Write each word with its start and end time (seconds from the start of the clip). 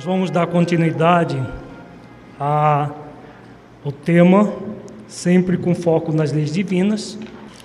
Nós 0.00 0.06
vamos 0.06 0.30
dar 0.30 0.46
continuidade 0.46 1.38
ao 2.38 3.92
tema, 4.02 4.50
sempre 5.06 5.58
com 5.58 5.74
foco 5.74 6.10
nas 6.10 6.32
leis 6.32 6.50
divinas. 6.50 7.18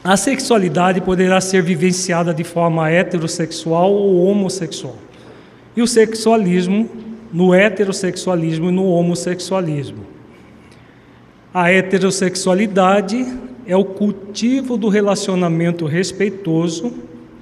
A 0.03 0.17
sexualidade 0.17 0.99
poderá 0.99 1.39
ser 1.39 1.63
vivenciada 1.63 2.34
de 2.34 2.44
forma 2.44 2.89
heterossexual 2.89 3.89
ou 3.89 4.25
homossexual. 4.25 4.98
E 5.77 5.81
o 5.81 5.88
sexualismo 5.88 6.89
no 7.31 7.53
heterossexualismo 7.53 8.67
e 8.67 8.72
no 8.73 8.86
homossexualismo. 8.86 10.05
A 11.53 11.72
heterossexualidade 11.72 13.25
é 13.66 13.77
o 13.77 13.86
cultivo 13.86 14.75
do 14.75 14.89
relacionamento 14.89 15.86
respeitoso 15.86 16.92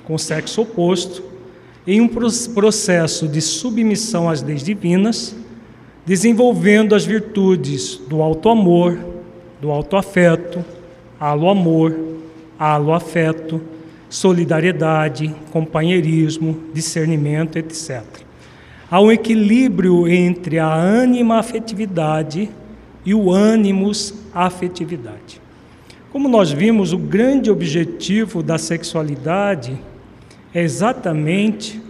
com 0.03 0.13
o 0.13 0.19
sexo 0.19 0.61
oposto 0.61 1.32
em 1.85 1.99
um 1.99 2.07
processo 2.07 3.27
de 3.27 3.41
submissão 3.41 4.29
às 4.29 4.41
leis 4.41 4.63
divinas, 4.63 5.35
desenvolvendo 6.05 6.95
as 6.95 7.05
virtudes 7.05 7.97
do 8.07 8.21
alto 8.21 8.49
amor, 8.49 8.97
do 9.61 9.69
alto 9.69 9.95
afeto, 9.95 10.63
alo 11.19 11.49
amor, 11.49 11.97
alo 12.57 12.93
afeto, 12.93 13.61
solidariedade, 14.09 15.33
companheirismo, 15.51 16.57
discernimento, 16.73 17.57
etc. 17.57 18.03
Há 18.89 19.01
um 19.01 19.11
equilíbrio 19.11 20.07
entre 20.07 20.59
a 20.59 20.73
ânima 20.73 21.39
afetividade 21.39 22.49
e 23.05 23.13
o 23.13 23.31
ânimos 23.31 24.13
afetividade. 24.33 25.41
Como 26.11 26.29
nós 26.29 26.51
vimos, 26.51 26.93
o 26.93 26.97
grande 26.97 27.49
objetivo 27.49 28.43
da 28.43 28.57
sexualidade 28.57 29.77
é 30.53 30.61
exatamente 30.61 31.81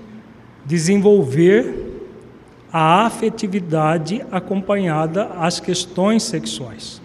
desenvolver 0.66 1.92
a 2.72 3.06
afetividade 3.06 4.26
acompanhada 4.32 5.30
às 5.38 5.60
questões 5.60 6.24
sexuais, 6.24 7.02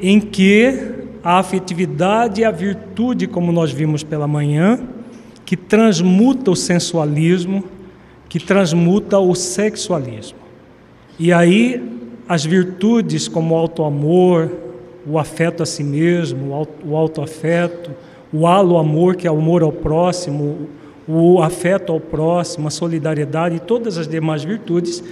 em 0.00 0.20
que 0.20 1.06
a 1.22 1.38
afetividade 1.38 2.40
e 2.42 2.44
a 2.44 2.50
virtude, 2.50 3.26
como 3.26 3.52
nós 3.52 3.72
vimos 3.72 4.02
pela 4.02 4.26
manhã, 4.26 4.80
que 5.44 5.56
transmuta 5.56 6.50
o 6.50 6.56
sensualismo, 6.56 7.64
que 8.28 8.38
transmuta 8.38 9.18
o 9.18 9.34
sexualismo. 9.34 10.38
E 11.18 11.32
aí 11.32 11.82
as 12.28 12.44
virtudes 12.44 13.26
como 13.26 13.54
o 13.54 13.58
auto-amor, 13.58 14.52
o 15.06 15.18
afeto 15.18 15.62
a 15.62 15.66
si 15.66 15.82
mesmo, 15.82 16.66
o 16.84 16.94
autoafeto, 16.94 17.90
o 18.32 18.46
halo 18.46 18.78
amor, 18.78 19.16
que 19.16 19.26
é 19.26 19.30
o 19.30 19.38
amor 19.38 19.62
ao 19.62 19.72
próximo, 19.72 20.68
o 21.06 21.42
afeto 21.42 21.92
ao 21.92 22.00
próximo, 22.00 22.68
a 22.68 22.70
solidariedade 22.70 23.56
e 23.56 23.60
todas 23.60 23.96
as 23.96 24.06
demais 24.06 24.44
virtudes 24.44 25.02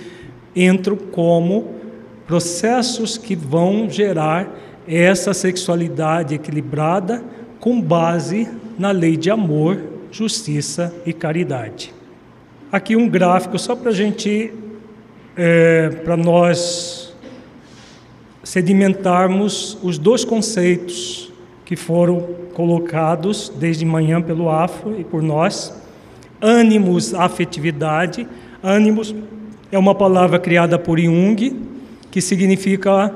entram 0.54 0.96
como 0.96 1.74
processos 2.26 3.16
que 3.16 3.34
vão 3.34 3.88
gerar 3.88 4.54
essa 4.86 5.32
sexualidade 5.32 6.34
equilibrada 6.34 7.24
com 7.58 7.80
base 7.80 8.48
na 8.78 8.90
lei 8.90 9.16
de 9.16 9.30
amor, 9.30 9.78
justiça 10.10 10.94
e 11.04 11.12
caridade. 11.12 11.94
Aqui 12.70 12.94
um 12.94 13.08
gráfico 13.08 13.58
só 13.58 13.74
para 13.74 13.90
a 13.90 13.94
gente, 13.94 14.52
é, 15.36 15.88
para 16.04 16.16
nós 16.16 17.14
sedimentarmos 18.42 19.78
os 19.82 19.98
dois 19.98 20.24
conceitos 20.24 21.32
que 21.64 21.74
foram 21.74 22.45
colocados 22.56 23.52
desde 23.54 23.84
manhã 23.84 24.22
pelo 24.22 24.48
Afro 24.48 24.98
e 24.98 25.04
por 25.04 25.22
nós. 25.22 25.78
Ânimos, 26.40 27.12
afetividade. 27.12 28.26
Ânimos 28.62 29.14
é 29.70 29.78
uma 29.78 29.94
palavra 29.94 30.38
criada 30.38 30.78
por 30.78 30.98
Jung, 30.98 31.54
que 32.10 32.18
significa 32.22 33.14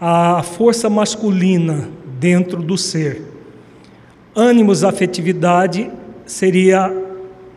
a 0.00 0.40
força 0.44 0.88
masculina 0.88 1.88
dentro 2.20 2.62
do 2.62 2.78
ser. 2.78 3.22
Ânimos, 4.36 4.84
afetividade 4.84 5.90
seria 6.24 6.88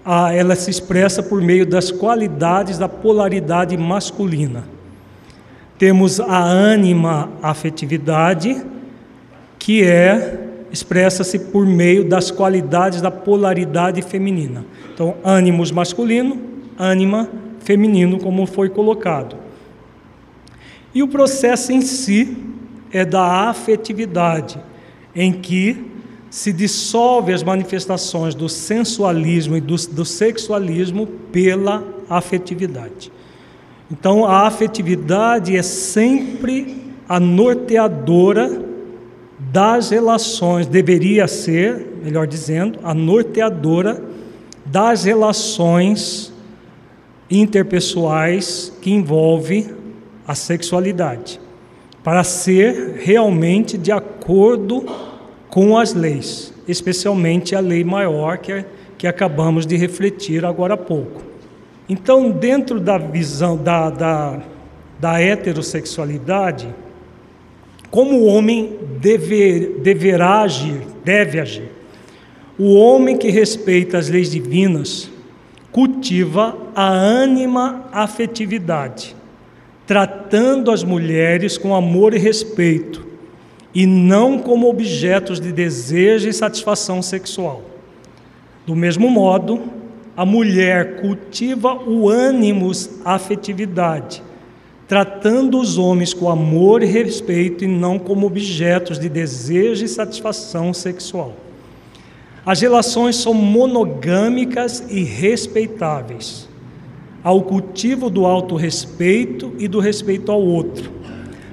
a, 0.03 0.33
ela 0.33 0.55
se 0.55 0.71
expressa 0.71 1.21
por 1.21 1.43
meio 1.43 1.63
das 1.63 1.91
qualidades 1.91 2.79
da 2.79 2.89
polaridade 2.89 3.77
masculina. 3.77 4.63
Temos 5.77 6.19
a 6.19 6.41
ânima 6.41 7.29
afetividade, 7.43 8.65
que 9.59 9.83
é 9.83 10.48
expressa-se 10.71 11.39
por 11.39 11.65
meio 11.65 12.07
das 12.07 12.31
qualidades 12.31 13.01
da 13.01 13.11
polaridade 13.11 14.01
feminina. 14.01 14.65
Então, 14.93 15.15
ânimos 15.23 15.71
masculino, 15.71 16.39
ânima 16.77 17.29
feminino, 17.59 18.19
como 18.19 18.45
foi 18.45 18.69
colocado. 18.69 19.35
E 20.93 21.03
o 21.03 21.07
processo 21.07 21.71
em 21.71 21.81
si 21.81 22.37
é 22.91 23.05
da 23.05 23.49
afetividade, 23.49 24.59
em 25.15 25.31
que 25.31 25.85
se 26.29 26.53
dissolve 26.53 27.33
as 27.33 27.41
manifestações 27.41 28.35
do 28.35 28.47
sensualismo 28.47 29.57
e 29.57 29.61
do, 29.61 29.75
do 29.75 30.05
sexualismo 30.05 31.07
pela 31.31 31.83
afetividade. 32.09 33.11
Então, 33.91 34.25
a 34.25 34.45
afetividade 34.45 35.57
é 35.57 35.63
sempre 35.63 36.77
a 37.07 37.19
norteadora 37.19 38.68
das 39.51 39.89
relações, 39.89 40.67
deveria 40.67 41.27
ser, 41.27 41.99
melhor 42.03 42.27
dizendo, 42.27 42.79
a 42.83 42.93
norteadora 42.93 44.01
das 44.65 45.03
relações 45.03 46.31
interpessoais 47.29 48.71
que 48.81 48.91
envolve 48.91 49.73
a 50.27 50.35
sexualidade, 50.35 51.39
para 52.03 52.23
ser 52.23 52.99
realmente 52.99 53.77
de 53.77 53.91
acordo 53.91 54.85
com 55.49 55.77
as 55.77 55.93
leis, 55.93 56.53
especialmente 56.67 57.55
a 57.55 57.59
lei 57.59 57.83
maior 57.83 58.37
que, 58.37 58.63
que 58.97 59.07
acabamos 59.07 59.65
de 59.65 59.75
refletir 59.75 60.45
agora 60.45 60.75
há 60.75 60.77
pouco. 60.77 61.23
Então, 61.87 62.29
dentro 62.29 62.79
da 62.79 62.99
visão 62.99 63.57
da, 63.57 63.89
da, 63.89 64.39
da 64.99 65.19
heterossexualidade, 65.19 66.67
como 67.91 68.19
o 68.19 68.25
homem 68.25 68.77
deve, 68.99 69.77
deverá 69.81 70.41
agir, 70.41 70.81
deve 71.03 71.39
agir. 71.39 71.71
O 72.57 72.73
homem 72.75 73.17
que 73.17 73.29
respeita 73.29 73.97
as 73.97 74.09
leis 74.09 74.31
divinas 74.31 75.09
cultiva 75.71 76.57
a 76.75 76.87
ânima 76.87 77.85
afetividade, 77.91 79.15
tratando 79.87 80.71
as 80.71 80.83
mulheres 80.83 81.57
com 81.57 81.75
amor 81.75 82.13
e 82.13 82.17
respeito, 82.17 83.07
e 83.73 83.85
não 83.85 84.39
como 84.39 84.69
objetos 84.69 85.39
de 85.39 85.51
desejo 85.51 86.27
e 86.27 86.33
satisfação 86.33 87.01
sexual. 87.01 87.63
Do 88.65 88.75
mesmo 88.75 89.09
modo, 89.09 89.61
a 90.17 90.25
mulher 90.25 90.97
cultiva 91.01 91.73
o 91.73 92.09
ânimos 92.09 92.89
afetividade, 93.05 94.21
tratando 94.89 95.59
os 95.59 95.77
homens 95.77 96.15
com 96.15 96.27
amor 96.27 96.81
e 96.81 96.87
respeito 96.87 97.63
e 97.63 97.67
não 97.67 97.99
como 97.99 98.25
objetos 98.25 98.97
de 98.97 99.07
desejo 99.07 99.85
e 99.85 99.87
satisfação 99.87 100.73
sexual. 100.73 101.35
As 102.43 102.59
relações 102.59 103.15
são 103.15 103.31
monogâmicas 103.31 104.83
e 104.89 105.03
respeitáveis, 105.03 106.49
ao 107.23 107.43
cultivo 107.43 108.09
do 108.09 108.25
autorrespeito 108.25 109.53
e 109.59 109.67
do 109.67 109.79
respeito 109.79 110.31
ao 110.31 110.41
outro. 110.41 110.91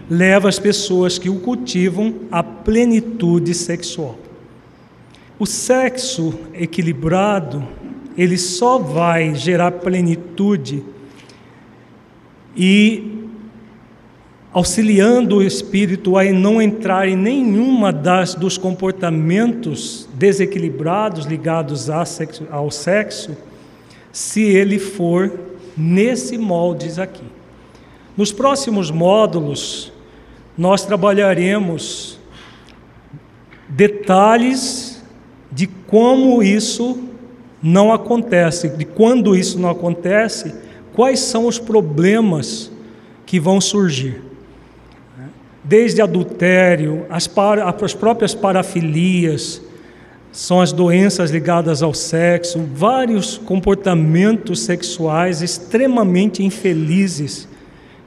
Leva 0.09 0.49
as 0.49 0.59
pessoas 0.59 1.19
que 1.19 1.29
o 1.29 1.41
cultivam 1.41 2.15
à 2.33 2.43
plenitude 2.43 3.53
sexual. 3.53 4.17
O 5.39 5.45
sexo 5.45 6.33
equilibrado 6.55 7.63
ele 8.17 8.39
só 8.39 8.79
vai 8.79 9.35
gerar 9.35 9.73
plenitude 9.73 10.83
e 12.57 13.26
auxiliando 14.57 15.37
o 15.37 15.43
espírito 15.43 16.17
a 16.17 16.25
não 16.33 16.63
entrar 16.63 17.07
em 17.07 17.15
nenhuma 17.15 17.93
das 17.93 18.35
dos 18.35 18.57
comportamentos 18.57 20.09
desequilibrados 20.15 21.27
ligados 21.27 21.91
ao 21.91 22.71
sexo, 22.71 23.37
se 24.11 24.41
ele 24.45 24.79
for 24.79 25.31
nesse 25.77 26.39
moldes 26.39 26.99
aqui. 26.99 27.25
Nos 28.17 28.33
próximos 28.33 28.91
módulos, 28.91 29.93
nós 30.57 30.87
trabalharemos 30.87 32.19
detalhes 33.69 35.05
de 35.53 35.67
como 35.67 36.43
isso 36.43 36.99
não 37.63 37.93
acontece. 37.93 38.71
De 38.71 38.87
quando 38.87 39.37
isso 39.37 39.59
não 39.59 39.69
acontece, 39.69 40.55
quais 40.95 41.21
são 41.21 41.47
os 41.47 41.59
problemas 41.59 42.73
que 43.27 43.39
vão 43.39 43.61
surgir? 43.61 44.26
Desde 45.69 46.01
adultério, 46.01 47.05
as, 47.11 47.27
para, 47.27 47.69
as 47.69 47.93
próprias 47.93 48.35
parafilias, 48.35 49.61
são 50.31 50.61
as 50.61 50.71
doenças 50.71 51.31
ligadas 51.31 51.83
ao 51.83 51.93
sexo, 51.93 52.61
vários 52.75 53.37
comportamentos 53.39 54.61
sexuais 54.61 55.43
extremamente 55.43 56.43
infelizes 56.43 57.49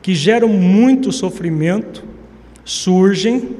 que 0.02 0.16
geram 0.16 0.48
muito 0.48 1.12
sofrimento, 1.12 2.04
surgem 2.64 3.58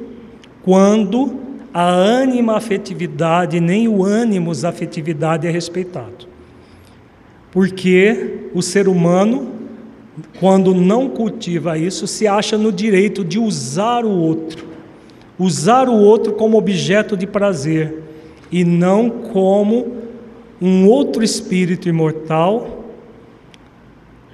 quando 0.62 1.34
a 1.74 1.84
ânima 1.84 2.56
afetividade, 2.56 3.60
nem 3.60 3.86
o 3.86 4.02
ânimos 4.02 4.64
afetividade 4.64 5.46
é 5.46 5.50
respeitado. 5.50 6.26
Porque 7.52 8.48
o 8.54 8.62
ser 8.62 8.88
humano, 8.88 9.59
quando 10.38 10.74
não 10.74 11.08
cultiva 11.08 11.78
isso, 11.78 12.06
se 12.06 12.26
acha 12.26 12.56
no 12.56 12.72
direito 12.72 13.24
de 13.24 13.38
usar 13.38 14.04
o 14.04 14.10
outro, 14.10 14.66
usar 15.38 15.88
o 15.88 15.94
outro 15.94 16.32
como 16.32 16.58
objeto 16.58 17.16
de 17.16 17.26
prazer 17.26 18.02
e 18.50 18.64
não 18.64 19.08
como 19.08 19.96
um 20.60 20.86
outro 20.86 21.22
espírito 21.22 21.88
imortal, 21.88 22.84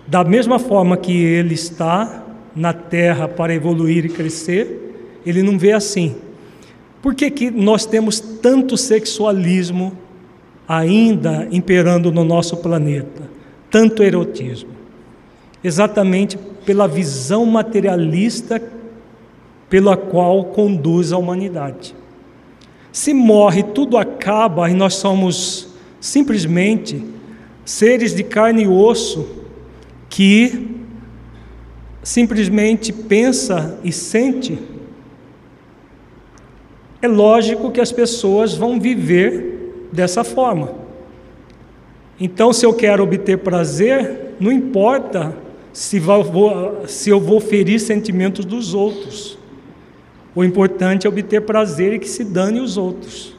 da 0.06 0.24
mesma 0.24 0.58
forma 0.58 0.96
que 0.96 1.12
ele 1.12 1.54
está 1.54 2.24
na 2.54 2.72
terra 2.72 3.28
para 3.28 3.54
evoluir 3.54 4.04
e 4.04 4.08
crescer, 4.08 5.20
ele 5.24 5.42
não 5.42 5.58
vê 5.58 5.72
assim. 5.72 6.16
Por 7.02 7.14
que, 7.14 7.30
que 7.30 7.50
nós 7.50 7.84
temos 7.84 8.18
tanto 8.18 8.76
sexualismo 8.76 9.92
ainda 10.66 11.46
imperando 11.50 12.10
no 12.10 12.24
nosso 12.24 12.56
planeta? 12.56 13.30
Tanto 13.70 14.02
erotismo? 14.02 14.75
Exatamente 15.66 16.38
pela 16.64 16.86
visão 16.86 17.44
materialista 17.44 18.62
pela 19.68 19.96
qual 19.96 20.44
conduz 20.44 21.12
a 21.12 21.18
humanidade. 21.18 21.92
Se 22.92 23.12
morre, 23.12 23.64
tudo 23.64 23.98
acaba 23.98 24.70
e 24.70 24.74
nós 24.74 24.94
somos 24.94 25.74
simplesmente 26.00 27.04
seres 27.64 28.14
de 28.14 28.22
carne 28.22 28.62
e 28.62 28.68
osso 28.68 29.26
que 30.08 30.70
simplesmente 32.00 32.92
pensa 32.92 33.76
e 33.82 33.90
sente, 33.90 34.56
é 37.02 37.08
lógico 37.08 37.72
que 37.72 37.80
as 37.80 37.90
pessoas 37.90 38.54
vão 38.54 38.78
viver 38.78 39.88
dessa 39.92 40.22
forma. 40.22 40.72
Então, 42.20 42.52
se 42.52 42.64
eu 42.64 42.72
quero 42.72 43.02
obter 43.02 43.38
prazer, 43.38 44.36
não 44.38 44.52
importa 44.52 45.44
se, 45.76 45.98
vou, 45.98 46.88
se 46.88 47.10
eu 47.10 47.20
vou 47.20 47.38
ferir 47.38 47.78
sentimentos 47.78 48.46
dos 48.46 48.72
outros. 48.72 49.36
O 50.34 50.42
importante 50.42 51.06
é 51.06 51.10
obter 51.10 51.42
prazer 51.42 51.92
e 51.92 51.98
que 51.98 52.08
se 52.08 52.24
dane 52.24 52.60
os 52.60 52.78
outros. 52.78 53.36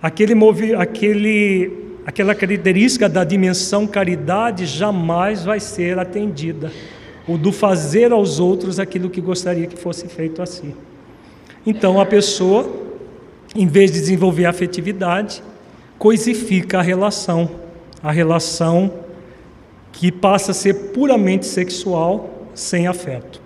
Aquele, 0.00 0.34
aquele, 0.76 1.96
aquela 2.06 2.32
característica 2.32 3.08
da 3.08 3.24
dimensão 3.24 3.88
caridade 3.88 4.66
jamais 4.66 5.44
vai 5.44 5.58
ser 5.58 5.98
atendida. 5.98 6.70
O 7.26 7.36
do 7.36 7.50
fazer 7.50 8.12
aos 8.12 8.38
outros 8.38 8.78
aquilo 8.78 9.10
que 9.10 9.20
gostaria 9.20 9.66
que 9.66 9.76
fosse 9.76 10.06
feito 10.06 10.40
a 10.40 10.46
si. 10.46 10.76
Então 11.66 12.00
a 12.00 12.06
pessoa, 12.06 12.72
em 13.52 13.66
vez 13.66 13.90
de 13.90 13.98
desenvolver 13.98 14.44
afetividade, 14.44 15.42
coisifica 15.98 16.78
a 16.78 16.82
relação, 16.82 17.50
a 18.00 18.12
relação 18.12 19.03
que 19.94 20.10
passa 20.10 20.50
a 20.50 20.54
ser 20.54 20.74
puramente 20.92 21.46
sexual, 21.46 22.48
sem 22.52 22.86
afeto. 22.86 23.40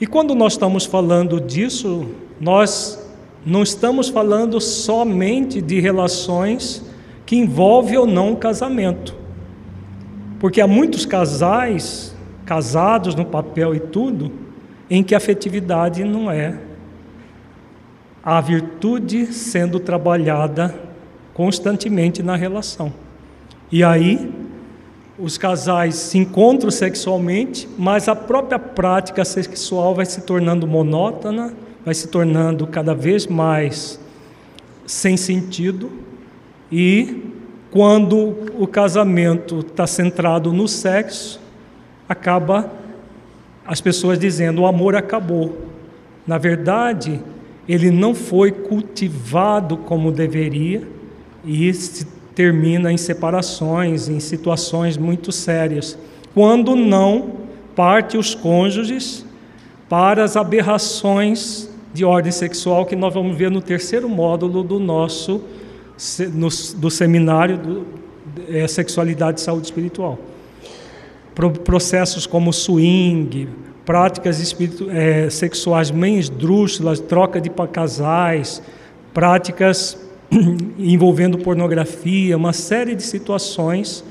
E 0.00 0.06
quando 0.06 0.34
nós 0.34 0.54
estamos 0.54 0.84
falando 0.84 1.40
disso, 1.40 2.06
nós 2.40 3.00
não 3.46 3.62
estamos 3.62 4.08
falando 4.08 4.60
somente 4.60 5.62
de 5.62 5.80
relações 5.80 6.84
que 7.24 7.36
envolvem 7.36 7.96
ou 7.96 8.06
não 8.06 8.32
o 8.32 8.36
casamento. 8.36 9.14
Porque 10.40 10.60
há 10.60 10.66
muitos 10.66 11.06
casais, 11.06 12.14
casados 12.44 13.14
no 13.14 13.24
papel 13.24 13.74
e 13.76 13.80
tudo, 13.80 14.32
em 14.90 15.02
que 15.02 15.14
a 15.14 15.18
afetividade 15.18 16.04
não 16.04 16.30
é 16.30 16.58
a 18.22 18.40
virtude 18.40 19.32
sendo 19.32 19.78
trabalhada 19.78 20.74
constantemente 21.32 22.22
na 22.22 22.34
relação. 22.34 22.92
E 23.70 23.84
aí 23.84 24.43
os 25.18 25.38
casais 25.38 25.94
se 25.94 26.18
encontram 26.18 26.70
sexualmente, 26.70 27.68
mas 27.78 28.08
a 28.08 28.16
própria 28.16 28.58
prática 28.58 29.24
sexual 29.24 29.94
vai 29.94 30.06
se 30.06 30.22
tornando 30.22 30.66
monótona, 30.66 31.54
vai 31.84 31.94
se 31.94 32.08
tornando 32.08 32.66
cada 32.66 32.94
vez 32.94 33.26
mais 33.26 34.00
sem 34.86 35.16
sentido, 35.16 35.90
e 36.70 37.22
quando 37.70 38.36
o 38.58 38.66
casamento 38.66 39.60
está 39.60 39.86
centrado 39.86 40.52
no 40.52 40.66
sexo, 40.68 41.40
acaba 42.08 42.70
as 43.66 43.80
pessoas 43.80 44.18
dizendo 44.18 44.62
o 44.62 44.66
amor 44.66 44.94
acabou. 44.94 45.68
Na 46.26 46.38
verdade, 46.38 47.20
ele 47.68 47.90
não 47.90 48.14
foi 48.14 48.52
cultivado 48.52 49.76
como 49.76 50.12
deveria 50.12 50.86
e 51.44 51.72
se 51.72 52.06
termina 52.34 52.92
em 52.92 52.96
separações, 52.96 54.08
em 54.08 54.20
situações 54.20 54.96
muito 54.96 55.30
sérias, 55.30 55.96
quando 56.34 56.74
não 56.74 57.32
parte 57.76 58.16
os 58.16 58.34
cônjuges 58.34 59.24
para 59.88 60.24
as 60.24 60.36
aberrações 60.36 61.68
de 61.92 62.04
ordem 62.04 62.32
sexual 62.32 62.84
que 62.86 62.96
nós 62.96 63.14
vamos 63.14 63.36
ver 63.36 63.50
no 63.50 63.60
terceiro 63.60 64.08
módulo 64.08 64.62
do 64.62 64.80
nosso 64.80 65.40
no, 66.32 66.48
do 66.76 66.90
seminário 66.90 67.56
do, 67.56 67.86
é, 68.48 68.66
Sexualidade 68.66 69.40
e 69.40 69.42
Saúde 69.42 69.66
Espiritual. 69.66 70.18
Pro, 71.34 71.50
processos 71.50 72.26
como 72.26 72.52
swing, 72.52 73.48
práticas 73.84 74.40
espiritu, 74.40 74.88
é, 74.90 75.28
sexuais 75.30 75.90
bem 75.90 76.18
esdrúxulas, 76.18 77.00
troca 77.00 77.40
de 77.40 77.50
casais, 77.72 78.62
práticas 79.12 79.98
envolvendo 80.78 81.38
pornografia, 81.38 82.36
uma 82.36 82.52
série 82.52 82.94
de 82.94 83.02
situações 83.02 84.04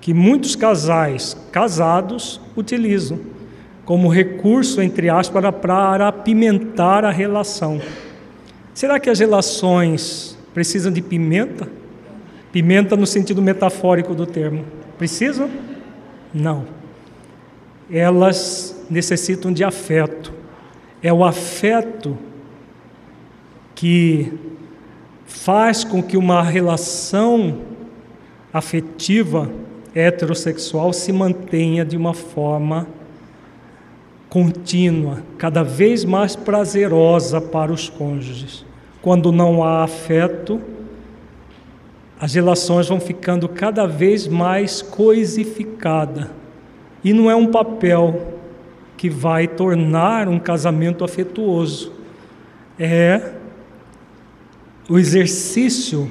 que 0.00 0.12
muitos 0.12 0.54
casais 0.54 1.36
casados 1.50 2.40
utilizam 2.56 3.18
como 3.84 4.08
recurso, 4.08 4.80
entre 4.80 5.10
aspas, 5.10 5.42
para, 5.42 5.52
para 5.52 6.08
apimentar 6.08 7.04
a 7.04 7.10
relação. 7.10 7.80
Será 8.72 8.98
que 8.98 9.10
as 9.10 9.18
relações 9.18 10.38
precisam 10.52 10.92
de 10.92 11.02
pimenta? 11.02 11.68
Pimenta 12.50 12.96
no 12.96 13.06
sentido 13.06 13.42
metafórico 13.42 14.14
do 14.14 14.26
termo. 14.26 14.64
Precisam? 14.96 15.50
Não. 16.32 16.64
Elas 17.90 18.84
necessitam 18.88 19.52
de 19.52 19.62
afeto. 19.62 20.32
É 21.02 21.12
o 21.12 21.24
afeto 21.24 22.16
que 23.74 24.32
faz 25.34 25.82
com 25.82 26.00
que 26.00 26.16
uma 26.16 26.40
relação 26.42 27.58
afetiva 28.52 29.50
heterossexual 29.92 30.92
se 30.92 31.12
mantenha 31.12 31.84
de 31.84 31.96
uma 31.96 32.14
forma 32.14 32.86
contínua, 34.28 35.22
cada 35.36 35.62
vez 35.62 36.04
mais 36.04 36.36
prazerosa 36.36 37.40
para 37.40 37.72
os 37.72 37.88
cônjuges. 37.88 38.64
Quando 39.02 39.32
não 39.32 39.62
há 39.62 39.82
afeto, 39.82 40.60
as 42.18 42.32
relações 42.34 42.88
vão 42.88 43.00
ficando 43.00 43.48
cada 43.48 43.86
vez 43.86 44.28
mais 44.28 44.80
coisificadas. 44.80 46.28
E 47.02 47.12
não 47.12 47.28
é 47.30 47.34
um 47.34 47.48
papel 47.48 48.34
que 48.96 49.10
vai 49.10 49.48
tornar 49.48 50.28
um 50.28 50.38
casamento 50.38 51.04
afetuoso. 51.04 51.92
É 52.78 53.34
o 54.88 54.98
exercício 54.98 56.10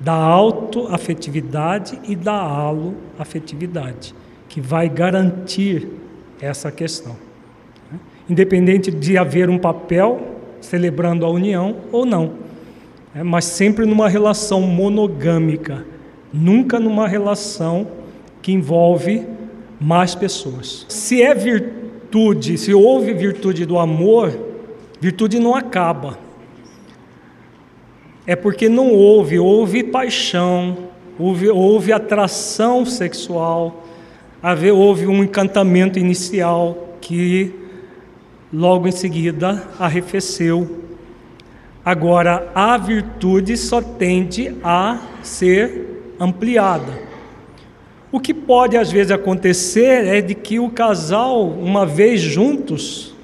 da 0.00 0.14
autoafetividade 0.14 1.98
e 2.04 2.14
da 2.14 2.40
aloafetividade, 2.40 4.14
que 4.48 4.60
vai 4.60 4.88
garantir 4.88 5.88
essa 6.40 6.70
questão. 6.70 7.16
Independente 8.28 8.90
de 8.90 9.18
haver 9.18 9.50
um 9.50 9.58
papel 9.58 10.36
celebrando 10.60 11.24
a 11.24 11.30
união 11.30 11.76
ou 11.90 12.04
não, 12.04 12.34
né? 13.14 13.22
mas 13.22 13.44
sempre 13.44 13.86
numa 13.86 14.08
relação 14.08 14.60
monogâmica, 14.60 15.84
nunca 16.32 16.78
numa 16.78 17.08
relação 17.08 17.86
que 18.42 18.52
envolve 18.52 19.26
mais 19.80 20.14
pessoas. 20.14 20.84
Se 20.88 21.22
é 21.22 21.34
virtude, 21.34 22.58
se 22.58 22.72
houve 22.72 23.12
virtude 23.14 23.64
do 23.64 23.78
amor, 23.78 24.38
virtude 25.00 25.38
não 25.38 25.54
acaba 25.54 26.27
é 28.28 28.36
porque 28.36 28.68
não 28.68 28.92
houve, 28.92 29.38
houve 29.38 29.82
paixão, 29.82 30.90
houve, 31.18 31.48
houve 31.48 31.94
atração 31.94 32.84
sexual, 32.84 33.86
houve 34.74 35.06
um 35.06 35.24
encantamento 35.24 35.98
inicial 35.98 36.98
que 37.00 37.54
logo 38.52 38.86
em 38.86 38.92
seguida 38.92 39.66
arrefeceu. 39.78 40.84
Agora, 41.82 42.52
a 42.54 42.76
virtude 42.76 43.56
só 43.56 43.80
tende 43.80 44.54
a 44.62 45.00
ser 45.22 46.14
ampliada. 46.20 47.00
O 48.12 48.20
que 48.20 48.34
pode 48.34 48.76
às 48.76 48.92
vezes 48.92 49.10
acontecer 49.10 50.06
é 50.06 50.20
de 50.20 50.34
que 50.34 50.58
o 50.58 50.68
casal, 50.68 51.48
uma 51.48 51.86
vez 51.86 52.20
juntos, 52.20 53.14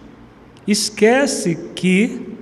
esquece 0.67 1.59
que 1.75 2.34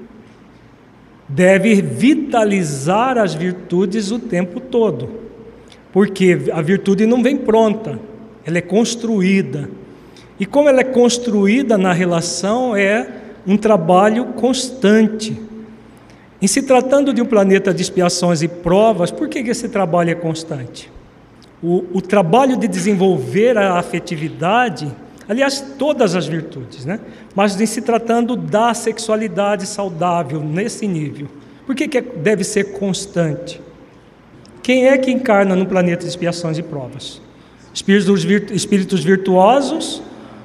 deve 1.35 1.81
vitalizar 1.81 3.17
as 3.17 3.35
virtudes 3.35 4.11
o 4.11 4.19
tempo 4.19 4.61
todo. 4.61 5.09
Porque 5.93 6.39
a 6.53 6.61
virtude 6.61 7.07
não 7.07 7.23
vem 7.23 7.37
pronta, 7.37 7.99
ela 8.45 8.59
é 8.59 8.62
construída. 8.62 9.69
E 10.39 10.47
como 10.47 10.69
ela 10.69 10.81
é 10.81 10.85
construída 10.85 11.77
na 11.79 11.93
relação, 11.93 12.77
é 12.77 13.07
um 13.47 13.57
trabalho 13.57 14.27
constante. 14.27 15.41
Em 16.41 16.47
se 16.47 16.62
tratando 16.62 17.12
de 17.12 17.23
um 17.23 17.27
planeta 17.27 17.73
de 17.73 17.83
expiações 17.83 18.43
e 18.43 18.49
provas, 18.49 19.11
por 19.11 19.29
que 19.29 19.39
esse 19.39 19.69
trabalho 19.69 20.11
é 20.11 20.15
constante? 20.15 20.91
O, 21.62 21.85
o 21.93 22.01
trabalho 22.01 22.57
de 22.57 22.67
desenvolver 22.67 23.57
a 23.57 23.79
afetividade, 23.79 24.91
aliás, 25.29 25.61
todas 25.79 26.14
as 26.14 26.26
virtudes, 26.26 26.85
né? 26.85 27.00
mas 27.35 27.61
em 27.61 27.67
se 27.67 27.81
tratando 27.81 28.37
da 28.37 28.75
sexualidade 28.75 29.67
saudável 29.67 30.41
nesse 30.41 30.87
nível, 30.87 31.29
por 31.67 31.75
que, 31.75 31.88
que 31.88 31.99
é, 31.99 32.02
deve 32.02 32.45
ser 32.45 32.73
constante? 32.73 33.61
Quem 34.62 34.87
é 34.87 34.97
que 34.99 35.11
encarna 35.11 35.57
no 35.57 35.67
planeta 35.67 36.02
de 36.02 36.09
expiações 36.09 36.59
e 36.59 36.62
provas? 36.62 37.21
Espíritos, 37.75 38.23
virtu 38.23 38.52
espíritos 38.52 39.02
virtuosos 39.02 40.02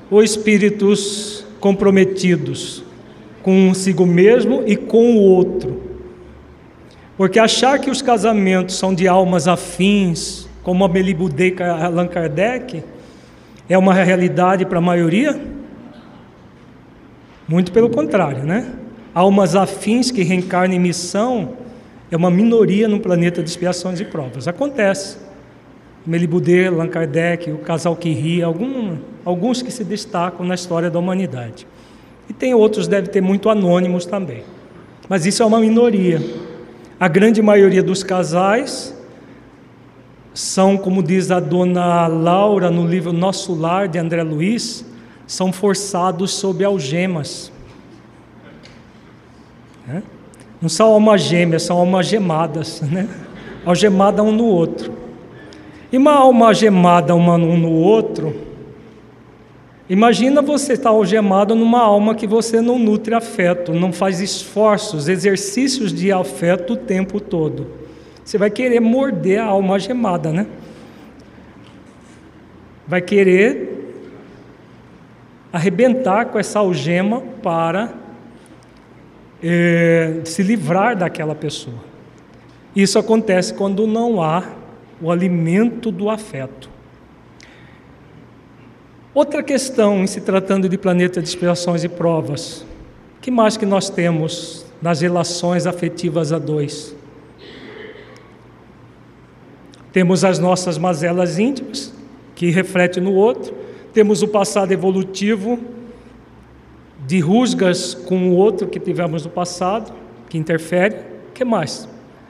ou 0.10 0.24
espíritos 0.24 1.46
comprometidos 1.60 2.84
consigo 3.44 4.06
mesmo 4.06 4.64
e 4.66 4.76
com 4.76 5.18
o 5.18 5.20
outro? 5.20 5.84
Porque 7.18 7.40
achar 7.40 7.80
que 7.80 7.90
os 7.90 8.02
casamentos 8.02 8.76
são 8.76 8.94
de 8.94 9.08
almas 9.08 9.48
afins, 9.48 10.48
como 10.64 10.86
a 10.86 10.88
Melibudei 10.88 11.56
Allan 11.60 12.08
Kardec, 12.08 12.84
é 13.70 13.78
uma 13.78 13.94
realidade 13.94 14.66
para 14.66 14.80
a 14.80 14.82
maioria? 14.82 15.40
Muito 17.48 17.72
pelo 17.72 17.90
contrário, 17.90 18.44
né? 18.44 18.74
Almas 19.14 19.56
afins 19.56 20.12
que 20.12 20.24
reencarnam 20.24 20.76
em 20.76 20.80
missão 20.80 21.54
é 22.12 22.16
uma 22.16 22.30
minoria 22.30 22.88
no 22.88 23.00
planeta 23.00 23.44
de 23.44 23.50
expiações 23.50 24.00
e 24.00 24.06
provas. 24.06 24.48
Acontece. 24.48 25.18
Melibudê, 26.06 26.68
Allan 26.68 26.88
Kardec, 26.88 27.52
o 27.52 27.58
casal 27.58 27.96
que 27.96 28.10
ri, 28.12 28.42
algum, 28.42 28.98
alguns 29.26 29.62
que 29.62 29.72
se 29.72 29.84
destacam 29.84 30.46
na 30.46 30.56
história 30.56 30.90
da 30.90 30.98
humanidade. 30.98 31.68
E 32.30 32.34
tem 32.34 32.54
outros, 32.54 32.88
deve 32.88 33.10
ter 33.10 33.22
muito 33.22 33.50
anônimos 33.50 34.06
também. 34.06 34.44
Mas 35.10 35.26
isso 35.26 35.44
é 35.44 35.46
uma 35.46 35.60
minoria. 35.60 36.22
A 37.00 37.08
grande 37.08 37.42
maioria 37.42 37.84
dos 37.84 38.04
casais 38.04 38.97
são, 40.38 40.78
como 40.78 41.02
diz 41.02 41.32
a 41.32 41.40
dona 41.40 42.06
Laura 42.06 42.70
no 42.70 42.86
livro 42.86 43.12
Nosso 43.12 43.56
Lar, 43.56 43.88
de 43.88 43.98
André 43.98 44.22
Luiz, 44.22 44.86
são 45.26 45.52
forçados 45.52 46.32
sob 46.32 46.64
algemas. 46.64 47.52
Né? 49.88 50.04
Não 50.62 50.70
são 50.70 50.90
almas 50.90 51.22
gêmeas, 51.22 51.64
são 51.64 51.80
almas 51.80 52.06
gemadas, 52.06 52.82
né? 52.82 53.10
algemada 53.66 54.22
um 54.22 54.32
no 54.32 54.46
outro. 54.46 54.94
E 55.92 55.98
uma 55.98 56.14
alma 56.14 56.46
algemada 56.48 57.16
uma 57.16 57.34
um 57.34 57.58
no 57.58 57.72
outro, 57.72 58.36
imagina 59.90 60.40
você 60.40 60.74
estar 60.74 60.90
algemado 60.90 61.56
numa 61.56 61.82
alma 61.82 62.14
que 62.14 62.28
você 62.28 62.62
não 62.62 62.78
nutre 62.78 63.16
afeto, 63.16 63.74
não 63.74 63.92
faz 63.92 64.22
esforços, 64.22 65.08
exercícios 65.08 65.92
de 65.92 66.12
afeto 66.12 66.74
o 66.74 66.78
tempo 66.78 67.20
todo 67.20 67.77
você 68.28 68.38
vai 68.38 68.50
querer 68.50 68.82
morder 68.82 69.40
a 69.40 69.46
alma 69.46 69.80
gemada, 69.80 70.34
né? 70.34 70.46
Vai 72.86 73.00
querer 73.00 73.96
arrebentar 75.54 76.26
com 76.26 76.38
essa 76.38 76.60
algema 76.60 77.22
para 77.42 77.94
é, 79.42 80.20
se 80.26 80.44
livrar 80.44 80.98
daquela 80.98 81.34
pessoa. 81.34 81.78
Isso 82.76 83.00
acontece 83.00 83.54
quando 83.54 83.88
não 83.88 84.22
há 84.22 84.44
o 85.02 85.10
alimento 85.10 85.90
do 85.90 86.10
afeto. 86.10 86.70
Outra 89.14 89.42
questão 89.42 90.04
em 90.04 90.08
se 90.08 90.20
tratando 90.20 90.68
de 90.68 90.78
planeta 90.78 91.22
de 91.22 91.30
inspirações 91.30 91.86
e 91.86 91.88
provas, 91.88 92.66
que 93.22 93.32
mais 93.32 93.56
que 93.56 93.66
nós 93.66 93.90
temos 93.90 94.66
nas 94.82 95.00
relações 95.00 95.66
afetivas 95.66 96.34
a 96.34 96.38
dois? 96.38 96.97
Temos 99.92 100.24
as 100.24 100.40
nossas 100.40 100.78
mazelas 100.78 101.40
íntimas, 101.40 101.94
que 102.36 102.52
refletem 102.52 103.02
no 103.02 103.14
outro, 103.14 103.54
temos 103.94 104.22
o 104.22 104.28
passado 104.28 104.72
evolutivo 104.72 105.60
de 107.08 107.20
rusgas 107.20 107.94
com 107.94 108.30
o 108.30 108.36
outro 108.36 108.68
que 108.68 108.80
tivemos 108.80 109.24
no 109.24 109.32
passado, 109.32 109.94
que 110.30 110.38
interfere. 110.38 110.96
O 111.30 111.34
que 111.34 111.44
mais? 111.44 111.88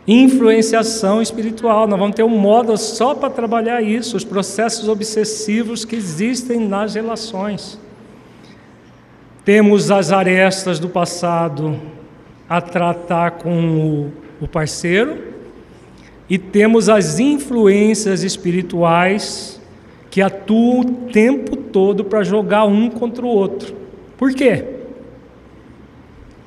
Influenciação 0.08 1.22
espiritual. 1.22 1.88
Nós 1.88 2.00
vamos 2.00 2.16
ter 2.16 2.24
um 2.24 2.30
modo 2.30 2.78
só 2.78 3.14
para 3.14 3.30
trabalhar 3.30 3.82
isso, 3.82 4.16
os 4.16 4.24
processos 4.24 4.88
obsessivos 4.88 5.84
que 5.84 5.96
existem 5.96 6.60
nas 6.60 6.96
relações. 6.96 7.78
Temos 9.44 9.92
as 9.92 10.12
arestas 10.12 10.80
do 10.80 10.88
passado 10.88 11.78
a 12.48 12.62
tratar 12.62 13.32
com 13.32 14.10
o 14.40 14.48
parceiro, 14.48 15.18
e 16.30 16.38
temos 16.38 16.90
as 16.90 17.20
influências 17.20 18.24
espirituais 18.24 19.62
que 20.10 20.22
atuam 20.22 20.82
o 20.82 20.86
tempo 21.12 21.56
todo 21.56 22.04
para 22.04 22.24
jogar 22.24 22.66
um 22.66 22.90
contra 22.90 23.26
o 23.26 23.30
outro. 23.30 23.76
Por 24.18 24.34
quê? 24.34 24.66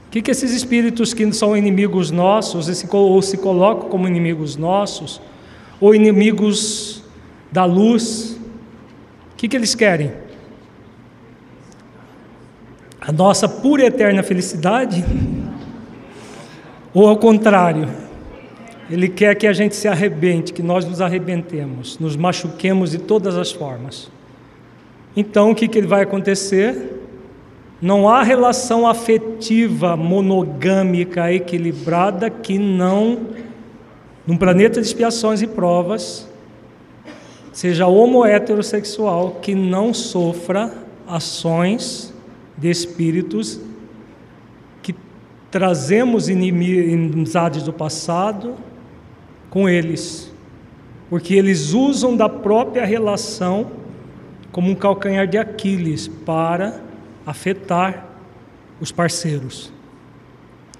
O 0.06 0.10
que, 0.10 0.20
que 0.20 0.30
esses 0.30 0.52
espíritos 0.52 1.14
que 1.14 1.32
são 1.32 1.56
inimigos 1.56 2.10
nossos, 2.10 2.68
ou 2.92 3.22
se 3.22 3.36
colocam 3.36 3.88
como 3.88 4.08
inimigos 4.08 4.56
nossos, 4.56 5.20
ou 5.80 5.94
inimigos 5.94 7.04
da 7.50 7.64
luz, 7.64 8.36
o 9.32 9.36
que, 9.36 9.48
que 9.48 9.56
eles 9.56 9.74
querem? 9.74 10.12
A 13.00 13.12
nossa 13.12 13.48
pura 13.48 13.82
e 13.82 13.86
eterna 13.86 14.22
felicidade? 14.22 15.04
Ou 16.92 17.08
ao 17.08 17.16
contrário? 17.16 18.09
Ele 18.90 19.08
quer 19.08 19.36
que 19.36 19.46
a 19.46 19.52
gente 19.52 19.76
se 19.76 19.86
arrebente, 19.86 20.52
que 20.52 20.62
nós 20.62 20.84
nos 20.84 21.00
arrebentemos, 21.00 21.96
nos 22.00 22.16
machuquemos 22.16 22.90
de 22.90 22.98
todas 22.98 23.38
as 23.38 23.52
formas. 23.52 24.10
Então, 25.16 25.52
o 25.52 25.54
que, 25.54 25.68
que 25.68 25.80
vai 25.82 26.02
acontecer? 26.02 27.00
Não 27.80 28.08
há 28.08 28.22
relação 28.24 28.88
afetiva 28.88 29.96
monogâmica 29.96 31.32
equilibrada 31.32 32.28
que 32.28 32.58
não, 32.58 33.28
num 34.26 34.36
planeta 34.36 34.80
de 34.80 34.86
expiações 34.86 35.40
e 35.40 35.46
provas, 35.46 36.28
seja 37.52 37.86
homo 37.86 38.24
heterossexual, 38.24 39.38
que 39.40 39.54
não 39.54 39.94
sofra 39.94 40.74
ações 41.06 42.12
de 42.58 42.68
espíritos 42.68 43.60
que 44.82 44.94
trazemos 45.48 46.28
inimizades 46.28 47.62
do 47.62 47.72
passado, 47.72 48.56
com 49.50 49.68
eles, 49.68 50.32
porque 51.10 51.34
eles 51.34 51.72
usam 51.72 52.16
da 52.16 52.28
própria 52.28 52.86
relação 52.86 53.72
como 54.52 54.70
um 54.70 54.74
calcanhar 54.74 55.26
de 55.26 55.36
Aquiles 55.36 56.08
para 56.08 56.80
afetar 57.26 58.06
os 58.80 58.90
parceiros. 58.90 59.72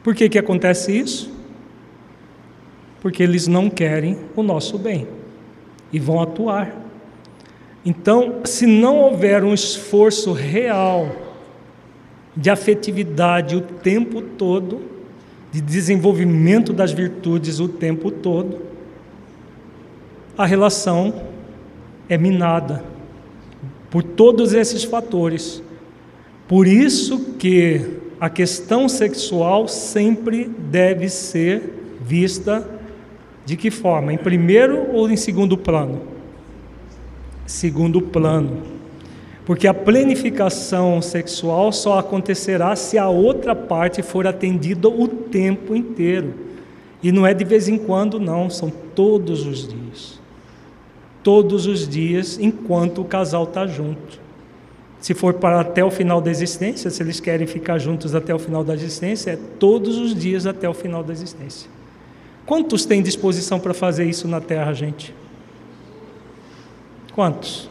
Por 0.03 0.15
que, 0.15 0.29
que 0.29 0.39
acontece 0.39 0.97
isso? 0.97 1.31
Porque 3.01 3.23
eles 3.23 3.47
não 3.47 3.69
querem 3.69 4.19
o 4.35 4.43
nosso 4.43 4.79
bem 4.79 5.07
e 5.93 5.99
vão 5.99 6.21
atuar. 6.21 6.75
Então, 7.85 8.41
se 8.45 8.67
não 8.67 8.99
houver 8.99 9.43
um 9.43 9.55
esforço 9.55 10.33
real 10.33 11.11
de 12.37 12.51
afetividade 12.51 13.57
o 13.57 13.61
tempo 13.61 14.23
todo, 14.23 14.81
de 15.53 15.61
desenvolvimento 15.61 16.73
das 16.73 16.93
virtudes 16.93 17.59
o 17.59 17.69
tempo 17.69 18.11
todo, 18.11 18.59
a 20.37 20.47
relação 20.47 21.13
é 22.09 22.17
minada 22.17 22.85
por 23.91 24.03
todos 24.03 24.53
esses 24.53 24.85
fatores. 24.85 25.63
Por 26.47 26.67
isso 26.67 27.35
que 27.39 27.99
a 28.21 28.31
questão 28.31 28.89
sexual 28.89 29.67
sempre 29.67 30.45
deve 30.45 31.09
ser 31.09 31.97
vista 32.01 32.69
de 33.45 33.57
que 33.57 33.71
forma? 33.71 34.13
Em 34.13 34.19
primeiro 34.19 34.93
ou 34.93 35.11
em 35.11 35.17
segundo 35.17 35.57
plano? 35.57 36.03
Segundo 37.47 38.01
plano. 38.01 38.80
Porque 39.51 39.67
a 39.67 39.75
planificação 39.75 41.03
sexual 41.03 41.73
só 41.73 41.99
acontecerá 41.99 42.77
se 42.77 42.97
a 42.97 43.09
outra 43.09 43.53
parte 43.53 44.01
for 44.01 44.25
atendida 44.25 44.89
o 44.89 45.09
tempo 45.09 45.75
inteiro. 45.75 46.35
E 47.03 47.11
não 47.11 47.27
é 47.27 47.35
de 47.35 47.45
vez 47.45 47.67
em 47.67 47.77
quando, 47.77 48.21
não, 48.21 48.49
são 48.49 48.71
todos 48.95 49.45
os 49.45 49.67
dias. 49.67 50.21
Todos 51.25 51.67
os 51.67 51.89
dias, 51.89 52.39
enquanto 52.39 53.01
o 53.01 53.05
casal 53.05 53.43
está 53.43 53.67
junto. 53.67 54.21
Se 55.01 55.15
for 55.15 55.35
para 55.35 55.59
até 55.59 55.85
o 55.85 55.91
final 55.91 56.21
da 56.21 56.31
existência, 56.31 56.89
se 56.89 57.03
eles 57.03 57.19
querem 57.19 57.49
ficar 57.49 57.77
juntos 57.79 58.15
até 58.15 58.33
o 58.33 58.39
final 58.39 58.63
da 58.63 58.75
existência, 58.75 59.33
é 59.33 59.39
todos 59.59 59.99
os 59.99 60.15
dias 60.15 60.47
até 60.47 60.69
o 60.69 60.75
final 60.75 61.03
da 61.03 61.13
existência. 61.13 61.69
Quantos 62.47 62.85
têm 62.85 63.03
disposição 63.03 63.59
para 63.59 63.75
fazer 63.75 64.05
isso 64.05 64.29
na 64.29 64.41
Terra, 64.41 64.73
gente? 64.73 65.13
Quantos? 67.13 67.70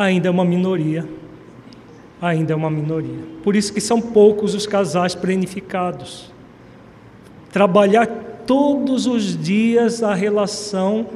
Ainda 0.00 0.28
é 0.28 0.30
uma 0.30 0.44
minoria. 0.44 1.06
Ainda 2.22 2.54
é 2.54 2.56
uma 2.56 2.70
minoria. 2.70 3.18
Por 3.42 3.54
isso 3.54 3.72
que 3.72 3.80
são 3.80 4.00
poucos 4.00 4.54
os 4.54 4.66
casais 4.66 5.14
planificados. 5.14 6.32
Trabalhar 7.52 8.06
todos 8.46 9.06
os 9.06 9.36
dias 9.36 10.02
a 10.02 10.14
relação 10.14 11.06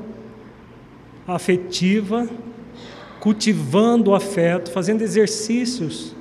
afetiva, 1.27 2.29
cultivando 3.21 4.11
o 4.11 4.15
afeto, 4.15 4.71
fazendo 4.71 5.01
exercícios 5.01 6.15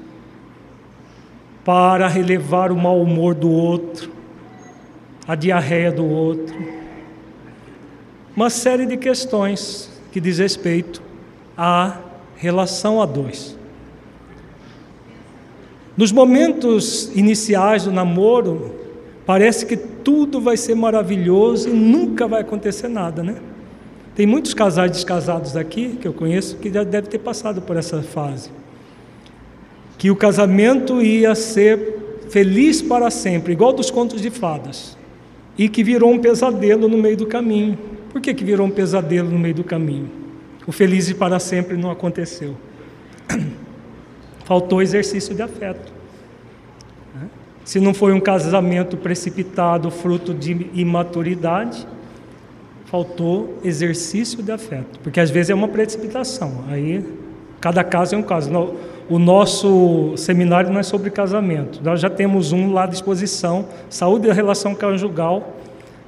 para 1.66 2.08
relevar 2.08 2.72
o 2.72 2.78
mau 2.78 3.02
humor 3.02 3.36
do 3.36 3.52
outro, 3.52 4.10
a 5.28 5.36
diarreia 5.36 5.92
do 5.92 6.06
outro. 6.06 6.56
Uma 8.36 8.50
série 8.50 8.86
de 8.86 8.98
questões 8.98 9.90
que 10.12 10.20
diz 10.20 10.40
respeito 10.40 11.02
a 11.58 11.98
relação 12.44 13.02
a 13.02 13.06
dois. 13.06 13.58
Nos 15.96 16.12
momentos 16.12 17.10
iniciais 17.16 17.86
do 17.86 17.92
namoro, 17.92 18.76
parece 19.26 19.66
que 19.66 19.78
tudo 19.78 20.42
vai 20.42 20.58
ser 20.58 20.76
maravilhoso 20.76 21.70
e 21.70 21.72
nunca 21.72 22.28
vai 22.28 22.42
acontecer 22.42 22.90
nada, 22.90 23.24
né? 23.24 23.38
Tem 24.14 24.28
muitos 24.28 24.54
casais 24.54 24.92
descasados 24.92 25.56
aqui 25.56 25.98
que 26.02 26.08
eu 26.08 26.14
conheço 26.14 26.58
que 26.58 26.72
já 26.72 26.84
devem 26.84 27.10
ter 27.10 27.20
passado 27.20 27.62
por 27.62 27.78
essa 27.78 28.04
fase. 28.04 28.50
Que 29.98 30.12
o 30.12 30.16
casamento 30.16 31.02
ia 31.02 31.34
ser 31.36 32.26
feliz 32.30 32.82
para 32.82 33.10
sempre, 33.10 33.54
igual 33.54 33.72
dos 33.72 33.90
contos 33.90 34.22
de 34.22 34.30
fadas, 34.30 34.98
e 35.58 35.70
que 35.70 35.82
virou 35.82 36.12
um 36.12 36.20
pesadelo 36.20 36.90
no 36.90 36.98
meio 36.98 37.16
do 37.16 37.26
caminho. 37.26 37.78
Por 38.12 38.20
que, 38.20 38.34
que 38.34 38.44
virou 38.44 38.68
um 38.68 38.72
pesadelo 38.72 39.30
no 39.30 39.40
meio 39.40 39.56
do 39.56 39.64
caminho? 39.64 40.23
O 40.66 40.72
feliz 40.72 41.10
e 41.10 41.14
para 41.14 41.40
sempre 41.40 41.78
não 41.78 41.92
aconteceu. 41.92 42.56
Faltou 44.46 44.82
exercício 44.82 45.34
de 45.34 45.42
afeto. 45.42 45.94
Se 47.64 47.80
não 47.80 47.94
foi 47.94 48.12
um 48.12 48.20
casamento 48.20 48.98
precipitado, 48.98 49.90
fruto 49.90 50.34
de 50.34 50.70
imaturidade, 50.74 51.88
faltou 52.86 53.58
exercício 53.64 54.44
de 54.44 54.52
afeto. 54.52 55.00
Porque 55.00 55.20
às 55.20 55.30
vezes 55.30 55.50
é 55.50 55.56
uma 55.56 55.70
precipitação. 55.70 56.66
Aí, 56.68 57.04
cada 57.62 57.84
caso 57.84 58.16
é 58.16 58.18
um 58.18 58.22
caso. 58.22 58.52
O 59.10 59.18
nosso 59.18 60.14
seminário 60.18 60.72
não 60.72 60.80
é 60.80 60.84
sobre 60.84 61.10
casamento. 61.10 61.80
Nós 61.82 62.02
já 62.02 62.10
temos 62.10 62.52
um 62.52 62.74
lá 62.74 62.84
à 62.84 62.88
disposição, 62.88 63.66
Saúde 63.90 64.28
e 64.28 64.32
Relação 64.34 64.76
Conjugal, 64.76 65.58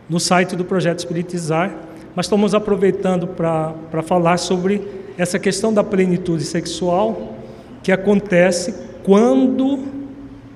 no 0.10 0.20
site 0.20 0.56
do 0.56 0.66
Projeto 0.66 1.00
Espiritizar 1.00 1.74
mas 2.16 2.28
estamos 2.28 2.56
aproveitando 2.56 3.28
para 3.28 4.02
falar 4.04 4.38
sobre 4.38 4.82
essa 5.18 5.38
questão 5.38 5.74
da 5.74 5.84
plenitude 5.84 6.44
sexual 6.44 7.36
que 7.84 7.92
acontece 7.92 8.74
quando 9.04 9.80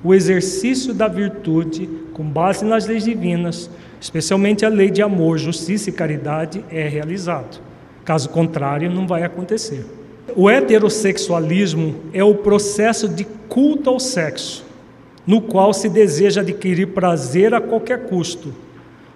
o 0.04 0.14
exercício 0.14 0.94
da 0.94 1.08
virtude, 1.08 1.88
com 2.14 2.24
base 2.24 2.64
nas 2.64 2.88
leis 2.88 3.04
divinas, 3.04 3.70
especialmente 4.00 4.66
a 4.66 4.70
lei 4.70 4.90
de 4.90 5.02
amor, 5.02 5.38
justiça 5.38 5.90
e 5.90 5.94
caridade, 5.94 6.64
é 6.72 6.88
realizado. 6.88 7.60
Caso 8.06 8.30
contrário, 8.30 8.90
não 8.90 9.06
vai 9.06 9.24
acontecer. 9.24 9.86
O 10.36 10.50
heterossexualismo 10.50 11.96
é 12.14 12.24
o 12.24 12.36
processo 12.36 13.08
de 13.10 13.26
culto 13.50 13.90
ao 13.90 14.00
sexo, 14.00 14.64
no 15.28 15.42
qual 15.42 15.74
se 15.74 15.90
deseja 15.90 16.42
adquirir 16.42 16.88
prazer 16.88 17.54
a 17.54 17.60
qualquer 17.60 18.06
custo 18.06 18.54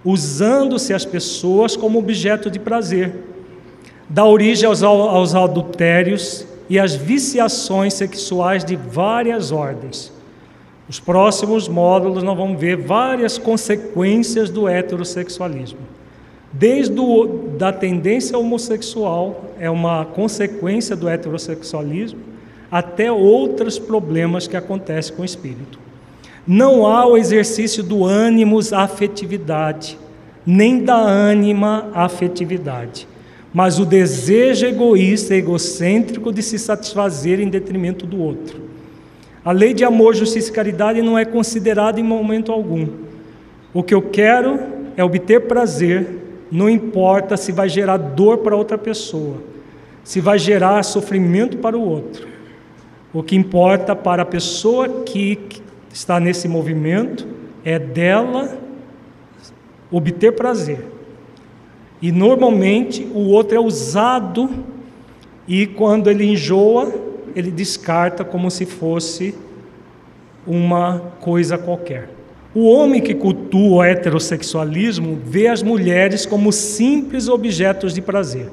usando-se 0.04 0.94
as 0.94 1.06
pessoas 1.06 1.76
como 1.76 2.00
objeto 2.00 2.50
de 2.50 2.60
prazer. 2.60 3.14
Dá 4.10 4.26
origem 4.26 4.68
aos, 4.68 4.84
aos 4.84 5.34
adultérios 5.34 6.46
e 6.70 6.80
às 6.80 6.94
viciações 6.94 7.94
sexuais 7.94 8.64
de 8.66 8.76
várias 8.76 9.52
ordens. 9.52 10.12
Os 10.88 11.00
próximos 11.00 11.68
módulos 11.68 12.24
nós 12.24 12.38
vamos 12.38 12.60
ver 12.60 12.76
várias 12.76 13.38
consequências 13.38 14.50
do 14.50 14.68
heterossexualismo. 14.68 15.80
Desde 16.52 17.00
o, 17.00 17.56
da 17.58 17.72
tendência 17.72 18.38
homossexual, 18.38 19.56
é 19.58 19.70
uma 19.70 20.06
consequência 20.06 20.96
do 20.96 21.10
heterossexualismo, 21.10 22.20
até 22.70 23.12
outros 23.12 23.80
problemas 23.80 24.46
que 24.46 24.58
acontecem 24.58 25.16
com 25.16 25.22
o 25.22 25.26
espírito. 25.26 25.80
Não 26.46 26.86
há 26.86 27.06
o 27.06 27.16
exercício 27.16 27.82
do 27.82 28.04
ânimos 28.04 28.74
afetividade, 28.74 29.98
nem 30.46 30.84
da 30.84 30.98
ânima 30.98 31.90
afetividade, 31.94 33.08
mas 33.54 33.80
o 33.80 33.86
desejo 33.86 34.66
egoísta 34.66 35.36
egocêntrico 35.36 36.34
de 36.34 36.44
se 36.44 36.60
satisfazer 36.60 37.40
em 37.40 37.48
detrimento 37.48 38.06
do 38.06 38.20
outro. 38.20 38.62
A 39.46 39.54
lei 39.54 39.74
de 39.74 39.86
amor, 39.86 40.16
justiça 40.16 40.50
e 40.50 40.54
caridade 40.54 41.02
não 41.02 41.18
é 41.18 41.24
considerada 41.24 42.00
em 42.00 42.04
momento 42.04 42.52
algum. 42.52 42.88
O 43.74 43.82
que 43.82 43.94
eu 43.94 44.02
quero 44.02 44.60
é 44.98 45.04
obter 45.04 45.48
prazer, 45.48 46.08
não 46.52 46.70
importa 46.70 47.38
se 47.38 47.52
vai 47.52 47.70
gerar 47.70 47.98
dor 47.98 48.40
para 48.40 48.56
outra 48.56 48.78
pessoa, 48.78 49.38
se 50.04 50.20
vai 50.20 50.38
gerar 50.38 50.84
sofrimento 50.84 51.58
para 51.58 51.78
o 51.78 51.82
outro. 51.82 52.28
O 53.14 53.24
que 53.24 53.36
importa 53.36 53.96
para 53.96 54.24
a 54.24 54.26
pessoa 54.26 55.04
que 55.04 55.63
está 55.94 56.20
nesse 56.20 56.48
movimento 56.48 57.26
é 57.64 57.78
dela 57.78 58.58
obter 59.92 60.34
prazer. 60.34 60.84
E 62.02 62.12
normalmente 62.12 63.08
o 63.14 63.30
outro 63.30 63.56
é 63.56 63.60
usado 63.60 64.50
e 65.48 65.68
quando 65.68 66.10
ele 66.10 66.26
enjoa, 66.26 66.94
ele 67.36 67.52
descarta 67.52 68.26
como 68.26 68.50
se 68.50 68.66
fosse 68.66 69.36
uma 70.46 71.00
coisa 71.22 71.58
qualquer. 71.58 72.10
O 72.56 72.66
homem 72.66 73.02
que 73.02 73.14
cultua 73.14 73.78
o 73.78 73.84
heterossexualismo 73.84 75.20
vê 75.24 75.48
as 75.48 75.64
mulheres 75.64 76.26
como 76.26 76.52
simples 76.52 77.28
objetos 77.28 77.94
de 77.94 78.02
prazer 78.02 78.52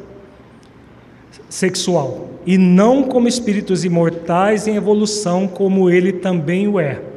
sexual 1.48 2.31
e 2.46 2.57
não 2.57 3.03
como 3.03 3.29
espíritos 3.29 3.85
imortais 3.85 4.66
em 4.66 4.76
evolução, 4.76 5.48
como 5.48 5.90
ele 5.90 6.12
também 6.12 6.68
o 6.68 6.79
é. 6.79 7.10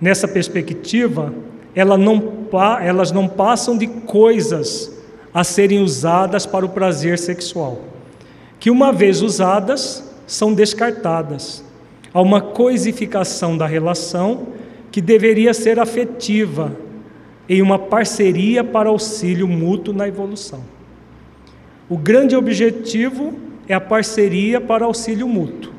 Nessa 0.00 0.28
perspectiva, 0.28 1.32
ela 1.74 1.96
não, 1.96 2.48
elas 2.82 3.12
não 3.12 3.28
passam 3.28 3.76
de 3.76 3.86
coisas 3.86 4.92
a 5.32 5.44
serem 5.44 5.80
usadas 5.80 6.46
para 6.46 6.64
o 6.64 6.68
prazer 6.70 7.18
sexual, 7.18 7.82
que 8.58 8.70
uma 8.70 8.92
vez 8.92 9.20
usadas, 9.22 10.02
são 10.26 10.52
descartadas. 10.52 11.62
Há 12.12 12.20
uma 12.20 12.40
coisificação 12.40 13.56
da 13.56 13.66
relação 13.66 14.48
que 14.90 15.00
deveria 15.00 15.52
ser 15.52 15.78
afetiva, 15.78 16.72
em 17.48 17.62
uma 17.62 17.78
parceria 17.78 18.64
para 18.64 18.88
auxílio 18.88 19.46
mútuo 19.46 19.94
na 19.94 20.08
evolução. 20.08 20.64
O 21.88 21.96
grande 21.96 22.34
objetivo 22.34 23.34
é 23.68 23.74
a 23.74 23.80
parceria 23.80 24.60
para 24.60 24.84
auxílio 24.84 25.28
mútuo. 25.28 25.72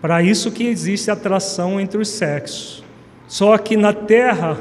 Para 0.00 0.22
isso 0.22 0.50
que 0.50 0.66
existe 0.66 1.10
atração 1.10 1.78
entre 1.78 2.00
os 2.00 2.08
sexos. 2.08 2.82
Só 3.30 3.56
que 3.56 3.76
na 3.76 3.92
Terra 3.92 4.58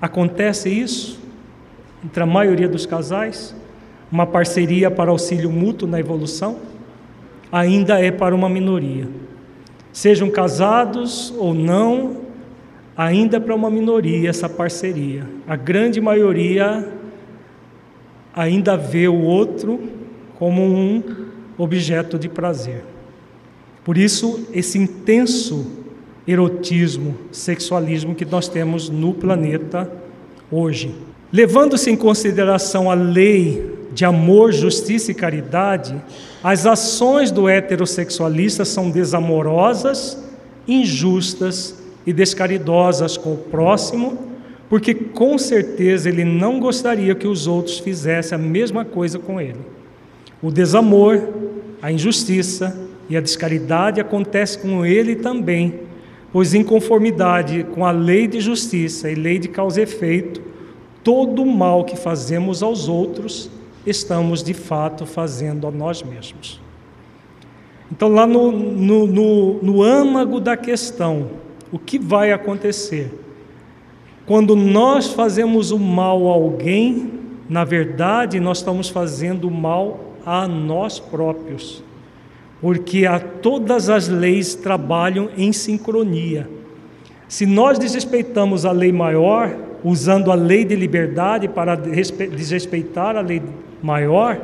acontece 0.00 0.70
isso, 0.70 1.20
entre 2.02 2.22
a 2.22 2.26
maioria 2.26 2.66
dos 2.66 2.86
casais, 2.86 3.54
uma 4.10 4.26
parceria 4.26 4.90
para 4.90 5.10
auxílio 5.10 5.50
mútuo 5.50 5.86
na 5.86 6.00
evolução, 6.00 6.56
ainda 7.52 8.00
é 8.00 8.10
para 8.10 8.34
uma 8.34 8.48
minoria. 8.48 9.06
Sejam 9.92 10.30
casados 10.30 11.30
ou 11.36 11.52
não, 11.52 12.22
ainda 12.96 13.36
é 13.36 13.40
para 13.40 13.54
uma 13.54 13.68
minoria 13.68 14.30
essa 14.30 14.48
parceria. 14.48 15.28
A 15.46 15.54
grande 15.54 16.00
maioria 16.00 16.88
ainda 18.34 18.78
vê 18.78 19.08
o 19.08 19.20
outro 19.20 19.78
como 20.38 20.62
um 20.62 21.02
objeto 21.58 22.18
de 22.18 22.30
prazer. 22.30 22.82
Por 23.84 23.98
isso, 23.98 24.48
esse 24.54 24.78
intenso 24.78 25.84
erotismo, 26.26 27.14
sexualismo 27.30 28.14
que 28.14 28.24
nós 28.24 28.48
temos 28.48 28.88
no 28.88 29.14
planeta 29.14 29.90
hoje. 30.50 30.94
Levando-se 31.32 31.90
em 31.90 31.96
consideração 31.96 32.90
a 32.90 32.94
lei 32.94 33.74
de 33.92 34.04
amor, 34.04 34.52
justiça 34.52 35.10
e 35.10 35.14
caridade, 35.14 35.94
as 36.42 36.66
ações 36.66 37.30
do 37.30 37.48
heterossexualista 37.48 38.64
são 38.64 38.90
desamorosas, 38.90 40.22
injustas 40.68 41.82
e 42.06 42.12
descaridosas 42.12 43.16
com 43.16 43.32
o 43.32 43.36
próximo, 43.36 44.18
porque 44.68 44.94
com 44.94 45.38
certeza 45.38 46.08
ele 46.08 46.24
não 46.24 46.60
gostaria 46.60 47.14
que 47.14 47.26
os 47.26 47.46
outros 47.46 47.78
fizessem 47.78 48.36
a 48.36 48.40
mesma 48.40 48.84
coisa 48.84 49.18
com 49.18 49.40
ele. 49.40 49.60
O 50.42 50.50
desamor, 50.50 51.20
a 51.80 51.90
injustiça 51.90 52.76
e 53.08 53.16
a 53.16 53.20
descaridade 53.20 54.00
acontece 54.00 54.58
com 54.58 54.84
ele 54.84 55.16
também, 55.16 55.85
pois 56.36 56.52
em 56.52 56.62
conformidade 56.62 57.64
com 57.64 57.82
a 57.82 57.90
lei 57.90 58.26
de 58.26 58.42
justiça 58.42 59.10
e 59.10 59.14
lei 59.14 59.38
de 59.38 59.48
causa 59.48 59.80
e 59.80 59.84
efeito, 59.84 60.42
todo 61.02 61.42
o 61.42 61.50
mal 61.50 61.82
que 61.82 61.96
fazemos 61.96 62.62
aos 62.62 62.90
outros 62.90 63.50
estamos 63.86 64.42
de 64.42 64.52
fato 64.52 65.06
fazendo 65.06 65.66
a 65.66 65.70
nós 65.70 66.02
mesmos. 66.02 66.60
Então, 67.90 68.08
lá 68.08 68.26
no, 68.26 68.52
no, 68.52 69.06
no, 69.06 69.62
no 69.62 69.82
âmago 69.82 70.38
da 70.38 70.58
questão, 70.58 71.30
o 71.72 71.78
que 71.78 71.98
vai 71.98 72.30
acontecer? 72.32 73.18
Quando 74.26 74.54
nós 74.54 75.06
fazemos 75.06 75.70
o 75.70 75.78
mal 75.78 76.28
a 76.28 76.34
alguém, 76.34 77.12
na 77.48 77.64
verdade, 77.64 78.38
nós 78.40 78.58
estamos 78.58 78.90
fazendo 78.90 79.48
o 79.48 79.50
mal 79.50 80.12
a 80.26 80.46
nós 80.46 80.98
próprios, 81.00 81.82
porque 82.60 83.06
a, 83.06 83.18
todas 83.18 83.90
as 83.90 84.08
leis 84.08 84.54
trabalham 84.54 85.28
em 85.36 85.52
sincronia. 85.52 86.48
Se 87.28 87.44
nós 87.44 87.78
desrespeitamos 87.78 88.64
a 88.64 88.72
lei 88.72 88.92
maior, 88.92 89.54
usando 89.82 90.30
a 90.30 90.34
lei 90.34 90.64
de 90.64 90.74
liberdade 90.74 91.48
para 91.48 91.74
desrespeitar 91.74 93.16
a 93.16 93.20
lei 93.20 93.42
maior, 93.82 94.40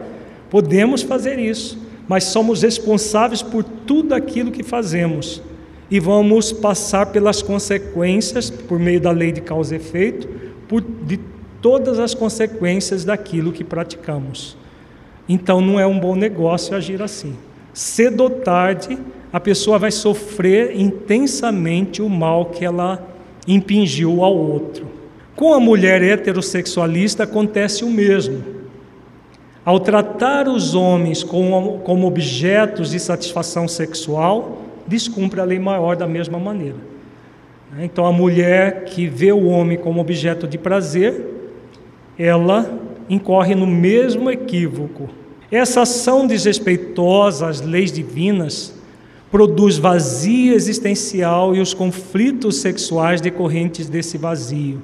podemos 0.51 1.03
fazer 1.03 1.38
isso, 1.38 1.79
mas 2.09 2.25
somos 2.25 2.62
responsáveis 2.62 3.42
por 3.42 3.62
tudo 3.64 4.14
aquilo 4.14 4.51
que 4.51 4.62
fazemos 4.62 5.42
e 5.90 6.01
vamos 6.01 6.53
passar 6.53 7.07
pelas 7.07 7.42
consequências, 7.42 8.51
por 8.51 8.79
meio 8.79 9.01
da 9.01 9.11
lei 9.11 9.31
de 9.31 9.40
causa 9.40 9.75
e 9.75 9.77
efeito, 9.77 10.29
por, 10.66 10.81
de 10.81 11.20
todas 11.61 11.98
as 11.98 12.14
consequências 12.14 13.05
daquilo 13.05 13.53
que 13.53 13.62
praticamos. 13.62 14.57
Então 15.29 15.61
não 15.61 15.79
é 15.79 15.87
um 15.87 15.98
bom 15.98 16.16
negócio 16.16 16.77
agir 16.77 17.01
assim. 17.03 17.37
Cedo 17.72 18.24
ou 18.24 18.30
tarde, 18.30 18.98
a 19.32 19.40
pessoa 19.40 19.78
vai 19.78 19.90
sofrer 19.90 20.78
intensamente 20.78 22.02
o 22.02 22.08
mal 22.08 22.46
que 22.46 22.64
ela 22.64 23.06
impingiu 23.48 24.22
ao 24.22 24.37
outro. 24.37 24.87
Com 25.35 25.54
a 25.54 25.61
mulher 25.61 26.02
heterossexualista 26.02 27.24
acontece 27.24 27.85
o 27.85 27.90
mesmo. 27.90 28.44
Ao 29.64 29.80
tratar 29.80 30.48
os 30.48 30.74
homens 30.74 31.22
como, 31.22 31.78
como 31.78 32.06
objetos 32.06 32.90
de 32.90 33.00
satisfação 33.00 33.66
sexual, 33.66 34.62
descumpre 34.87 35.40
a 35.40 35.44
lei 35.44 35.58
maior 35.58 35.96
da 35.96 36.06
mesma 36.06 36.38
maneira. 36.38 36.76
Então, 37.78 38.04
a 38.04 38.12
mulher 38.12 38.85
que 38.85 39.06
vê 39.06 39.32
o 39.32 39.46
homem 39.46 39.78
como 39.78 40.00
objeto 40.00 40.46
de 40.46 40.58
prazer, 40.58 41.24
ela 42.18 42.70
incorre 43.08 43.54
no 43.54 43.66
mesmo 43.66 44.30
equívoco. 44.30 45.08
Essa 45.52 45.82
ação 45.82 46.26
desrespeitosa 46.26 47.46
às 47.46 47.60
leis 47.60 47.92
divinas 47.92 48.72
produz 49.30 49.76
vazio 49.76 50.54
existencial 50.54 51.54
e 51.54 51.60
os 51.60 51.74
conflitos 51.74 52.56
sexuais 52.56 53.20
decorrentes 53.20 53.86
desse 53.86 54.16
vazio, 54.16 54.80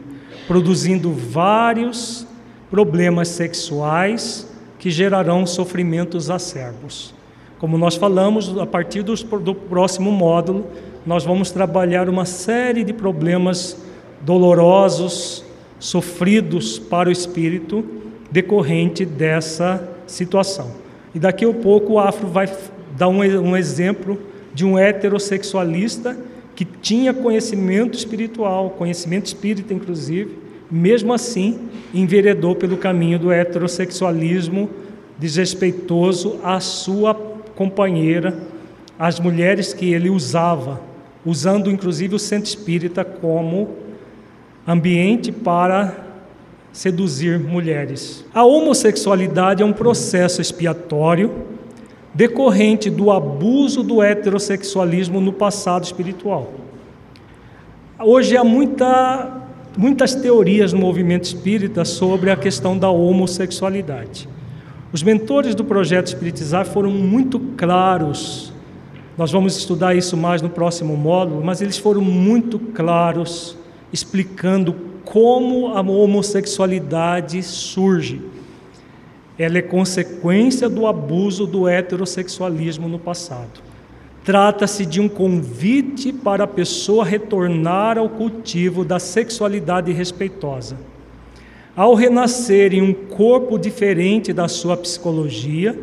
produzindo 0.47 1.11
vários 1.11 2.27
problemas 2.71 3.29
sexuais 3.29 4.47
que 4.79 4.91
gerarão 4.91 5.47
sofrimentos 5.47 6.29
acerbos. 6.29 7.15
Como 7.59 7.79
nós 7.79 7.95
falamos, 7.95 8.59
a 8.59 8.67
partir 8.67 9.03
do, 9.03 9.15
do 9.15 9.55
próximo 9.55 10.13
módulo, 10.13 10.67
nós 11.07 11.25
vamos 11.25 11.51
trabalhar 11.51 12.11
uma 12.11 12.27
série 12.27 12.85
de 12.85 12.93
problemas 12.93 13.75
dolorosos, 14.21 15.43
sofridos 15.79 16.79
para 16.79 17.09
o 17.09 17.13
espírito, 17.13 17.83
decorrente 18.31 19.07
dessa 19.07 19.97
situação. 20.09 20.73
E 21.15 21.19
daqui 21.19 21.45
a 21.45 21.53
pouco 21.53 21.95
o 21.95 21.99
Afro 21.99 22.27
vai 22.27 22.51
dar 22.97 23.09
um, 23.09 23.19
um 23.19 23.57
exemplo 23.57 24.19
de 24.53 24.65
um 24.65 24.79
heterossexualista 24.79 26.17
que 26.57 26.65
tinha 26.65 27.15
conhecimento 27.15 27.97
espiritual, 27.97 28.71
conhecimento 28.71 29.27
espírita 29.27 29.73
inclusive, 29.73 30.37
mesmo 30.71 31.13
assim 31.13 31.69
enveredou 31.95 32.57
pelo 32.57 32.77
caminho 32.77 33.19
do 33.19 33.31
heterossexualismo 33.31 34.69
desrespeitoso 35.19 36.41
à 36.43 36.61
sua 36.61 37.15
companheira, 37.55 38.37
às 38.99 39.21
mulheres 39.21 39.73
que 39.73 39.93
ele 39.93 40.11
usava, 40.11 40.81
usando 41.25 41.71
inclusive 41.71 42.15
o 42.15 42.19
centro 42.19 42.49
espírita 42.49 43.05
como 43.05 43.77
ambiente 44.67 45.31
para 45.33 46.08
seduzir 46.73 47.39
mulheres. 47.39 48.25
A 48.33 48.45
homossexualidade 48.45 49.63
é 49.63 49.67
um 49.67 49.73
processo 49.73 50.41
expiatório 50.41 51.47
decorrente 52.15 52.91
do 52.91 53.11
abuso 53.11 53.83
do 53.83 54.03
heterossexualismo 54.03 55.21
no 55.21 55.33
passado 55.33 55.85
espiritual. 55.85 56.53
Hoje 58.01 58.37
há 58.37 58.43
muita, 58.43 59.43
muitas 59.77 60.15
teorias 60.15 60.73
no 60.73 60.81
movimento 60.81 61.25
espírita 61.25 61.85
sobre 61.85 62.31
a 62.31 62.37
questão 62.37 62.79
da 62.79 62.91
homossexualidade. 62.91 64.29
Os 64.93 65.03
mentores 65.03 65.55
do 65.55 65.65
projeto 65.65 66.07
Espiritizar 66.07 66.65
foram 66.65 66.91
muito 66.91 67.39
claros. 67.57 68.53
Nós 69.17 69.31
vamos 69.31 69.57
estudar 69.57 69.95
isso 69.95 70.17
mais 70.17 70.41
no 70.41 70.49
próximo 70.49 70.97
módulo, 70.97 71.45
mas 71.45 71.61
eles 71.61 71.77
foram 71.77 72.01
muito 72.01 72.59
claros 72.59 73.57
explicando 73.93 74.88
como 75.13 75.69
a 75.69 75.81
homossexualidade 75.81 77.43
surge. 77.43 78.21
Ela 79.39 79.59
é 79.59 79.63
consequência 79.63 80.69
do 80.69 80.87
abuso 80.87 81.47
do 81.47 81.69
heterossexualismo 81.69 82.89
no 82.89 82.99
passado. 82.99 83.61
Trata-se 84.25 84.85
de 84.85 85.01
um 85.01 85.09
convite 85.09 86.13
para 86.13 86.45
a 86.45 86.47
pessoa 86.47 87.05
retornar 87.05 87.97
ao 87.97 88.09
cultivo 88.09 88.85
da 88.85 88.99
sexualidade 88.99 89.93
respeitosa 89.93 90.77
ao 91.79 91.95
renascer 91.95 92.75
em 92.75 92.83
um 92.83 92.93
corpo 92.93 93.57
diferente 93.57 94.33
da 94.33 94.49
sua 94.49 94.77
psicologia, 94.77 95.79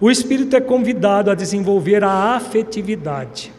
o 0.00 0.10
espírito 0.10 0.56
é 0.56 0.60
convidado 0.60 1.30
a 1.30 1.36
desenvolver 1.36 2.02
a 2.02 2.34
afetividade, 2.34 3.52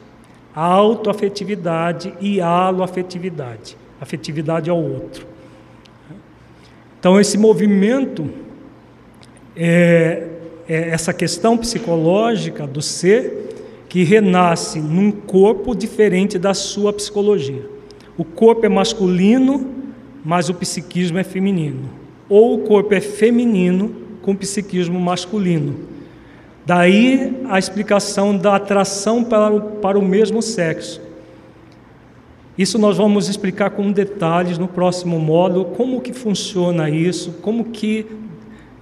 a 0.54 0.66
autoafetividade 0.66 2.14
e 2.20 2.42
a 2.42 2.46
aloafetividade, 2.46 3.78
afetividade 4.02 4.68
ao 4.68 4.84
outro. 4.84 5.28
Então, 7.00 7.20
esse 7.20 7.38
movimento, 7.38 8.30
é, 9.56 10.28
é 10.68 10.90
essa 10.90 11.14
questão 11.14 11.56
psicológica 11.56 12.66
do 12.66 12.82
ser 12.82 13.50
que 13.88 14.04
renasce 14.04 14.80
num 14.80 15.12
corpo 15.12 15.76
diferente 15.76 16.40
da 16.40 16.54
sua 16.54 16.92
psicologia. 16.92 17.70
O 18.18 18.26
corpo 18.26 18.66
é 18.66 18.70
masculino, 18.70 19.70
mas 20.26 20.50
o 20.50 20.54
psiquismo 20.54 21.18
é 21.18 21.24
feminino. 21.24 21.90
Ou 22.28 22.56
o 22.56 22.60
corpo 22.60 22.94
é 22.94 23.02
feminino 23.02 23.96
com 24.22 24.36
psiquismo 24.36 25.00
masculino. 25.00 25.76
Daí 26.66 27.42
a 27.50 27.60
explicação 27.60 28.38
da 28.38 28.56
atração 28.56 29.24
para 29.24 29.60
para 29.60 30.00
o 30.00 30.02
mesmo 30.02 30.42
sexo. 30.42 31.02
Isso 32.62 32.78
nós 32.78 32.98
vamos 32.98 33.28
explicar 33.28 33.72
com 33.72 33.92
detalhes 33.92 34.60
no 34.60 34.68
próximo 34.68 35.18
módulo, 35.18 35.66
como 35.66 36.00
que 36.00 36.14
funciona 36.14 36.92
isso, 36.92 37.32
como 37.42 37.64
que 37.66 38.06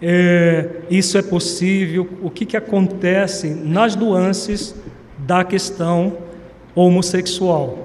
é, 0.02 0.82
isso 0.90 1.18
é 1.18 1.22
possível, 1.22 2.06
o 2.22 2.30
que, 2.30 2.46
que 2.46 2.58
acontece 2.58 3.48
nas 3.48 3.96
nuances 3.96 4.76
da 5.20 5.46
questão 5.46 6.18
homossexual. 6.76 7.80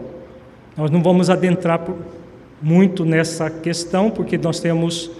Nós 0.77 0.91
não 0.91 1.01
vamos 1.01 1.31
adentrar 1.31 1.81
muito 2.61 3.05
nessa 3.05 3.49
questão, 3.49 4.11
porque 4.11 4.37
nós 4.37 4.59
temos 4.59 5.13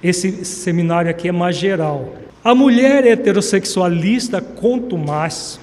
esse 0.00 0.44
seminário 0.44 1.10
aqui 1.10 1.26
é 1.26 1.32
mais 1.32 1.56
geral. 1.56 2.14
A 2.44 2.54
mulher 2.54 3.04
heterossexualista, 3.04 4.40
quanto 4.40 4.96
mais, 4.96 5.58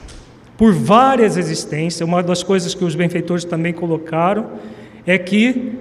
por 0.61 0.73
várias 0.73 1.37
existências, 1.37 2.07
uma 2.07 2.21
das 2.21 2.43
coisas 2.43 2.75
que 2.75 2.85
os 2.85 2.93
benfeitores 2.93 3.43
também 3.43 3.73
colocaram 3.73 4.45
é 5.07 5.17
que 5.17 5.71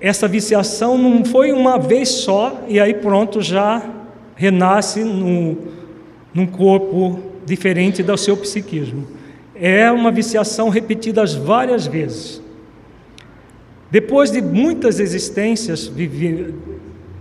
essa 0.00 0.28
viciação 0.28 0.96
não 0.96 1.24
foi 1.24 1.50
uma 1.50 1.80
vez 1.80 2.08
só 2.08 2.64
e 2.68 2.78
aí 2.78 2.94
pronto 2.94 3.42
já 3.42 3.82
renasce 4.36 5.02
no, 5.02 5.58
num 6.32 6.46
corpo 6.46 7.18
diferente 7.44 8.00
do 8.00 8.16
seu 8.16 8.36
psiquismo. 8.36 9.04
É 9.52 9.90
uma 9.90 10.12
viciação 10.12 10.68
repetida 10.68 11.26
várias 11.26 11.84
vezes. 11.84 12.40
Depois 13.90 14.30
de 14.30 14.40
muitas 14.40 15.00
existências 15.00 15.88
vivi, 15.88 16.54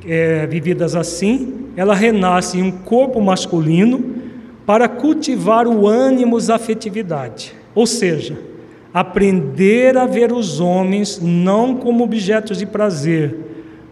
é, 0.05 0.45
vividas 0.45 0.95
assim, 0.95 1.71
ela 1.75 1.95
renasce 1.95 2.59
em 2.59 2.61
um 2.61 2.71
corpo 2.71 3.19
masculino 3.19 4.16
para 4.67 4.89
cultivar 4.89 5.65
o 5.65 5.87
ânimo, 5.87 6.37
a 6.51 6.55
afetividade. 6.55 7.55
Ou 7.73 7.87
seja, 7.87 8.37
aprender 8.93 9.95
a 9.95 10.05
ver 10.05 10.33
os 10.33 10.59
homens 10.59 11.21
não 11.21 11.77
como 11.77 12.03
objetos 12.03 12.57
de 12.57 12.65
prazer, 12.65 13.33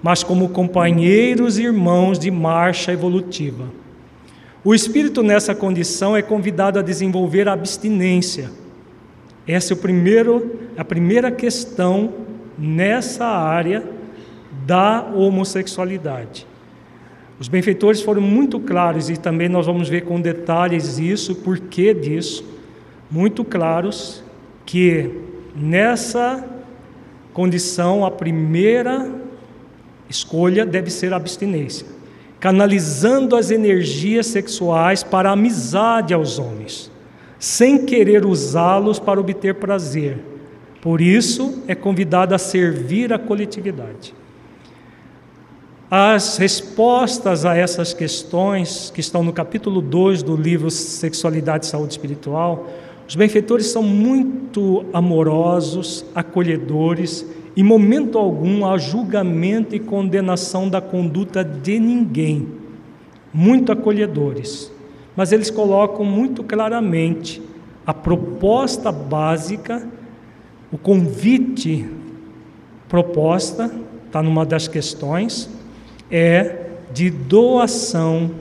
mas 0.04 0.22
como 0.22 0.50
companheiros 0.50 1.58
e 1.58 1.64
irmãos 1.64 2.20
de 2.20 2.30
marcha 2.30 2.92
evolutiva. 2.92 3.72
O 4.66 4.76
espírito 4.76 5.24
nessa 5.24 5.56
condição 5.56 6.18
é 6.18 6.22
convidado 6.22 6.78
a 6.78 6.82
desenvolver 6.82 7.48
a 7.48 7.54
abstinência. 7.54 8.52
Essa 9.48 9.72
é 9.72 9.76
o 9.76 9.80
primeiro, 9.80 10.60
a 10.76 10.84
primeira 10.84 11.32
questão 11.32 12.14
nessa 12.58 13.26
área 13.26 13.82
da 14.66 15.10
homossexualidade. 15.16 16.46
Os 17.40 17.48
benfeitores 17.48 18.02
foram 18.02 18.22
muito 18.22 18.60
claros 18.60 19.10
e 19.10 19.18
também 19.18 19.50
nós 19.50 19.66
vamos 19.66 19.90
ver 19.90 20.02
com 20.02 20.22
detalhes 20.22 20.98
isso, 20.98 21.36
porquê 21.36 21.94
disso, 21.94 22.46
muito 23.12 23.44
claros 23.44 24.24
que 24.66 25.12
nessa 25.56 26.44
condição 27.34 28.06
a 28.06 28.12
primeira 28.12 29.12
escolha 30.10 30.66
deve 30.66 30.90
ser 30.90 31.14
a 31.14 31.18
abstinência 31.18 31.96
canalizando 32.46 33.36
as 33.36 33.50
energias 33.50 34.28
sexuais 34.28 35.02
para 35.04 35.30
a 35.30 35.34
amizade 35.34 36.14
aos 36.14 36.38
homens, 36.38 36.92
sem 37.40 37.88
querer 37.88 38.24
usá-los 38.24 39.00
para 39.00 39.20
obter 39.20 39.56
prazer. 39.56 40.20
Por 40.80 41.02
isso, 41.02 41.64
é 41.68 41.74
convidado 41.74 42.36
a 42.36 42.38
servir 42.38 43.12
a 43.12 43.18
coletividade. 43.18 44.14
As 45.90 46.38
respostas 46.38 47.46
a 47.46 47.56
essas 47.56 47.94
questões, 47.94 48.90
que 48.90 49.00
estão 49.00 49.24
no 49.24 49.32
capítulo 49.32 49.82
2 49.82 50.24
do 50.24 50.36
livro 50.36 50.72
Sexualidade 50.72 51.66
e 51.66 51.70
Saúde 51.70 51.94
Espiritual, 51.94 52.68
os 53.08 53.16
benfeitores 53.16 53.68
são 53.68 53.84
muito 53.84 54.84
amorosos, 54.92 56.04
acolhedores 56.16 57.24
em 57.56 57.64
momento 57.64 58.18
algum 58.18 58.66
há 58.66 58.80
julgamento 58.80 59.76
e 59.76 59.80
condenação 59.80 60.68
da 60.68 60.82
conduta 60.82 61.44
de 61.44 61.80
ninguém, 61.80 62.48
muito 63.32 63.72
acolhedores, 63.72 64.72
mas 65.16 65.32
eles 65.32 65.52
colocam 65.52 66.04
muito 66.04 66.44
claramente 66.44 67.42
a 67.86 67.94
proposta 67.94 68.92
básica, 68.92 69.88
o 70.72 70.78
convite 70.80 71.88
proposta, 72.90 73.72
está 74.08 74.22
numa 74.22 74.46
das 74.46 74.68
questões, 74.68 75.50
é 76.18 76.68
de 76.94 77.10
doação, 77.10 78.32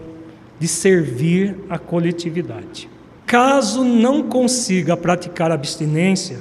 de 0.60 0.68
servir 0.68 1.56
a 1.68 1.76
coletividade. 1.76 2.88
Caso 3.26 3.82
não 3.82 4.22
consiga 4.22 4.96
praticar 4.96 5.50
abstinência, 5.50 6.38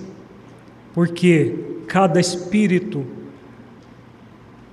porque 0.93 1.56
cada 1.88 2.19
espírito 2.19 3.04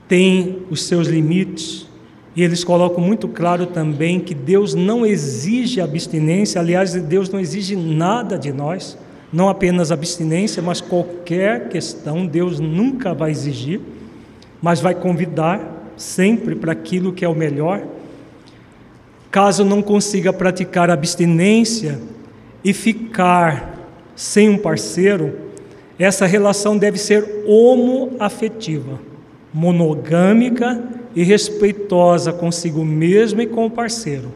tem 0.06 0.58
os 0.68 0.82
seus 0.82 1.08
limites, 1.08 1.88
e 2.36 2.42
eles 2.42 2.62
colocam 2.62 3.02
muito 3.02 3.26
claro 3.26 3.64
também 3.64 4.20
que 4.20 4.34
Deus 4.34 4.74
não 4.74 5.06
exige 5.06 5.80
abstinência, 5.80 6.60
aliás, 6.60 6.92
Deus 6.92 7.30
não 7.30 7.40
exige 7.40 7.74
nada 7.74 8.38
de 8.38 8.52
nós, 8.52 8.98
não 9.32 9.48
apenas 9.48 9.90
abstinência, 9.90 10.62
mas 10.62 10.82
qualquer 10.82 11.70
questão, 11.70 12.26
Deus 12.26 12.60
nunca 12.60 13.14
vai 13.14 13.30
exigir, 13.30 13.80
mas 14.60 14.78
vai 14.80 14.94
convidar 14.94 15.79
sempre 16.00 16.54
para 16.54 16.72
aquilo 16.72 17.12
que 17.12 17.24
é 17.24 17.28
o 17.28 17.34
melhor. 17.34 17.82
Caso 19.30 19.64
não 19.64 19.82
consiga 19.82 20.32
praticar 20.32 20.90
abstinência 20.90 22.00
e 22.64 22.72
ficar 22.72 23.78
sem 24.16 24.48
um 24.48 24.58
parceiro, 24.58 25.36
essa 25.98 26.26
relação 26.26 26.76
deve 26.76 26.98
ser 26.98 27.44
homoafetiva, 27.46 28.98
monogâmica 29.52 30.82
e 31.14 31.22
respeitosa 31.22 32.32
consigo 32.32 32.84
mesmo 32.84 33.42
e 33.42 33.46
com 33.46 33.66
o 33.66 33.70
parceiro, 33.70 34.32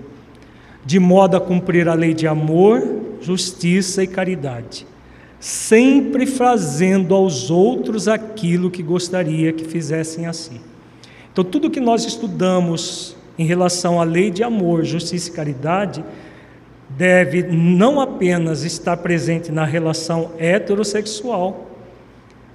de 0.85 1.01
modo 1.01 1.37
a 1.37 1.41
cumprir 1.41 1.89
a 1.89 1.95
lei 1.95 2.13
de 2.13 2.27
amor, 2.27 2.83
justiça 3.21 4.03
e 4.03 4.07
caridade, 4.07 4.87
sempre 5.41 6.27
fazendo 6.27 7.15
aos 7.15 7.51
outros 7.51 8.07
aquilo 8.07 8.71
que 8.71 8.83
gostaria 8.83 9.53
que 9.53 9.65
fizessem 9.65 10.27
assim. 10.27 10.61
Então, 11.35 11.43
tudo 11.43 11.69
que 11.69 11.81
nós 11.81 12.05
estudamos 12.05 13.17
em 13.37 13.45
relação 13.45 14.01
à 14.01 14.05
lei 14.05 14.31
de 14.31 14.45
amor, 14.45 14.85
justiça 14.85 15.29
e 15.29 15.33
caridade 15.33 16.05
deve 16.89 17.43
não 17.43 18.01
apenas 18.01 18.63
estar 18.63 18.97
presente 18.99 19.51
na 19.51 19.65
relação 19.65 20.31
heterossexual, 20.39 21.69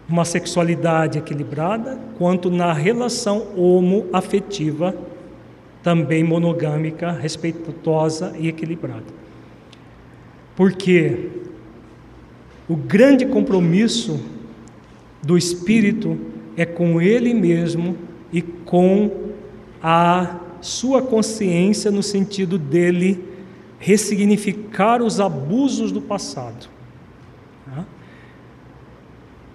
uma 0.07 0.23
sexualidade 0.23 1.17
equilibrada, 1.17 1.99
quanto 2.17 2.49
na 2.49 2.71
relação 2.71 3.47
homoafetiva, 3.57 4.95
também 5.83 6.23
monogâmica, 6.23 7.11
respeitosa 7.11 8.33
e 8.39 8.47
equilibrada. 8.47 9.03
Porque 10.55 11.31
o 12.69 12.77
grande 12.77 13.25
compromisso 13.25 14.21
do 15.21 15.37
espírito 15.37 16.17
é 16.55 16.65
com 16.65 17.01
ele 17.01 17.33
mesmo 17.33 18.07
e 18.31 18.41
com 18.41 19.31
a 19.81 20.37
sua 20.61 21.01
consciência 21.01 21.89
no 21.89 22.03
sentido 22.03 22.57
dele 22.57 23.23
ressignificar 23.79 25.01
os 25.01 25.19
abusos 25.19 25.91
do 25.91 26.01
passado. 26.01 26.67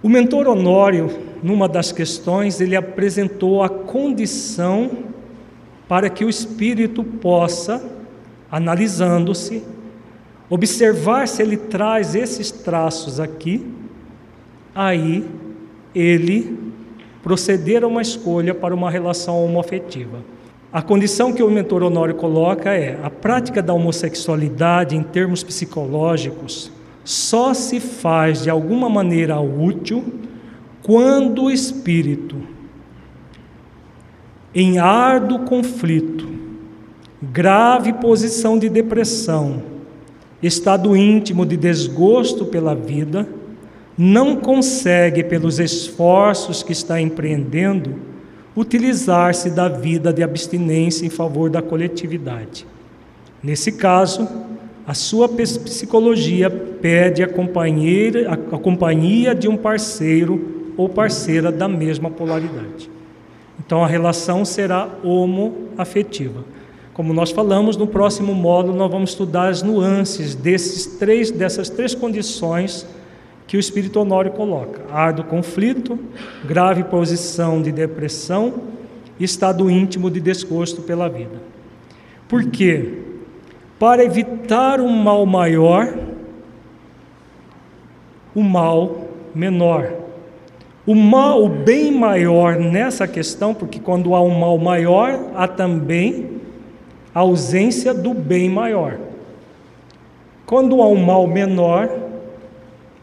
O 0.01 0.09
mentor 0.09 0.47
Honório, 0.47 1.09
numa 1.41 1.67
das 1.67 1.91
questões, 1.91 2.61
ele 2.61 2.75
apresentou 2.75 3.63
a 3.63 3.69
condição 3.69 5.05
para 5.87 6.11
que 6.11 6.23
o 6.23 6.29
espírito 6.29 7.03
possa, 7.03 7.83
analisando-se, 8.51 9.63
observar 10.47 11.27
se 11.27 11.41
ele 11.41 11.57
traz 11.57 12.13
esses 12.13 12.51
traços 12.51 13.19
aqui, 13.19 13.65
aí 14.75 15.27
ele 15.95 16.64
proceder 17.25 17.83
a 17.83 17.87
uma 17.87 18.03
escolha 18.03 18.53
para 18.53 18.75
uma 18.75 18.91
relação 18.91 19.43
homoafetiva. 19.43 20.19
A 20.71 20.79
condição 20.79 21.33
que 21.33 21.41
o 21.41 21.49
mentor 21.49 21.81
Honório 21.81 22.13
coloca 22.13 22.71
é 22.71 22.99
a 23.01 23.09
prática 23.09 23.63
da 23.63 23.73
homossexualidade 23.73 24.95
em 24.95 25.01
termos 25.01 25.41
psicológicos 25.41 26.71
só 27.03 27.51
se 27.55 27.79
faz 27.79 28.43
de 28.43 28.49
alguma 28.51 28.87
maneira 28.87 29.39
útil 29.39 30.03
quando 30.83 31.45
o 31.45 31.51
espírito, 31.51 32.35
em 34.53 34.77
árduo 34.77 35.39
conflito, 35.45 36.29
grave 37.23 37.91
posição 37.93 38.59
de 38.59 38.69
depressão, 38.69 39.63
estado 40.43 40.95
íntimo 40.95 41.43
de 41.43 41.57
desgosto 41.57 42.45
pela 42.45 42.75
vida, 42.75 43.27
não 43.97 44.35
consegue, 44.35 45.23
pelos 45.23 45.59
esforços 45.59 46.61
que 46.61 46.73
está 46.73 46.99
empreendendo, 46.99 47.95
utilizar-se 48.55 49.49
da 49.49 49.67
vida 49.67 50.11
de 50.11 50.23
abstinência 50.23 51.05
em 51.05 51.09
favor 51.09 51.49
da 51.49 51.61
coletividade. 51.61 52.65
Nesse 53.41 53.71
caso, 53.71 54.27
a 54.87 54.93
sua 54.93 55.27
psicologia 55.29 56.49
pede 56.49 57.23
a, 57.23 57.27
companheira, 57.27 58.33
a 58.33 58.57
companhia 58.57 59.33
de 59.33 59.47
um 59.47 59.57
parceiro 59.57 60.73
ou 60.77 60.89
parceira 60.89 61.51
da 61.51 61.67
mesma 61.67 62.09
polaridade. 62.09 62.89
Então 63.59 63.83
a 63.83 63.87
relação 63.87 64.43
será 64.45 64.89
homoafetiva. 65.03 66.43
Como 66.93 67.13
nós 67.13 67.31
falamos, 67.31 67.75
no 67.77 67.87
próximo 67.87 68.33
módulo 68.33 68.77
nós 68.77 68.91
vamos 68.91 69.09
estudar 69.11 69.49
as 69.49 69.61
nuances 69.61 70.35
desses 70.35 70.85
três, 70.85 71.31
dessas 71.31 71.69
três 71.69 71.95
condições 71.95 72.85
que 73.47 73.57
o 73.57 73.59
espírito 73.59 73.99
Honório 73.99 74.31
coloca: 74.31 74.81
árduo 74.91 75.25
conflito, 75.25 75.99
grave 76.43 76.83
posição 76.83 77.61
de 77.61 77.71
depressão 77.71 78.75
estado 79.19 79.69
íntimo 79.69 80.09
de 80.11 80.19
desgosto 80.19 80.81
pela 80.81 81.07
vida. 81.07 81.41
Por 82.27 82.49
quê? 82.49 82.99
Para 83.79 84.03
evitar 84.03 84.81
um 84.81 84.89
mal 84.89 85.25
maior, 85.25 85.97
o 88.33 88.41
mal 88.41 89.07
menor. 89.33 89.93
O 90.87 90.93
mal, 90.93 91.43
o 91.43 91.49
bem 91.49 91.91
maior 91.91 92.57
nessa 92.57 93.07
questão, 93.07 93.55
porque 93.55 93.79
quando 93.79 94.13
há 94.13 94.21
um 94.21 94.37
mal 94.37 94.57
maior, 94.57 95.31
há 95.33 95.47
também 95.47 96.41
a 97.13 97.21
ausência 97.21 97.91
do 97.91 98.13
bem 98.13 98.49
maior. 98.49 98.99
Quando 100.45 100.81
há 100.83 100.87
um 100.87 101.03
mal 101.03 101.25
menor, 101.25 101.89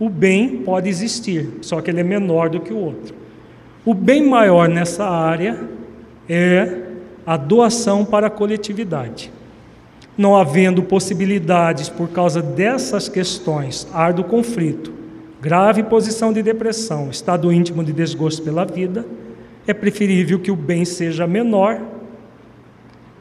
o 0.03 0.09
bem 0.09 0.57
pode 0.65 0.89
existir, 0.89 1.49
só 1.61 1.81
que 1.81 1.89
ele 1.89 2.01
é 2.01 2.03
menor 2.03 2.51
do 2.51 2.59
que 2.59 2.73
o 2.73 2.77
outro. 2.77 3.15
O 3.85 3.95
bem 3.95 4.29
maior 4.29 4.69
nessa 4.69 5.09
área 5.09 5.61
é 6.29 6.87
a 7.25 7.37
doação 7.37 8.05
para 8.05 8.27
a 8.27 8.31
coletividade. 8.31 9.33
Não 10.19 10.35
havendo 10.35 10.83
possibilidades 10.83 11.89
por 11.89 12.09
causa 12.09 12.43
dessas 12.43 13.09
questões, 13.09 13.87
árduo 13.93 14.25
conflito, 14.25 14.93
grave 15.41 15.85
posição 15.85 16.33
de 16.33 16.43
depressão, 16.43 17.09
estado 17.09 17.53
íntimo 17.53 17.85
de 17.85 17.93
desgosto 17.93 18.43
pela 18.43 18.65
vida, 18.65 19.07
é 19.69 19.73
preferível 19.73 20.41
que 20.41 20.51
o 20.51 20.57
bem 20.57 20.85
seja 20.85 21.29
menor 21.29 21.81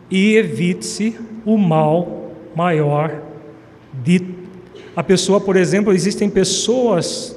e 0.10 0.36
evite-se 0.36 1.16
o 1.46 1.60
mal 1.60 2.32
maior 2.56 3.22
de 4.04 4.41
a 4.96 5.02
pessoa, 5.02 5.40
por 5.40 5.56
exemplo, 5.56 5.94
existem 5.94 6.30
pessoas 6.30 7.36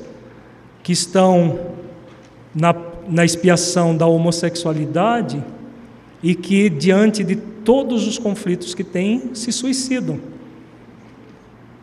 que 0.83 0.93
estão 0.93 1.59
na, 2.55 2.75
na 3.09 3.25
expiação 3.25 3.97
da 3.97 4.07
homossexualidade 4.07 5.43
e 6.23 6.35
que, 6.35 6.69
diante 6.69 7.23
de 7.23 7.37
todos 7.37 8.07
os 8.07 8.19
conflitos 8.19 8.75
que 8.75 8.83
têm, 8.83 9.35
se 9.35 9.53
suicidam 9.53 10.19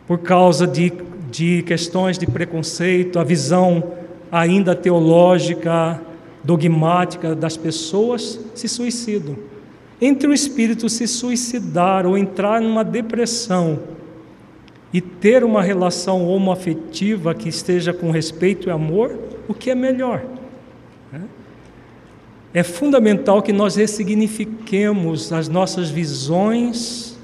por 0.06 0.18
causa 0.18 0.66
de, 0.66 0.92
de 1.30 1.62
questões 1.62 2.18
de 2.18 2.26
preconceito, 2.26 3.18
a 3.18 3.24
visão 3.24 3.82
ainda 4.30 4.74
teológica, 4.74 6.00
dogmática 6.44 7.34
das 7.34 7.56
pessoas, 7.56 8.38
se 8.54 8.68
suicidam. 8.68 9.36
Entre 10.00 10.28
o 10.28 10.34
espírito 10.34 10.88
se 10.88 11.06
suicidar 11.06 12.04
ou 12.04 12.18
entrar 12.18 12.60
numa 12.60 12.84
depressão 12.84 13.78
e 14.92 15.00
ter 15.00 15.42
uma 15.42 15.62
relação 15.62 16.26
homoafetiva 16.26 17.34
que 17.34 17.48
esteja 17.48 17.92
com 17.92 18.10
respeito 18.10 18.68
e 18.68 18.70
amor, 18.70 19.18
o 19.48 19.54
que 19.54 19.70
é 19.70 19.74
melhor? 19.74 20.22
É 22.54 22.62
fundamental 22.62 23.40
que 23.40 23.52
nós 23.52 23.76
ressignifiquemos 23.76 25.32
as 25.32 25.48
nossas 25.48 25.88
visões 25.88 27.18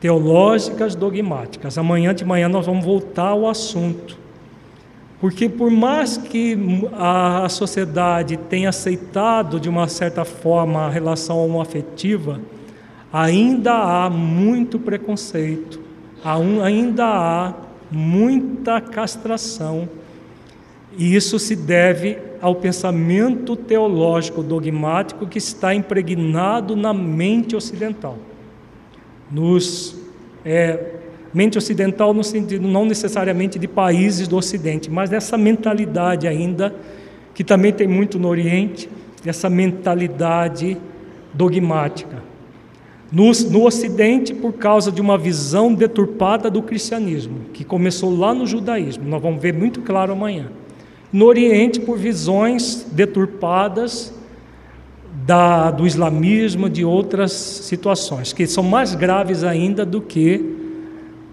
teológicas 0.00 0.94
dogmáticas. 0.94 1.76
Amanhã 1.76 2.14
de 2.14 2.24
manhã 2.24 2.48
nós 2.48 2.64
vamos 2.64 2.84
voltar 2.84 3.28
ao 3.28 3.46
assunto. 3.46 4.16
Porque 5.20 5.48
por 5.48 5.70
mais 5.70 6.16
que 6.16 6.58
a 6.94 7.46
sociedade 7.50 8.36
tenha 8.36 8.70
aceitado 8.70 9.60
de 9.60 9.68
uma 9.68 9.88
certa 9.88 10.24
forma 10.24 10.86
a 10.86 10.90
relação 10.90 11.44
homoafetiva, 11.44 12.40
ainda 13.14 13.72
há 13.74 14.10
muito 14.10 14.76
preconceito, 14.76 15.80
ainda 16.64 17.04
há 17.04 17.54
muita 17.88 18.80
castração. 18.80 19.88
E 20.98 21.14
isso 21.14 21.38
se 21.38 21.54
deve 21.54 22.18
ao 22.42 22.56
pensamento 22.56 23.54
teológico 23.54 24.42
dogmático 24.42 25.28
que 25.28 25.38
está 25.38 25.72
impregnado 25.72 26.74
na 26.74 26.92
mente 26.92 27.54
ocidental. 27.54 28.18
Nos, 29.30 29.96
é, 30.44 30.94
mente 31.32 31.56
ocidental 31.56 32.12
no 32.12 32.24
sentido 32.24 32.66
não 32.66 32.84
necessariamente 32.84 33.60
de 33.60 33.68
países 33.68 34.26
do 34.26 34.36
Ocidente, 34.36 34.90
mas 34.90 35.08
dessa 35.08 35.38
mentalidade 35.38 36.26
ainda, 36.26 36.74
que 37.32 37.44
também 37.44 37.72
tem 37.72 37.86
muito 37.86 38.18
no 38.18 38.26
Oriente, 38.26 38.88
essa 39.24 39.48
mentalidade 39.48 40.76
dogmática. 41.32 42.33
No, 43.14 43.30
no 43.48 43.64
Ocidente, 43.64 44.34
por 44.34 44.54
causa 44.54 44.90
de 44.90 45.00
uma 45.00 45.16
visão 45.16 45.72
deturpada 45.72 46.50
do 46.50 46.60
cristianismo, 46.60 47.42
que 47.52 47.62
começou 47.62 48.18
lá 48.18 48.34
no 48.34 48.44
judaísmo, 48.44 49.08
nós 49.08 49.22
vamos 49.22 49.40
ver 49.40 49.54
muito 49.54 49.82
claro 49.82 50.12
amanhã. 50.12 50.50
No 51.12 51.26
Oriente, 51.26 51.78
por 51.78 51.96
visões 51.96 52.84
deturpadas 52.90 54.12
da, 55.24 55.70
do 55.70 55.86
islamismo, 55.86 56.68
de 56.68 56.84
outras 56.84 57.30
situações, 57.30 58.32
que 58.32 58.48
são 58.48 58.64
mais 58.64 58.96
graves 58.96 59.44
ainda 59.44 59.86
do 59.86 60.00
que 60.00 60.56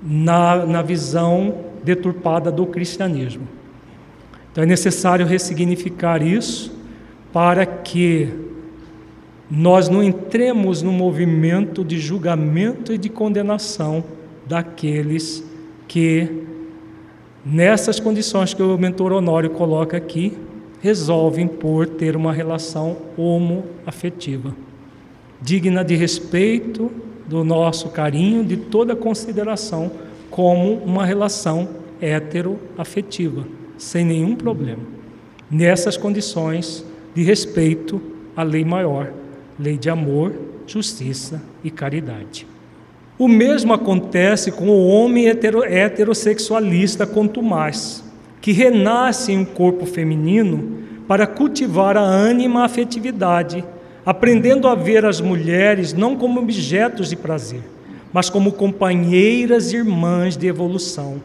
na, 0.04 0.64
na 0.68 0.82
visão 0.84 1.56
deturpada 1.84 2.52
do 2.52 2.68
cristianismo. 2.68 3.48
Então 4.52 4.64
é 4.64 4.68
necessário 4.68 5.26
ressignificar 5.26 6.22
isso 6.22 6.80
para 7.34 7.66
que 7.66 8.51
nós 9.52 9.90
não 9.90 10.02
entremos 10.02 10.82
no 10.82 10.94
movimento 10.94 11.84
de 11.84 12.00
julgamento 12.00 12.94
e 12.94 12.98
de 12.98 13.10
condenação 13.10 14.02
daqueles 14.48 15.44
que, 15.90 16.46
nessas 17.46 18.00
condições 18.00 18.54
que 18.54 18.64
o 18.64 18.78
mentor 18.78 19.12
Honório 19.12 19.50
coloca 19.50 19.98
aqui, 19.98 20.38
resolvem 20.80 21.48
por 21.48 21.86
ter 21.86 22.16
uma 22.16 22.32
relação 22.32 22.96
homoafetiva, 23.18 24.56
digna 25.42 25.84
de 25.84 25.96
respeito, 25.96 26.90
do 27.28 27.44
nosso 27.44 27.90
carinho, 27.90 28.46
de 28.46 28.56
toda 28.56 28.96
consideração, 28.96 29.92
como 30.30 30.76
uma 30.76 31.06
relação 31.06 31.68
heteroafetiva, 32.02 33.46
sem 33.78 34.06
nenhum 34.06 34.34
problema. 34.34 34.84
Nessas 35.50 35.98
condições 35.98 36.86
de 37.14 37.22
respeito 37.22 38.02
à 38.36 38.44
lei 38.44 38.64
maior 38.64 39.12
lei 39.62 39.78
de 39.78 39.90
amor, 39.90 40.34
justiça 40.66 41.42
e 41.64 41.70
caridade. 41.70 42.48
O 43.18 43.28
mesmo 43.28 43.74
acontece 43.74 44.52
com 44.52 44.68
o 44.68 44.88
homem 44.88 45.28
heterossexualista 45.28 47.06
contumaz, 47.06 48.04
que 48.42 48.52
renasce 48.52 49.32
em 49.32 49.38
um 49.38 49.46
corpo 49.46 49.86
feminino 49.86 50.80
para 51.08 51.28
cultivar 51.28 51.96
a 51.96 52.02
ânima 52.02 52.66
afetividade, 52.66 53.64
aprendendo 54.04 54.68
a 54.68 54.74
ver 54.74 55.06
as 55.06 55.22
mulheres 55.22 55.94
não 55.94 56.16
como 56.16 56.40
objetos 56.40 57.10
de 57.10 57.16
prazer, 57.16 57.62
mas 58.12 58.28
como 58.28 58.54
companheiras 58.54 59.72
e 59.72 59.78
irmãs 59.78 60.36
de 60.36 60.48
evolução. 60.48 61.22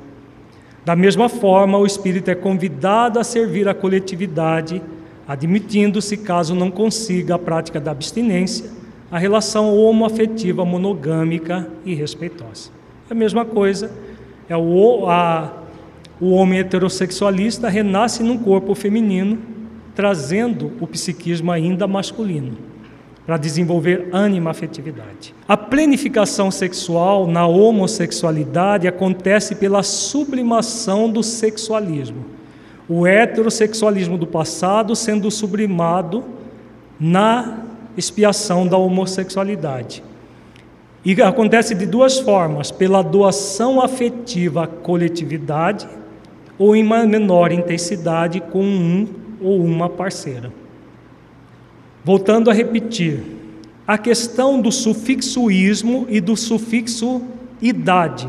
Da 0.85 0.95
mesma 0.95 1.31
forma, 1.31 1.79
o 1.79 1.87
espírito 1.87 2.31
é 2.31 2.35
convidado 2.35 3.19
a 3.19 3.25
servir 3.25 3.67
a 3.67 3.75
coletividade 3.75 4.83
admitindo-se, 5.27 6.17
caso 6.17 6.55
não 6.55 6.71
consiga 6.71 7.35
a 7.35 7.39
prática 7.39 7.81
da 7.81 7.91
abstinência, 7.91 8.71
a 9.11 9.19
relação 9.19 9.77
homoafetiva 9.77 10.65
monogâmica 10.65 11.69
e 11.85 11.95
respeitosa. 11.95 12.71
É 13.09 13.13
a 13.13 13.17
mesma 13.17 13.45
coisa, 13.45 13.91
é 14.49 14.57
o, 14.57 15.09
a, 15.09 15.53
o 16.21 16.31
homem 16.31 16.61
heterossexualista 16.61 17.69
renasce 17.69 18.23
num 18.23 18.39
corpo 18.39 18.75
feminino, 18.75 19.39
trazendo 19.95 20.73
o 20.81 20.87
psiquismo 20.87 21.51
ainda 21.51 21.87
masculino, 21.87 22.57
para 23.25 23.37
desenvolver 23.37 24.09
ânima 24.13 24.51
afetividade. 24.51 25.35
A 25.49 25.57
plenificação 25.57 26.51
sexual 26.51 27.27
na 27.27 27.47
homossexualidade 27.47 28.87
acontece 28.87 29.55
pela 29.57 29.83
sublimação 29.83 31.11
do 31.11 31.23
sexualismo 31.23 32.36
o 32.89 33.07
heterossexualismo 33.07 34.17
do 34.17 34.27
passado 34.27 34.95
sendo 34.95 35.31
sublimado 35.31 36.25
na 36.99 37.59
expiação 37.97 38.67
da 38.67 38.77
homossexualidade. 38.77 40.03
E 41.05 41.21
acontece 41.23 41.75
de 41.75 41.87
duas 41.87 42.19
formas: 42.19 42.71
pela 42.71 43.03
doação 43.03 43.81
afetiva 43.81 44.65
à 44.65 44.67
coletividade, 44.67 45.89
ou 46.59 46.75
em 46.75 46.83
menor 46.83 47.53
intensidade 47.53 48.41
com 48.41 48.63
um 48.63 49.07
ou 49.41 49.63
uma 49.63 49.89
parceira. 49.89 50.53
Voltando 52.05 52.51
a 52.51 52.55
repetir, 52.55 53.21
a 53.87 53.99
questão 53.99 54.61
do 54.61 54.73
sufixo 54.73 55.51
ismo 55.51 56.07
e 56.09 56.21
do 56.21 56.37
sufixo 56.37 57.23
idade. 57.61 58.29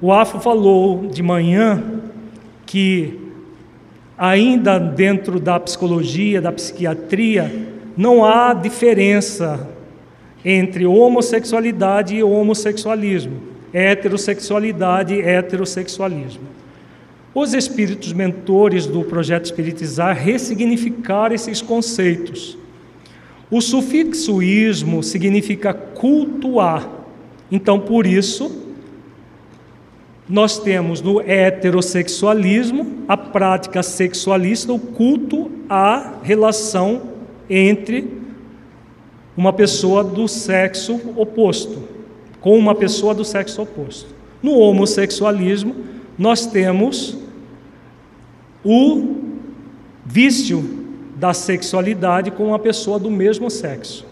O 0.00 0.12
Afo 0.12 0.40
falou 0.40 1.06
de 1.08 1.22
manhã 1.22 2.00
que 2.70 3.18
ainda 4.16 4.78
dentro 4.78 5.40
da 5.40 5.58
psicologia, 5.58 6.40
da 6.40 6.52
psiquiatria, 6.52 7.52
não 7.96 8.24
há 8.24 8.54
diferença 8.54 9.68
entre 10.44 10.86
homossexualidade 10.86 12.14
e 12.14 12.22
homossexualismo, 12.22 13.40
heterossexualidade 13.72 15.14
e 15.14 15.20
heterossexualismo. 15.20 16.44
Os 17.34 17.54
espíritos 17.54 18.12
mentores 18.12 18.86
do 18.86 19.02
projeto 19.02 19.46
Espiritizar 19.46 20.16
ressignificaram 20.16 21.34
esses 21.34 21.60
conceitos. 21.60 22.56
O 23.50 23.60
sufixo 23.60 24.40
ismo 24.40 25.02
significa 25.02 25.74
cultuar. 25.74 26.88
Então, 27.50 27.80
por 27.80 28.06
isso, 28.06 28.69
nós 30.30 30.60
temos 30.60 31.02
no 31.02 31.20
heterossexualismo 31.20 33.02
a 33.08 33.16
prática 33.16 33.82
sexualista, 33.82 34.72
o 34.72 34.78
culto 34.78 35.50
à 35.68 36.18
relação 36.22 37.02
entre 37.50 38.08
uma 39.36 39.52
pessoa 39.52 40.04
do 40.04 40.28
sexo 40.28 41.00
oposto, 41.16 41.82
com 42.40 42.56
uma 42.56 42.76
pessoa 42.76 43.12
do 43.12 43.24
sexo 43.24 43.62
oposto. 43.62 44.14
No 44.40 44.52
homossexualismo, 44.52 45.74
nós 46.16 46.46
temos 46.46 47.18
o 48.64 49.16
vício 50.06 50.86
da 51.16 51.34
sexualidade 51.34 52.30
com 52.30 52.44
uma 52.44 52.58
pessoa 52.58 53.00
do 53.00 53.10
mesmo 53.10 53.50
sexo. 53.50 54.06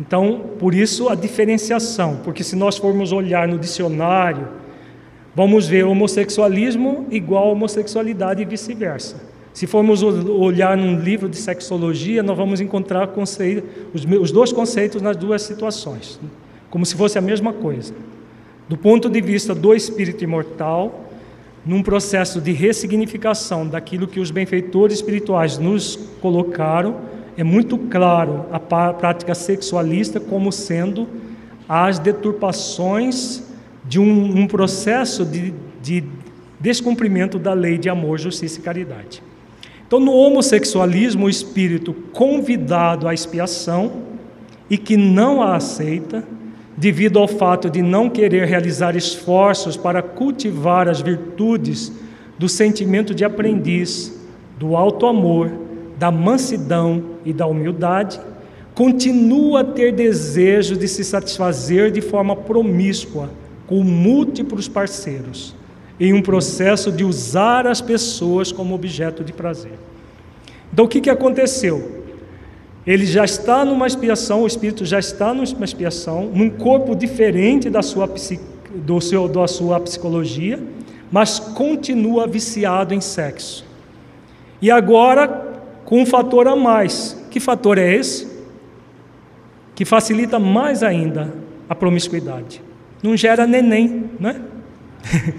Então, 0.00 0.40
por 0.58 0.74
isso 0.74 1.10
a 1.10 1.14
diferenciação, 1.14 2.20
porque 2.24 2.42
se 2.42 2.56
nós 2.56 2.78
formos 2.78 3.12
olhar 3.12 3.46
no 3.46 3.58
dicionário, 3.58 4.61
vamos 5.34 5.66
ver 5.66 5.84
homossexualismo 5.84 7.06
igual 7.10 7.50
homossexualidade 7.52 8.42
e 8.42 8.44
vice-versa. 8.44 9.32
Se 9.52 9.66
formos 9.66 10.02
olhar 10.02 10.76
num 10.76 10.98
livro 10.98 11.28
de 11.28 11.36
sexologia, 11.36 12.22
nós 12.22 12.36
vamos 12.36 12.60
encontrar 12.60 13.10
os, 13.16 14.04
os 14.20 14.32
dois 14.32 14.52
conceitos 14.52 15.02
nas 15.02 15.16
duas 15.16 15.42
situações, 15.42 16.18
como 16.70 16.86
se 16.86 16.94
fosse 16.94 17.18
a 17.18 17.20
mesma 17.20 17.52
coisa. 17.52 17.92
Do 18.66 18.78
ponto 18.78 19.10
de 19.10 19.20
vista 19.20 19.54
do 19.54 19.74
espírito 19.74 20.24
imortal, 20.24 21.10
num 21.66 21.82
processo 21.82 22.40
de 22.40 22.52
ressignificação 22.52 23.66
daquilo 23.66 24.08
que 24.08 24.20
os 24.20 24.30
benfeitores 24.30 24.96
espirituais 24.96 25.58
nos 25.58 25.96
colocaram, 26.20 26.96
é 27.36 27.44
muito 27.44 27.76
claro 27.76 28.46
a 28.50 28.58
prática 28.58 29.34
sexualista 29.34 30.18
como 30.18 30.50
sendo 30.50 31.06
as 31.68 31.98
deturpações 31.98 33.51
de 33.84 33.98
um, 33.98 34.40
um 34.40 34.46
processo 34.46 35.24
de, 35.24 35.52
de 35.82 36.04
descumprimento 36.60 37.38
da 37.38 37.52
lei 37.52 37.76
de 37.76 37.88
amor, 37.88 38.18
justiça 38.18 38.60
e 38.60 38.62
caridade. 38.62 39.22
Então, 39.86 39.98
no 39.98 40.12
homossexualismo, 40.12 41.26
o 41.26 41.30
espírito 41.30 41.92
convidado 42.12 43.08
à 43.08 43.12
expiação 43.12 43.92
e 44.70 44.78
que 44.78 44.96
não 44.96 45.42
a 45.42 45.56
aceita, 45.56 46.24
devido 46.76 47.18
ao 47.18 47.28
fato 47.28 47.68
de 47.68 47.82
não 47.82 48.08
querer 48.08 48.46
realizar 48.46 48.96
esforços 48.96 49.76
para 49.76 50.00
cultivar 50.00 50.88
as 50.88 51.02
virtudes 51.02 51.92
do 52.38 52.48
sentimento 52.48 53.14
de 53.14 53.24
aprendiz, 53.24 54.18
do 54.58 54.76
alto 54.76 55.06
amor, 55.06 55.52
da 55.98 56.10
mansidão 56.10 57.02
e 57.24 57.32
da 57.32 57.46
humildade, 57.46 58.18
continua 58.74 59.60
a 59.60 59.64
ter 59.64 59.92
desejo 59.92 60.76
de 60.76 60.88
se 60.88 61.04
satisfazer 61.04 61.90
de 61.90 62.00
forma 62.00 62.34
promíscua 62.34 63.28
com 63.72 63.82
múltiplos 63.82 64.68
parceiros, 64.68 65.56
em 65.98 66.12
um 66.12 66.20
processo 66.20 66.92
de 66.92 67.04
usar 67.04 67.66
as 67.66 67.80
pessoas 67.80 68.52
como 68.52 68.74
objeto 68.74 69.24
de 69.24 69.32
prazer. 69.32 69.72
Então, 70.70 70.84
o 70.84 70.88
que, 70.88 71.00
que 71.00 71.08
aconteceu? 71.08 72.02
Ele 72.86 73.06
já 73.06 73.24
está 73.24 73.64
numa 73.64 73.86
expiação, 73.86 74.42
o 74.42 74.46
espírito 74.46 74.84
já 74.84 74.98
está 74.98 75.32
numa 75.32 75.64
expiação, 75.64 76.30
num 76.34 76.50
corpo 76.50 76.94
diferente 76.94 77.70
da 77.70 77.80
sua, 77.80 78.06
do 78.74 79.00
seu, 79.00 79.26
da 79.26 79.48
sua 79.48 79.80
psicologia, 79.80 80.62
mas 81.10 81.38
continua 81.38 82.26
viciado 82.26 82.92
em 82.92 83.00
sexo. 83.00 83.64
E 84.60 84.70
agora, 84.70 85.28
com 85.86 86.02
um 86.02 86.04
fator 86.04 86.46
a 86.46 86.54
mais. 86.54 87.18
Que 87.30 87.40
fator 87.40 87.78
é 87.78 87.94
esse? 87.94 88.30
Que 89.74 89.86
facilita 89.86 90.38
mais 90.38 90.82
ainda 90.82 91.32
a 91.70 91.74
promiscuidade. 91.74 92.60
Não 93.02 93.16
gera 93.16 93.46
neném, 93.46 94.10
né? 94.18 94.40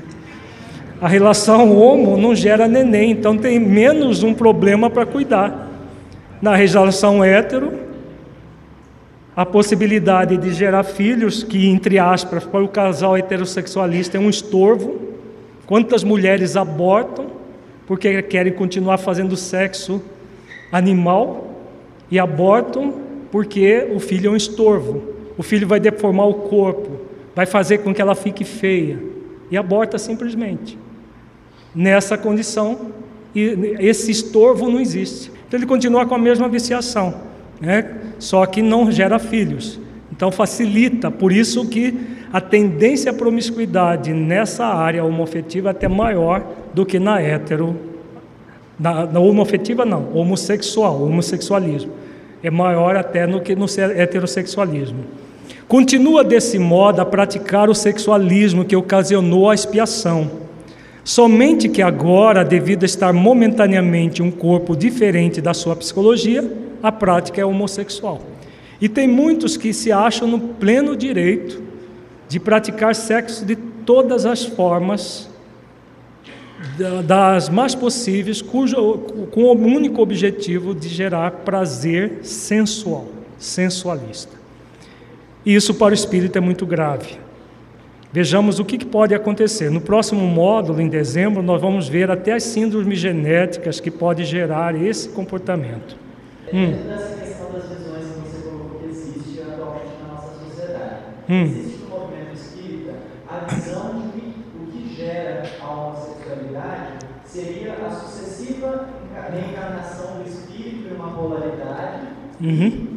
a 0.99 1.07
relação 1.07 1.75
homo 1.75 2.17
não 2.17 2.35
gera 2.35 2.67
neném, 2.67 3.11
então 3.11 3.37
tem 3.37 3.59
menos 3.59 4.23
um 4.23 4.33
problema 4.33 4.89
para 4.89 5.05
cuidar 5.05 5.63
na 6.43 6.57
relação 6.57 7.23
hétero, 7.23 7.71
a 9.33 9.45
possibilidade 9.45 10.35
de 10.35 10.53
gerar 10.53 10.83
filhos, 10.83 11.41
que, 11.41 11.69
entre 11.69 11.97
aspas, 11.97 12.43
para 12.43 12.61
o 12.61 12.67
casal 12.67 13.17
heterossexualista 13.17 14.17
é 14.17 14.19
um 14.19 14.29
estorvo. 14.29 14.99
Quantas 15.65 16.03
mulheres 16.03 16.57
abortam 16.57 17.27
porque 17.87 18.21
querem 18.23 18.51
continuar 18.51 18.97
fazendo 18.97 19.37
sexo 19.37 20.01
animal 20.69 21.55
e 22.11 22.19
abortam 22.19 22.93
porque 23.31 23.87
o 23.95 23.99
filho 24.01 24.27
é 24.27 24.31
um 24.31 24.35
estorvo. 24.35 25.01
O 25.37 25.43
filho 25.43 25.65
vai 25.65 25.79
deformar 25.79 26.27
o 26.27 26.33
corpo, 26.33 26.91
vai 27.35 27.45
fazer 27.45 27.79
com 27.79 27.93
que 27.93 28.01
ela 28.01 28.15
fique 28.15 28.43
feia 28.43 28.99
e 29.49 29.57
aborta 29.57 29.97
simplesmente. 29.97 30.77
Nessa 31.75 32.17
condição, 32.17 32.91
esse 33.35 34.11
estorvo 34.11 34.69
não 34.69 34.79
existe. 34.79 35.31
Então 35.47 35.59
ele 35.59 35.65
continua 35.65 36.05
com 36.05 36.15
a 36.15 36.19
mesma 36.19 36.47
viciação, 36.47 37.13
né? 37.59 37.95
só 38.19 38.45
que 38.45 38.61
não 38.61 38.91
gera 38.91 39.17
filhos. 39.19 39.79
Então 40.11 40.31
facilita, 40.31 41.09
por 41.09 41.31
isso 41.31 41.67
que 41.67 41.97
a 42.31 42.39
tendência 42.39 43.11
à 43.11 43.13
promiscuidade 43.13 44.13
nessa 44.13 44.65
área 44.65 45.03
homofetiva 45.03 45.69
é 45.69 45.71
até 45.71 45.87
maior 45.87 46.43
do 46.73 46.85
que 46.85 46.99
na 46.99 47.21
hétero. 47.21 47.75
Na, 48.79 49.05
na 49.05 49.19
homofetiva 49.19 49.85
não, 49.85 50.11
homossexual, 50.13 51.03
homossexualismo. 51.03 51.91
É 52.43 52.49
maior 52.49 52.95
até 52.95 53.25
do 53.25 53.39
que 53.39 53.55
no 53.55 53.65
heterossexualismo. 53.65 55.05
Continua 55.73 56.23
desse 56.23 56.59
modo 56.59 57.01
a 57.01 57.05
praticar 57.05 57.67
o 57.67 57.73
sexualismo 57.73 58.63
que 58.63 58.75
ocasionou 58.75 59.49
a 59.49 59.55
expiação 59.55 60.43
Somente 61.03 61.67
que 61.67 61.81
agora, 61.81 62.45
devido 62.45 62.83
a 62.83 62.85
estar 62.85 63.11
momentaneamente 63.11 64.21
um 64.21 64.29
corpo 64.29 64.75
diferente 64.75 65.41
da 65.41 65.51
sua 65.51 65.75
psicologia, 65.75 66.49
a 66.81 66.91
prática 66.91 67.41
é 67.41 67.45
homossexual. 67.45 68.21
E 68.79 68.87
tem 68.87 69.07
muitos 69.07 69.57
que 69.57 69.73
se 69.73 69.91
acham 69.91 70.27
no 70.27 70.39
pleno 70.39 70.95
direito 70.95 71.61
de 72.29 72.39
praticar 72.39 72.95
sexo 72.95 73.45
de 73.45 73.55
todas 73.55 74.25
as 74.25 74.45
formas, 74.45 75.29
das 77.05 77.49
mais 77.49 77.75
possíveis, 77.75 78.41
cujo, 78.41 78.99
com 79.31 79.43
o 79.43 79.51
único 79.51 80.01
objetivo 80.01 80.75
de 80.75 80.87
gerar 80.87 81.31
prazer 81.43 82.19
sensual, 82.21 83.07
sensualista. 83.37 84.42
E 85.45 85.53
isso 85.53 85.73
para 85.75 85.91
o 85.91 85.93
espírito 85.93 86.37
é 86.37 86.41
muito 86.41 86.65
grave. 86.65 87.17
Vejamos 88.11 88.59
o 88.59 88.65
que 88.65 88.85
pode 88.85 89.15
acontecer. 89.15 89.71
No 89.71 89.81
próximo 89.81 90.21
módulo, 90.21 90.79
em 90.79 90.87
dezembro, 90.87 91.41
nós 91.41 91.59
vamos 91.59 91.87
ver 91.87 92.11
até 92.11 92.33
as 92.33 92.43
síndromes 92.43 92.99
genéticas 92.99 93.79
que 93.79 93.89
podem 93.89 94.25
gerar 94.25 94.75
esse 94.75 95.09
comportamento. 95.09 95.97
Hum. 96.53 96.73
Hum. 101.29 101.45
existe 101.45 101.79
no 101.79 101.89
movimento 101.89 102.33
espírita 102.33 102.93
a 103.29 103.45
visão 103.45 104.11
de 104.13 104.19
que 104.19 104.35
o 104.61 104.67
que 104.67 104.93
gera 104.93 105.43
a 105.61 105.71
homossexualidade 105.71 106.99
seria 107.25 107.73
a 107.73 107.89
sucessiva 107.89 108.89
reencarnação 109.33 110.17
do 110.17 110.29
espírito 110.29 110.89
em 110.89 110.95
uma 110.95 111.11
polaridade 111.11 112.07
uhum. 112.41 112.92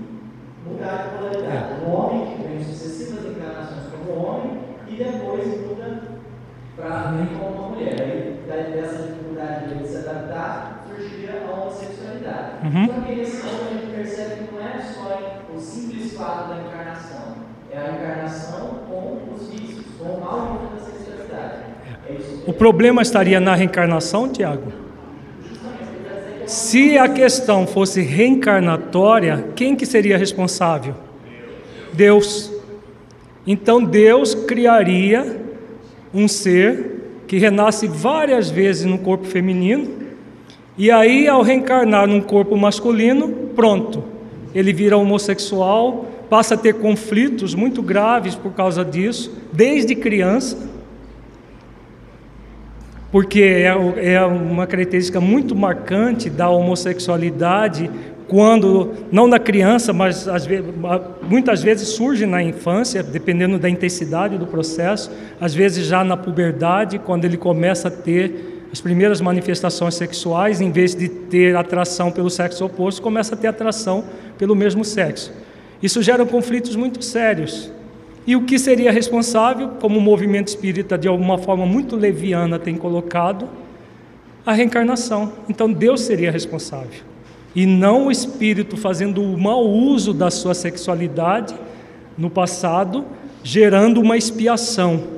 Mudar 0.76 0.96
de 0.96 1.16
polaridade. 1.16 1.84
O 1.84 1.90
homem 1.90 2.36
que 2.36 2.42
vem 2.42 2.64
sucessivas 2.64 3.24
encarnações 3.24 3.84
como 3.90 4.26
homem 4.26 4.58
e 4.86 4.94
depois 4.96 5.66
muda 5.66 6.02
para 6.76 7.12
mim 7.12 7.28
como 7.38 7.56
uma 7.56 7.68
mulher. 7.70 8.36
Aí, 8.48 8.72
dessa 8.72 9.02
dificuldade 9.02 9.74
de 9.74 9.88
se 9.88 9.96
adaptar, 9.96 10.84
surgiria 10.86 11.42
a 11.42 11.52
homossexualidade. 11.52 12.66
Uhum. 12.66 12.86
Só 12.86 13.00
que 13.00 13.14
nesse 13.14 13.42
ponto 13.42 13.64
a 13.64 13.72
gente 13.72 13.94
percebe 13.94 14.44
que 14.44 14.54
não 14.54 14.62
é 14.62 14.80
só 14.80 15.42
o 15.54 15.60
simples 15.60 16.16
fato 16.16 16.48
da 16.50 16.62
encarnação, 16.62 17.34
é 17.70 17.78
a 17.78 17.90
encarnação 17.90 18.68
com 18.88 19.34
os 19.34 19.48
vícios, 19.48 19.84
com 19.98 20.04
o 20.04 20.20
mal 20.20 20.70
da 20.74 20.80
sexualidade. 20.80 21.64
É 22.08 22.50
o 22.50 22.52
problema 22.52 23.02
estaria 23.02 23.40
na 23.40 23.54
reencarnação, 23.54 24.28
Tiago? 24.28 24.85
Se 26.46 26.96
a 26.96 27.08
questão 27.08 27.66
fosse 27.66 28.00
reencarnatória, 28.00 29.48
quem 29.56 29.74
que 29.74 29.84
seria 29.84 30.16
responsável? 30.16 30.94
Deus. 31.92 32.52
Então 33.44 33.82
Deus 33.82 34.34
criaria 34.34 35.40
um 36.14 36.28
ser 36.28 37.24
que 37.26 37.38
renasce 37.38 37.88
várias 37.88 38.48
vezes 38.48 38.84
no 38.84 38.98
corpo 38.98 39.26
feminino, 39.26 40.06
e 40.78 40.90
aí, 40.90 41.26
ao 41.26 41.40
reencarnar 41.42 42.06
num 42.06 42.20
corpo 42.20 42.54
masculino, 42.54 43.28
pronto, 43.56 44.04
ele 44.54 44.74
vira 44.74 44.96
homossexual, 44.96 46.06
passa 46.28 46.54
a 46.54 46.58
ter 46.58 46.74
conflitos 46.74 47.54
muito 47.54 47.80
graves 47.82 48.34
por 48.34 48.52
causa 48.52 48.84
disso, 48.84 49.32
desde 49.50 49.94
criança, 49.94 50.68
porque 53.16 53.40
é, 53.40 54.12
é 54.12 54.22
uma 54.26 54.66
característica 54.66 55.18
muito 55.22 55.56
marcante 55.56 56.28
da 56.28 56.50
homossexualidade 56.50 57.90
quando, 58.28 58.92
não 59.10 59.26
na 59.26 59.38
criança, 59.38 59.90
mas 59.90 60.26
vezes, 60.46 60.66
muitas 61.22 61.62
vezes 61.62 61.88
surge 61.88 62.26
na 62.26 62.42
infância, 62.42 63.02
dependendo 63.02 63.58
da 63.58 63.70
intensidade 63.70 64.36
do 64.36 64.46
processo, 64.46 65.10
às 65.40 65.54
vezes 65.54 65.86
já 65.86 66.04
na 66.04 66.14
puberdade, 66.14 66.98
quando 66.98 67.24
ele 67.24 67.38
começa 67.38 67.88
a 67.88 67.90
ter 67.90 68.66
as 68.70 68.82
primeiras 68.82 69.18
manifestações 69.22 69.94
sexuais, 69.94 70.60
em 70.60 70.70
vez 70.70 70.94
de 70.94 71.08
ter 71.08 71.56
atração 71.56 72.12
pelo 72.12 72.28
sexo 72.28 72.66
oposto, 72.66 73.00
começa 73.00 73.34
a 73.34 73.38
ter 73.38 73.46
atração 73.46 74.04
pelo 74.36 74.54
mesmo 74.54 74.84
sexo. 74.84 75.32
Isso 75.82 76.02
gera 76.02 76.26
conflitos 76.26 76.76
muito 76.76 77.02
sérios. 77.02 77.72
E 78.26 78.34
o 78.34 78.42
que 78.42 78.58
seria 78.58 78.90
responsável, 78.90 79.68
como 79.80 79.98
o 79.98 80.02
movimento 80.02 80.48
espírita 80.48 80.98
de 80.98 81.06
alguma 81.06 81.38
forma 81.38 81.64
muito 81.64 81.94
leviana 81.94 82.58
tem 82.58 82.76
colocado, 82.76 83.48
a 84.44 84.52
reencarnação. 84.52 85.32
Então 85.48 85.72
Deus 85.72 86.00
seria 86.00 86.30
responsável. 86.30 87.02
e 87.56 87.64
não 87.64 88.08
o 88.08 88.10
espírito 88.10 88.76
fazendo 88.76 89.22
o 89.22 89.38
mau 89.40 89.66
uso 89.66 90.12
da 90.12 90.30
sua 90.30 90.52
sexualidade 90.52 91.54
no 92.16 92.28
passado, 92.28 93.06
gerando 93.42 93.98
uma 93.98 94.14
expiação. 94.14 95.16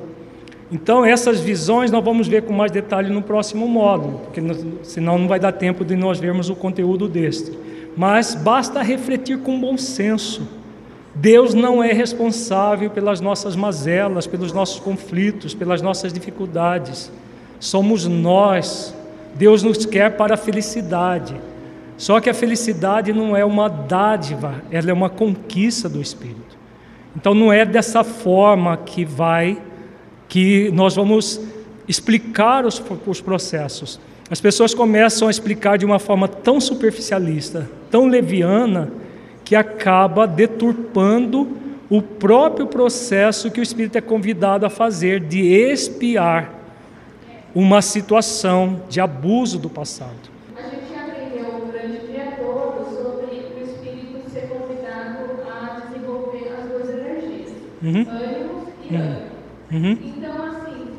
Então, 0.71 1.03
essas 1.03 1.41
visões 1.41 1.91
nós 1.91 2.03
vamos 2.03 2.29
ver 2.29 2.43
com 2.43 2.53
mais 2.53 2.71
detalhe 2.71 3.09
no 3.09 3.21
próximo 3.21 3.67
módulo, 3.67 4.19
porque 4.19 4.41
senão 4.83 5.17
não 5.17 5.27
vai 5.27 5.37
dar 5.39 5.51
tempo 5.51 5.83
de 5.83 5.97
nós 5.97 6.17
vermos 6.17 6.49
o 6.49 6.55
conteúdo 6.55 7.09
deste. 7.09 7.51
Mas 7.97 8.35
basta 8.35 8.81
refletir 8.81 9.39
com 9.39 9.59
bom 9.59 9.77
senso. 9.77 10.47
Deus 11.15 11.53
não 11.53 11.83
é 11.83 11.91
responsável 11.91 12.89
pelas 12.89 13.19
nossas 13.19 13.55
mazelas, 13.55 14.27
pelos 14.27 14.53
nossos 14.53 14.79
conflitos, 14.79 15.53
pelas 15.53 15.81
nossas 15.81 16.13
dificuldades. 16.13 17.11
Somos 17.59 18.05
nós. 18.05 18.95
Deus 19.35 19.63
nos 19.63 19.85
quer 19.85 20.17
para 20.17 20.35
a 20.35 20.37
felicidade. 20.37 21.35
Só 21.97 22.19
que 22.19 22.29
a 22.29 22.33
felicidade 22.33 23.11
não 23.11 23.35
é 23.35 23.43
uma 23.43 23.67
dádiva, 23.67 24.63
ela 24.71 24.89
é 24.89 24.93
uma 24.93 25.09
conquista 25.09 25.89
do 25.89 26.01
Espírito. 26.01 26.57
Então 27.15 27.33
não 27.33 27.51
é 27.51 27.65
dessa 27.65 28.03
forma 28.03 28.77
que 28.77 29.03
vai, 29.03 29.61
que 30.27 30.71
nós 30.71 30.95
vamos 30.95 31.41
explicar 31.87 32.65
os, 32.65 32.81
os 33.05 33.19
processos. 33.19 33.99
As 34.31 34.39
pessoas 34.39 34.73
começam 34.73 35.27
a 35.27 35.31
explicar 35.31 35.77
de 35.77 35.85
uma 35.85 35.99
forma 35.99 36.27
tão 36.27 36.61
superficialista, 36.61 37.69
tão 37.89 38.07
leviana, 38.07 38.91
que 39.49 39.55
acaba 39.55 40.27
deturpando 40.27 41.47
o 41.89 42.03
próprio 42.03 42.67
processo 42.67 43.49
que 43.49 43.59
o 43.59 43.63
Espírito 43.63 43.97
é 43.97 44.01
convidado 44.01 44.63
a 44.63 44.69
fazer 44.69 45.19
de 45.21 45.41
expiar 45.43 46.53
uma 47.55 47.81
situação 47.81 48.83
de 48.87 49.01
abuso 49.01 49.57
do 49.57 49.67
passado. 49.67 50.29
A 50.55 50.61
gente 50.69 50.93
aprendeu 50.93 51.65
durante 51.65 52.05
o 52.05 52.07
dia 52.11 52.33
todo 52.37 52.95
sobre 52.95 53.37
o 53.59 53.63
Espírito 53.63 54.29
ser 54.29 54.49
convidado 54.49 55.17
a 55.51 55.79
desenvolver 55.87 56.53
as 56.55 56.69
duas 56.69 56.89
energias, 56.89 57.49
Uhum. 57.81 58.05
ânimos 58.07 58.67
e 58.87 58.93
Uhum. 58.93 58.99
ânimo. 59.01 59.21
Uhum. 59.71 59.97
Então, 60.15 60.45
assim, 60.45 60.91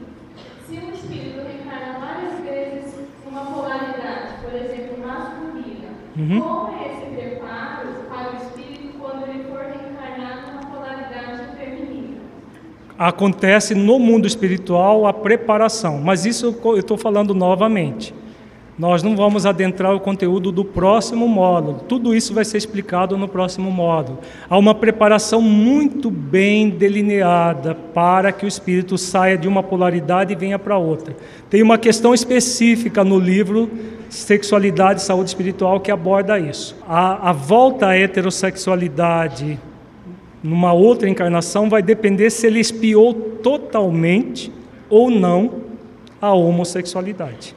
se 0.66 0.74
o 0.74 0.92
Espírito 0.92 1.38
reencarna 1.46 2.01
várias 2.01 2.40
vezes 2.40 2.94
numa 3.24 3.44
polaridade, 3.44 4.32
por 4.42 4.53
exemplo, 4.61 4.98
masculina, 5.07 5.90
Uhum. 6.18 6.40
como 6.40 6.82
é 6.82 6.88
esse 6.92 7.07
preparo 7.14 7.88
para 8.09 8.32
o 8.32 8.36
Espírito 8.36 8.98
quando 8.98 9.26
ele 9.28 9.44
for 9.44 9.61
reencarnar 9.62 10.46
numa 10.51 10.66
polaridade 10.76 11.57
feminina? 11.57 12.20
Acontece 13.01 13.74
no 13.74 13.98
mundo 13.98 14.26
espiritual 14.26 15.07
a 15.07 15.12
preparação, 15.14 15.98
mas 15.98 16.26
isso 16.26 16.55
eu 16.62 16.76
estou 16.76 16.98
falando 16.98 17.34
novamente. 17.34 18.12
Nós 18.78 19.03
não 19.03 19.16
vamos 19.16 19.46
adentrar 19.46 19.94
o 19.94 20.01
conteúdo 20.01 20.53
do 20.53 20.66
próximo 20.66 21.26
módulo, 21.26 21.80
tudo 21.88 22.14
isso 22.14 22.34
vai 22.34 22.44
ser 22.44 22.59
explicado 22.59 23.16
no 23.16 23.26
próximo 23.26 23.70
módulo. 23.70 24.18
Há 24.51 24.59
uma 24.59 24.74
preparação 24.74 25.40
muito 25.40 26.11
bem 26.11 26.68
delineada 26.68 27.74
para 27.74 28.32
que 28.32 28.44
o 28.44 28.48
espírito 28.48 28.98
saia 28.98 29.38
de 29.38 29.48
uma 29.48 29.62
polaridade 29.62 30.34
e 30.34 30.36
venha 30.36 30.59
para 30.59 30.76
outra. 30.76 31.16
Tem 31.48 31.62
uma 31.62 31.78
questão 31.78 32.12
específica 32.12 33.03
no 33.03 33.18
livro 33.18 33.70
Sexualidade 34.11 35.01
e 35.01 35.05
Saúde 35.05 35.30
Espiritual 35.30 35.80
que 35.80 35.90
aborda 35.90 36.38
isso. 36.38 36.76
A, 36.86 37.30
a 37.30 37.32
volta 37.32 37.86
à 37.86 37.96
heterossexualidade 37.96 39.59
numa 40.43 40.72
outra 40.72 41.09
encarnação 41.09 41.68
vai 41.68 41.82
depender 41.82 42.30
se 42.30 42.47
ele 42.47 42.61
espiou 42.61 43.14
totalmente 43.14 44.53
ou 44.88 45.11
não 45.11 45.53
a 46.20 46.32
homossexualidade. 46.32 47.55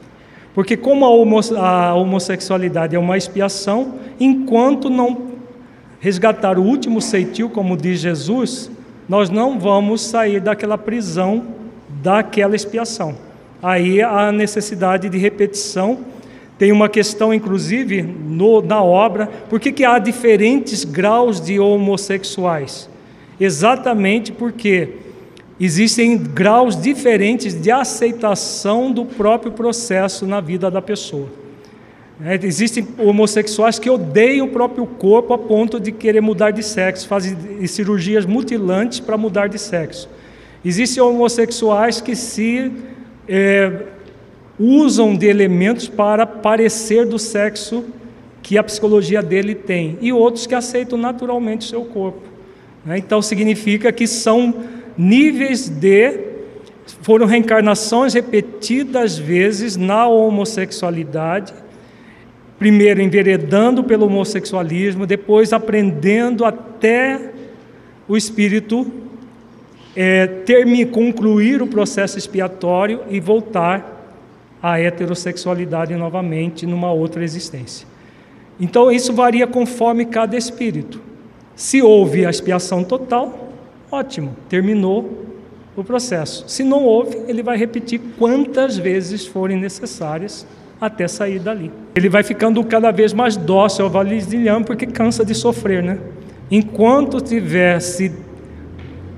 Porque 0.54 0.76
como 0.76 1.04
a, 1.04 1.10
homo 1.10 1.40
a 1.56 1.94
homossexualidade 1.94 2.94
é 2.94 2.98
uma 2.98 3.16
expiação, 3.16 3.94
enquanto 4.20 4.88
não 4.88 5.32
resgatar 5.98 6.58
o 6.58 6.62
último 6.62 7.00
ceitil, 7.00 7.50
como 7.50 7.76
diz 7.76 7.98
Jesus, 7.98 8.70
nós 9.08 9.30
não 9.30 9.58
vamos 9.58 10.00
sair 10.02 10.40
daquela 10.40 10.78
prisão, 10.78 11.44
daquela 12.02 12.54
expiação. 12.54 13.16
Aí 13.62 14.02
a 14.02 14.30
necessidade 14.30 15.08
de 15.08 15.18
repetição. 15.18 15.98
Tem 16.58 16.70
uma 16.70 16.88
questão, 16.88 17.34
inclusive, 17.34 18.02
no, 18.02 18.62
na 18.62 18.82
obra, 18.82 19.26
por 19.48 19.58
que, 19.58 19.72
que 19.72 19.84
há 19.84 19.98
diferentes 19.98 20.84
graus 20.84 21.40
de 21.40 21.58
homossexuais? 21.58 22.88
Exatamente 23.40 24.30
porque 24.30 24.90
existem 25.58 26.16
graus 26.16 26.80
diferentes 26.80 27.60
de 27.60 27.70
aceitação 27.70 28.92
do 28.92 29.04
próprio 29.04 29.50
processo 29.50 30.26
na 30.26 30.40
vida 30.40 30.70
da 30.70 30.80
pessoa. 30.80 31.28
É, 32.24 32.38
existem 32.46 32.86
homossexuais 32.96 33.78
que 33.80 33.90
odeiam 33.90 34.46
o 34.46 34.50
próprio 34.50 34.86
corpo 34.86 35.34
a 35.34 35.38
ponto 35.38 35.80
de 35.80 35.90
querer 35.90 36.20
mudar 36.20 36.52
de 36.52 36.62
sexo, 36.62 37.08
fazem 37.08 37.66
cirurgias 37.66 38.24
mutilantes 38.24 39.00
para 39.00 39.18
mudar 39.18 39.48
de 39.48 39.58
sexo. 39.58 40.08
Existem 40.64 41.02
homossexuais 41.02 42.00
que 42.00 42.14
se 42.14 42.70
é, 43.28 43.86
usam 44.58 45.16
de 45.16 45.26
elementos 45.26 45.88
para 45.88 46.26
parecer 46.26 47.06
do 47.06 47.18
sexo 47.18 47.84
que 48.42 48.58
a 48.58 48.62
psicologia 48.62 49.22
dele 49.22 49.54
tem, 49.54 49.98
e 50.00 50.12
outros 50.12 50.46
que 50.46 50.54
aceitam 50.54 50.98
naturalmente 50.98 51.62
o 51.62 51.68
seu 51.70 51.84
corpo. 51.84 52.22
Né? 52.84 52.98
Então 52.98 53.22
significa 53.22 53.90
que 53.90 54.06
são 54.06 54.54
níveis 54.96 55.68
de 55.68 56.34
foram 57.00 57.26
reencarnações 57.26 58.12
repetidas 58.12 59.16
vezes 59.16 59.76
na 59.76 60.06
homossexualidade, 60.06 61.54
primeiro 62.58 63.00
enveredando 63.00 63.82
pelo 63.82 64.06
homossexualismo, 64.06 65.06
depois 65.06 65.54
aprendendo 65.54 66.44
até 66.44 67.32
o 68.06 68.16
espírito 68.16 68.86
é, 69.96 70.26
concluir 70.92 71.62
o 71.62 71.66
processo 71.66 72.18
expiatório 72.18 73.00
e 73.08 73.18
voltar 73.18 73.93
à 74.64 74.80
heterossexualidade 74.80 75.94
novamente 75.94 76.64
numa 76.64 76.90
outra 76.90 77.22
existência. 77.22 77.86
Então 78.58 78.90
isso 78.90 79.12
varia 79.12 79.46
conforme 79.46 80.06
cada 80.06 80.38
espírito. 80.38 81.02
Se 81.54 81.82
houve 81.82 82.24
a 82.24 82.30
expiação 82.30 82.82
total, 82.82 83.50
ótimo, 83.92 84.34
terminou 84.48 85.26
o 85.76 85.84
processo. 85.84 86.48
Se 86.48 86.64
não 86.64 86.82
houve, 86.82 87.14
ele 87.28 87.42
vai 87.42 87.58
repetir 87.58 88.00
quantas 88.18 88.78
vezes 88.78 89.26
forem 89.26 89.58
necessárias 89.58 90.46
até 90.80 91.06
sair 91.06 91.40
dali. 91.40 91.70
Ele 91.94 92.08
vai 92.08 92.22
ficando 92.22 92.64
cada 92.64 92.90
vez 92.90 93.12
mais 93.12 93.36
dócil 93.36 93.84
ao 93.84 93.90
validilhão 93.90 94.62
porque 94.62 94.86
cansa 94.86 95.26
de 95.26 95.34
sofrer, 95.34 95.82
né? 95.82 95.98
Enquanto 96.50 97.18
estiver 97.18 97.80
se 97.80 98.10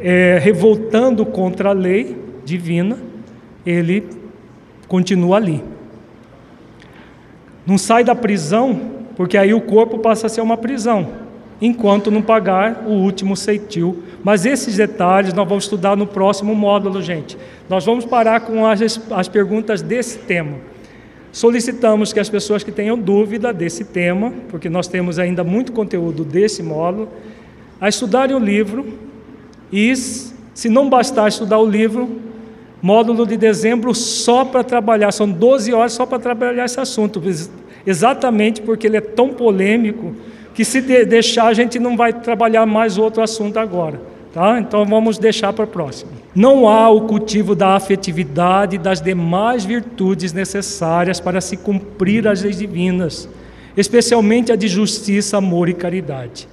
é, 0.00 0.40
revoltando 0.42 1.24
contra 1.24 1.68
a 1.68 1.72
lei 1.72 2.16
divina, 2.44 2.98
ele 3.64 4.25
continua 4.88 5.36
ali. 5.36 5.62
Não 7.66 7.76
sai 7.76 8.04
da 8.04 8.14
prisão, 8.14 8.80
porque 9.16 9.36
aí 9.36 9.52
o 9.52 9.60
corpo 9.60 9.98
passa 9.98 10.26
a 10.26 10.30
ser 10.30 10.40
uma 10.40 10.56
prisão, 10.56 11.08
enquanto 11.60 12.10
não 12.10 12.22
pagar 12.22 12.84
o 12.86 12.92
último 12.92 13.36
ceitil. 13.36 14.02
Mas 14.22 14.46
esses 14.46 14.76
detalhes 14.76 15.34
nós 15.34 15.48
vamos 15.48 15.64
estudar 15.64 15.96
no 15.96 16.06
próximo 16.06 16.54
módulo, 16.54 17.02
gente. 17.02 17.36
Nós 17.68 17.84
vamos 17.84 18.04
parar 18.04 18.40
com 18.40 18.64
as, 18.64 19.00
as 19.10 19.28
perguntas 19.28 19.82
desse 19.82 20.18
tema. 20.18 20.58
Solicitamos 21.32 22.12
que 22.12 22.20
as 22.20 22.30
pessoas 22.30 22.62
que 22.62 22.72
tenham 22.72 22.98
dúvida 22.98 23.52
desse 23.52 23.84
tema, 23.84 24.32
porque 24.48 24.70
nós 24.70 24.88
temos 24.88 25.18
ainda 25.18 25.44
muito 25.44 25.72
conteúdo 25.72 26.24
desse 26.24 26.62
módulo, 26.62 27.08
a 27.80 27.88
estudarem 27.88 28.34
o 28.34 28.38
livro 28.38 28.86
e, 29.70 29.94
se 29.94 30.68
não 30.68 30.88
bastar 30.88 31.28
estudar 31.28 31.58
o 31.58 31.66
livro, 31.66 32.20
módulo 32.86 33.26
de 33.26 33.36
dezembro 33.36 33.92
só 33.92 34.44
para 34.44 34.62
trabalhar, 34.62 35.10
são 35.10 35.28
12 35.28 35.74
horas 35.74 35.92
só 35.92 36.06
para 36.06 36.20
trabalhar 36.20 36.64
esse 36.66 36.78
assunto, 36.78 37.20
exatamente 37.84 38.62
porque 38.62 38.86
ele 38.86 38.96
é 38.96 39.00
tão 39.00 39.30
polêmico 39.30 40.14
que 40.54 40.64
se 40.64 40.80
de 40.80 41.04
deixar 41.04 41.48
a 41.48 41.52
gente 41.52 41.80
não 41.80 41.96
vai 41.96 42.12
trabalhar 42.12 42.64
mais 42.64 42.96
outro 42.96 43.20
assunto 43.20 43.58
agora, 43.58 44.00
tá? 44.32 44.60
Então 44.60 44.86
vamos 44.86 45.18
deixar 45.18 45.52
para 45.52 45.64
o 45.64 45.66
próximo. 45.66 46.12
Não 46.32 46.68
há 46.68 46.88
o 46.88 47.08
cultivo 47.08 47.56
da 47.56 47.74
afetividade 47.74 48.76
e 48.76 48.78
das 48.78 49.00
demais 49.00 49.64
virtudes 49.64 50.32
necessárias 50.32 51.18
para 51.18 51.40
se 51.40 51.56
cumprir 51.56 52.28
as 52.28 52.40
leis 52.44 52.58
divinas, 52.58 53.28
especialmente 53.76 54.52
a 54.52 54.56
de 54.56 54.68
justiça, 54.68 55.38
amor 55.38 55.68
e 55.68 55.74
caridade. 55.74 56.46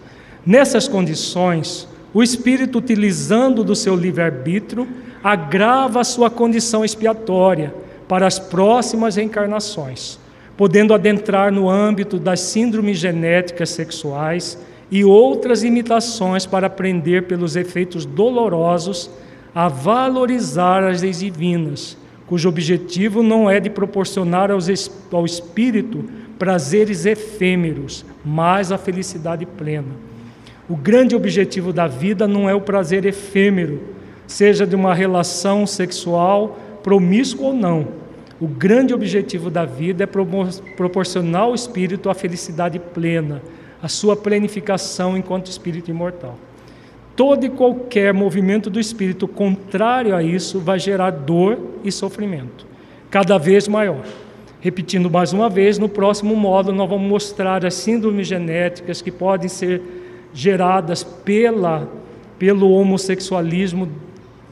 Nessas 0.43 0.87
condições, 0.87 1.87
o 2.11 2.23
espírito, 2.23 2.79
utilizando 2.79 3.63
do 3.63 3.75
seu 3.75 3.95
livre-arbítrio, 3.95 4.87
agrava 5.23 6.01
a 6.01 6.03
sua 6.03 6.29
condição 6.29 6.83
expiatória 6.83 7.73
para 8.07 8.27
as 8.27 8.37
próximas 8.37 9.15
reencarnações, 9.15 10.19
podendo 10.57 10.93
adentrar 10.93 11.51
no 11.51 11.69
âmbito 11.69 12.19
das 12.19 12.41
síndromes 12.41 12.97
genéticas 12.97 13.69
sexuais 13.69 14.57
e 14.91 15.05
outras 15.05 15.63
imitações 15.63 16.45
para 16.45 16.67
aprender 16.67 17.23
pelos 17.23 17.55
efeitos 17.55 18.05
dolorosos 18.05 19.09
a 19.55 19.67
valorizar 19.67 20.83
as 20.83 21.01
leis 21.01 21.19
divinas, 21.19 21.97
cujo 22.27 22.49
objetivo 22.49 23.23
não 23.23 23.49
é 23.49 23.59
de 23.59 23.69
proporcionar 23.69 24.51
aos, 24.51 24.67
ao 25.11 25.25
espírito 25.25 26.03
prazeres 26.37 27.05
efêmeros, 27.05 28.03
mas 28.25 28.71
a 28.71 28.77
felicidade 28.77 29.45
plena. 29.45 29.95
O 30.67 30.75
grande 30.75 31.15
objetivo 31.15 31.71
da 31.71 31.87
vida 31.87 32.27
não 32.27 32.49
é 32.49 32.55
o 32.55 32.61
prazer 32.61 33.05
efêmero, 33.05 33.81
seja 34.27 34.65
de 34.65 34.75
uma 34.75 34.93
relação 34.93 35.65
sexual 35.67 36.57
promíscua 36.83 37.47
ou 37.47 37.53
não. 37.53 37.87
O 38.39 38.47
grande 38.47 38.93
objetivo 38.93 39.49
da 39.49 39.63
vida 39.63 40.03
é 40.03 40.07
proporcionar 40.07 41.43
ao 41.43 41.55
espírito 41.55 42.09
a 42.09 42.13
felicidade 42.13 42.77
plena, 42.77 43.41
a 43.81 43.87
sua 43.87 44.15
plenificação 44.15 45.15
enquanto 45.15 45.47
espírito 45.47 45.89
imortal. 45.89 46.37
Todo 47.15 47.45
e 47.45 47.49
qualquer 47.49 48.13
movimento 48.13 48.69
do 48.69 48.79
espírito 48.79 49.27
contrário 49.27 50.15
a 50.15 50.23
isso 50.23 50.59
vai 50.59 50.79
gerar 50.79 51.11
dor 51.11 51.59
e 51.83 51.91
sofrimento, 51.91 52.65
cada 53.09 53.37
vez 53.37 53.67
maior. 53.67 54.03
Repetindo 54.59 55.11
mais 55.11 55.31
uma 55.31 55.49
vez, 55.49 55.77
no 55.77 55.87
próximo 55.87 56.35
módulo 56.35 56.75
nós 56.75 56.89
vamos 56.89 57.07
mostrar 57.07 57.65
as 57.65 57.75
síndromes 57.75 58.27
genéticas 58.27 59.01
que 59.01 59.11
podem 59.11 59.47
ser 59.47 59.81
geradas 60.33 61.03
pela, 61.03 61.87
pelo 62.39 62.71
homossexualismo 62.71 63.89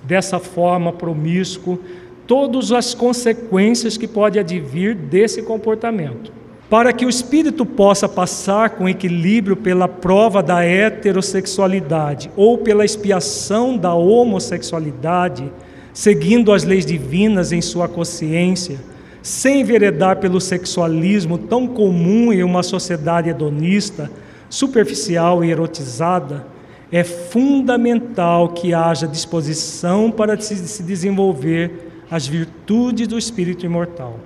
dessa 0.04 0.40
forma 0.40 0.92
promíscuo, 0.92 1.80
todas 2.28 2.72
as 2.72 2.94
consequências 2.94 3.98
que 3.98 4.08
pode 4.08 4.40
advir 4.40 4.96
desse 4.96 5.42
comportamento. 5.42 6.32
Para 6.70 6.94
que 6.94 7.06
o 7.06 7.10
espírito 7.10 7.66
possa 7.66 8.08
passar 8.08 8.70
com 8.72 8.88
equilíbrio 8.88 9.58
pela 9.58 9.90
prova 9.90 10.42
da 10.42 10.64
heterossexualidade 10.64 12.32
ou 12.38 12.58
pela 12.58 12.86
expiação 12.86 13.78
da 13.78 13.94
homossexualidade, 13.94 15.52
seguindo 15.94 16.54
as 16.54 16.64
leis 16.64 16.86
divinas 16.86 17.52
em 17.52 17.62
sua 17.62 17.90
consciência, 17.90 18.80
sem 19.22 19.62
enveredar 19.62 20.18
pelo 20.18 20.40
sexualismo 20.40 21.38
tão 21.38 21.68
comum 21.68 22.32
em 22.32 22.42
uma 22.42 22.64
sociedade 22.64 23.30
hedonista, 23.30 24.10
superficial 24.50 25.44
e 25.44 25.52
erotizada, 25.52 26.46
é 26.92 27.04
fundamental 27.04 28.50
que 28.50 28.74
haja 28.74 29.08
disposição 29.08 30.12
para 30.12 30.40
se 30.40 30.84
desenvolver 30.84 31.90
as 32.10 32.28
virtudes 32.28 33.08
do 33.08 33.18
espírito 33.18 33.66
imortal 33.66 34.20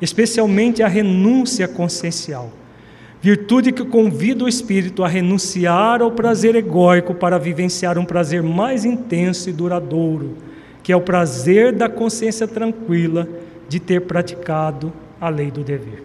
especialmente 0.00 0.82
a 0.82 0.88
renúncia 0.88 1.66
consciencial. 1.66 2.50
Virtude 3.20 3.72
que 3.72 3.84
convida 3.84 4.44
o 4.44 4.48
espírito 4.48 5.02
a 5.02 5.08
renunciar 5.08 6.00
ao 6.00 6.12
prazer 6.12 6.54
egóico 6.54 7.14
para 7.14 7.38
vivenciar 7.38 7.98
um 7.98 8.04
prazer 8.04 8.42
mais 8.42 8.84
intenso 8.84 9.50
e 9.50 9.52
duradouro, 9.52 10.36
que 10.82 10.92
é 10.92 10.96
o 10.96 11.00
prazer 11.00 11.72
da 11.72 11.88
consciência 11.88 12.46
tranquila 12.46 13.28
de 13.68 13.80
ter 13.80 14.02
praticado 14.02 14.92
a 15.20 15.28
lei 15.28 15.50
do 15.50 15.64
dever. 15.64 16.04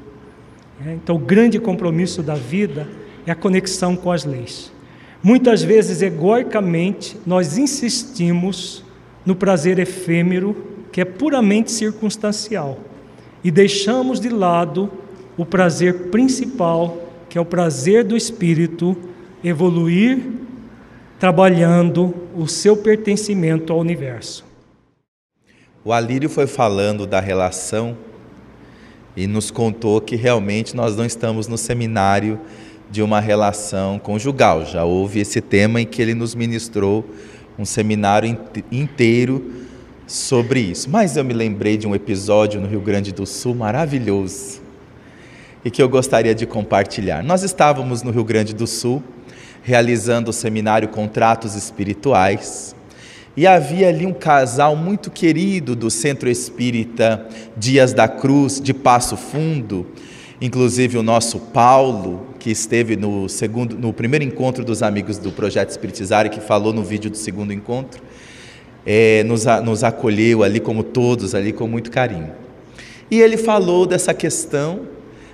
É, 0.84 0.94
então, 0.94 1.16
o 1.16 1.20
grande 1.20 1.60
compromisso 1.60 2.24
da 2.24 2.34
vida 2.34 2.88
é 3.28 3.32
a 3.32 3.36
conexão 3.36 3.96
com 3.96 4.12
as 4.12 4.26
leis. 4.26 4.73
Muitas 5.24 5.64
vezes, 5.64 6.02
egoicamente, 6.02 7.18
nós 7.26 7.58
insistimos 7.58 8.84
no 9.26 9.34
prazer 9.34 9.80
efêmero, 9.80 10.84
que 10.92 11.00
é 11.00 11.06
puramente 11.06 11.72
circunstancial 11.72 12.78
e 13.44 13.50
deixamos 13.50 14.20
de 14.20 14.30
lado 14.30 14.92
o 15.38 15.46
prazer 15.46 16.10
principal, 16.10 17.10
que 17.30 17.38
é 17.38 17.42
o 17.42 17.46
prazer 17.46 18.04
do 18.04 18.16
espírito 18.16 18.96
evoluir 19.44 20.20
trabalhando 21.20 22.14
o 22.36 22.48
seu 22.48 22.76
pertencimento 22.76 23.72
ao 23.72 23.80
universo. 23.80 24.46
O 25.86 25.94
Alírio 25.94 26.30
foi 26.30 26.48
falando 26.48 27.08
da 27.08 27.20
relação 27.20 27.98
e 29.16 29.26
nos 29.26 29.50
contou 29.50 30.02
que 30.02 30.16
realmente 30.16 30.76
nós 30.76 30.96
não 30.96 31.06
estamos 31.06 31.48
no 31.48 31.58
seminário 31.58 32.40
de 32.94 33.02
uma 33.02 33.20
relação 33.20 33.98
conjugal. 33.98 34.64
Já 34.68 34.84
houve 34.84 35.20
esse 35.20 35.42
tema 35.42 35.82
em 35.82 35.86
que 35.86 36.00
ele 36.00 36.14
nos 36.14 36.36
ministrou 36.36 37.04
um 37.58 37.66
seminário 37.66 38.38
inteiro 38.72 39.52
sobre 40.06 40.60
isso. 40.60 40.88
Mas 40.92 41.18
eu 41.18 41.26
me 41.26 41.34
lembrei 41.34 41.76
de 41.76 41.88
um 41.88 41.96
episódio 41.96 42.62
no 42.62 42.68
Rio 42.68 42.82
Grande 42.82 43.12
do 43.12 43.26
Sul 43.26 43.56
maravilhoso 43.56 44.62
e 45.66 45.72
que 45.72 45.82
eu 45.82 45.90
gostaria 45.90 46.36
de 46.36 46.46
compartilhar. 46.46 47.24
Nós 47.24 47.42
estávamos 47.42 48.04
no 48.04 48.12
Rio 48.12 48.24
Grande 48.24 48.54
do 48.54 48.68
Sul 48.68 49.02
realizando 49.64 50.30
o 50.30 50.34
seminário 50.34 50.88
Contratos 50.88 51.56
Espirituais 51.56 52.76
e 53.36 53.48
havia 53.48 53.90
ali 53.90 54.06
um 54.06 54.14
casal 54.14 54.76
muito 54.76 55.10
querido 55.10 55.76
do 55.76 55.90
Centro 55.90 56.30
Espírita 56.30 57.28
Dias 57.58 57.92
da 57.92 58.08
Cruz, 58.08 58.62
de 58.62 58.72
Passo 58.72 59.18
Fundo, 59.18 59.88
inclusive 60.40 60.96
o 61.00 61.02
nosso 61.02 61.40
Paulo, 61.40 62.33
que 62.44 62.52
esteve 62.52 62.98
no 62.98 63.30
segundo 63.30 63.78
no 63.78 63.94
primeiro 63.94 64.26
encontro 64.26 64.66
dos 64.66 64.84
amigos 64.84 65.18
do 65.18 65.32
projeto 65.32 65.70
Espiritizar 65.70 66.26
e 66.26 66.30
que 66.30 66.42
falou 66.42 66.74
no 66.74 66.84
vídeo 66.84 67.10
do 67.10 67.16
segundo 67.16 67.54
encontro 67.54 68.04
é, 68.86 69.24
nos, 69.24 69.46
nos 69.64 69.82
acolheu 69.82 70.44
ali, 70.44 70.60
como 70.60 70.84
todos, 70.84 71.34
ali 71.34 71.54
com 71.54 71.66
muito 71.68 71.90
carinho. 71.90 72.32
E 73.10 73.22
ele 73.22 73.38
falou 73.38 73.86
dessa 73.86 74.14
questão 74.14 74.82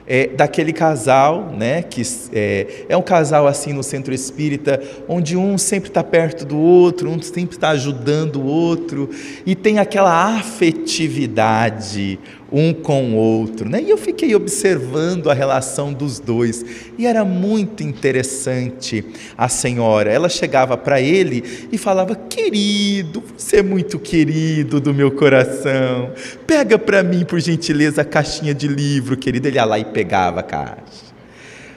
é, 0.05 0.27
daquele 0.27 0.71
casal, 0.71 1.51
né, 1.57 1.81
que 1.81 2.03
é, 2.31 2.85
é, 2.89 2.95
um 2.97 3.01
casal 3.01 3.47
assim 3.47 3.73
no 3.73 3.81
centro 3.81 4.13
espírita, 4.13 4.79
onde 5.07 5.35
um 5.35 5.57
sempre 5.57 5.89
está 5.89 6.03
perto 6.03 6.45
do 6.45 6.59
outro, 6.59 7.09
um 7.09 7.19
sempre 7.21 7.55
está 7.55 7.69
ajudando 7.69 8.37
o 8.37 8.45
outro, 8.45 9.09
e 9.45 9.55
tem 9.55 9.79
aquela 9.79 10.37
afetividade 10.37 12.19
um 12.51 12.73
com 12.73 13.13
o 13.13 13.15
outro. 13.15 13.69
Né? 13.69 13.81
E 13.81 13.89
eu 13.89 13.97
fiquei 13.97 14.35
observando 14.35 15.29
a 15.29 15.33
relação 15.33 15.93
dos 15.93 16.19
dois, 16.19 16.65
e 16.97 17.05
era 17.05 17.23
muito 17.23 17.83
interessante 17.83 19.05
a 19.37 19.47
senhora. 19.47 20.11
Ela 20.11 20.29
chegava 20.29 20.77
para 20.77 21.01
ele 21.01 21.67
e 21.71 21.77
falava: 21.77 22.15
Querido, 22.15 23.23
você 23.37 23.57
é 23.57 23.63
muito 23.63 23.99
querido 23.99 24.79
do 24.79 24.93
meu 24.93 25.11
coração, 25.11 26.11
pega 26.45 26.77
para 26.77 27.03
mim, 27.03 27.25
por 27.25 27.39
gentileza, 27.39 28.01
a 28.01 28.05
caixinha 28.05 28.53
de 28.53 28.67
livro, 28.67 29.17
querido. 29.17 29.47
Ele 29.47 29.57
ia 29.57 29.65
lá 29.65 29.79
e 29.79 29.85
pegava 29.85 30.39
a 30.41 30.43
caixa. 30.43 31.08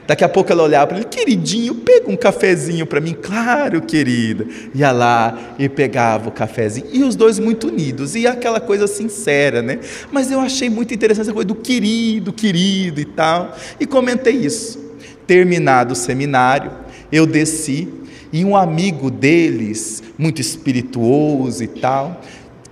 Daqui 0.06 0.24
a 0.24 0.28
pouco 0.28 0.50
ela 0.50 0.64
olhava 0.64 0.88
para 0.88 0.96
ele, 0.96 1.06
queridinho, 1.06 1.76
pega 1.76 2.10
um 2.10 2.16
cafezinho 2.16 2.84
para 2.86 3.00
mim. 3.00 3.14
Claro, 3.20 3.80
querida. 3.82 4.46
Ia 4.74 4.90
lá 4.90 5.54
e 5.58 5.68
pegava 5.68 6.28
o 6.28 6.32
cafezinho. 6.32 6.86
E 6.92 7.04
os 7.04 7.14
dois 7.14 7.38
muito 7.38 7.68
unidos. 7.68 8.14
E 8.14 8.26
aquela 8.26 8.60
coisa 8.60 8.86
sincera, 8.86 9.62
né? 9.62 9.78
Mas 10.10 10.30
eu 10.30 10.40
achei 10.40 10.68
muito 10.68 10.92
interessante 10.92 11.26
essa 11.26 11.32
coisa 11.32 11.46
do 11.46 11.54
querido, 11.54 12.32
querido 12.32 13.00
e 13.00 13.04
tal. 13.04 13.56
E 13.78 13.86
comentei 13.86 14.34
isso. 14.34 14.80
Terminado 15.26 15.92
o 15.92 15.96
seminário, 15.96 16.72
eu 17.10 17.26
desci 17.26 17.88
e 18.32 18.44
um 18.44 18.56
amigo 18.56 19.10
deles, 19.10 20.02
muito 20.18 20.40
espirituoso 20.40 21.62
e 21.62 21.68
tal, 21.68 22.20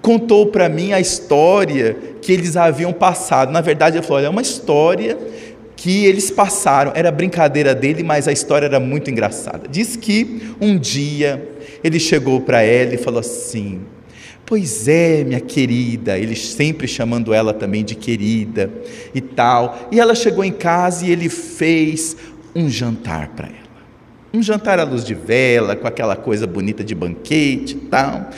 contou 0.01 0.47
para 0.47 0.69
mim 0.69 0.93
a 0.93 1.01
história 1.01 1.97
que 2.23 2.33
eles 2.33 2.57
haviam 2.57 2.93
passado. 2.93 3.53
Na 3.53 3.61
verdade, 3.61 3.99
ele 3.99 4.03
falou: 4.07 4.19
olha, 4.19 4.27
é 4.27 4.31
uma 4.31 4.43
história 4.43 5.19
que 5.81 6.05
eles 6.05 6.31
passaram, 6.31 6.93
era 6.95 7.11
brincadeira 7.11 7.75
dele, 7.75 8.03
mas 8.03 8.29
a 8.29 8.33
história 8.33 8.67
era 8.67 8.79
muito 8.79 9.11
engraçada. 9.11 9.67
Diz 9.67 9.97
que 9.97 10.53
um 10.61 10.77
dia 10.77 11.49
ele 11.83 11.99
chegou 11.99 12.43
para 12.43 12.61
ela 12.61 12.93
e 12.93 12.99
falou 12.99 13.19
assim: 13.19 13.81
Pois 14.45 14.87
é, 14.87 15.25
minha 15.25 15.41
querida, 15.41 16.19
ele 16.19 16.37
sempre 16.37 16.87
chamando 16.87 17.33
ela 17.33 17.55
também 17.55 17.83
de 17.83 17.95
querida 17.95 18.71
e 19.15 19.23
tal. 19.23 19.89
E 19.91 19.99
ela 19.99 20.15
chegou 20.15 20.45
em 20.45 20.53
casa 20.53 21.07
e 21.07 21.13
ele 21.13 21.31
fez 21.31 22.15
um 22.55 22.69
jantar 22.69 23.29
para 23.29 23.47
ela. 23.47 23.57
Um 24.35 24.43
jantar 24.43 24.79
à 24.79 24.85
luz 24.85 25.03
de 25.03 25.15
vela, 25.15 25.75
com 25.75 25.87
aquela 25.89 26.15
coisa 26.15 26.47
bonita 26.47 26.85
de 26.85 26.95
banquete 26.95 27.75
e 27.75 27.87
tal. 27.89 28.29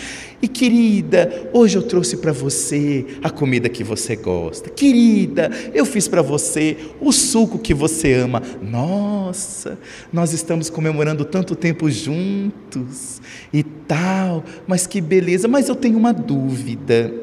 E 0.43 0.49
querida, 0.49 1.49
hoje 1.53 1.79
eu 1.79 1.83
trouxe 1.85 2.17
para 2.17 2.33
você 2.33 3.07
a 3.23 3.31
comida 3.31 3.69
que 3.69 3.85
você 3.85 4.17
gosta. 4.17 4.69
Querida, 4.69 5.49
eu 5.73 5.87
fiz 5.87 6.09
para 6.09 6.21
você 6.21 6.77
o 7.01 7.13
suco 7.13 7.61
que 7.61 7.73
você 7.73 8.15
ama. 8.15 8.43
Nossa, 8.61 9.79
nós 10.13 10.33
estamos 10.33 10.69
comemorando 10.69 11.25
tanto 11.25 11.55
tempo 11.55 11.89
juntos 11.89 13.23
e 13.53 13.63
tal, 13.63 14.43
mas 14.67 14.85
que 14.85 15.01
beleza. 15.01 15.47
Mas 15.47 15.69
eu 15.69 15.77
tenho 15.77 15.97
uma 15.97 16.13
dúvida. 16.13 17.15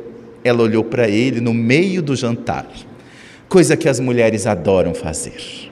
Ela 0.41 0.63
olhou 0.63 0.85
para 0.85 1.09
ele 1.09 1.41
no 1.41 1.53
meio 1.53 2.01
do 2.01 2.15
jantar, 2.15 2.71
coisa 3.49 3.75
que 3.75 3.89
as 3.89 3.99
mulheres 3.99 4.47
adoram 4.47 4.93
fazer. 4.93 5.69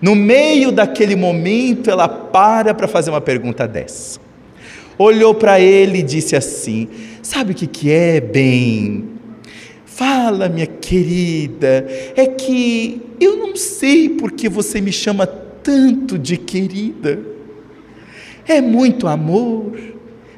No 0.00 0.14
meio 0.14 0.70
daquele 0.70 1.16
momento, 1.16 1.90
ela 1.90 2.06
para 2.06 2.72
para 2.72 2.86
fazer 2.86 3.10
uma 3.10 3.20
pergunta 3.20 3.66
dessa 3.66 4.27
olhou 4.98 5.34
para 5.34 5.60
ele 5.60 5.98
e 5.98 6.02
disse 6.02 6.34
assim: 6.34 6.88
Sabe 7.22 7.52
o 7.52 7.54
que, 7.54 7.66
que 7.66 7.90
é, 7.90 8.20
bem? 8.20 9.04
Fala, 9.84 10.48
minha 10.48 10.66
querida, 10.66 11.86
é 12.14 12.26
que 12.26 13.02
eu 13.20 13.36
não 13.36 13.56
sei 13.56 14.08
porque 14.08 14.48
você 14.48 14.80
me 14.80 14.92
chama 14.92 15.26
tanto 15.26 16.18
de 16.18 16.36
querida. 16.36 17.18
É 18.46 18.60
muito 18.60 19.06
amor, 19.06 19.76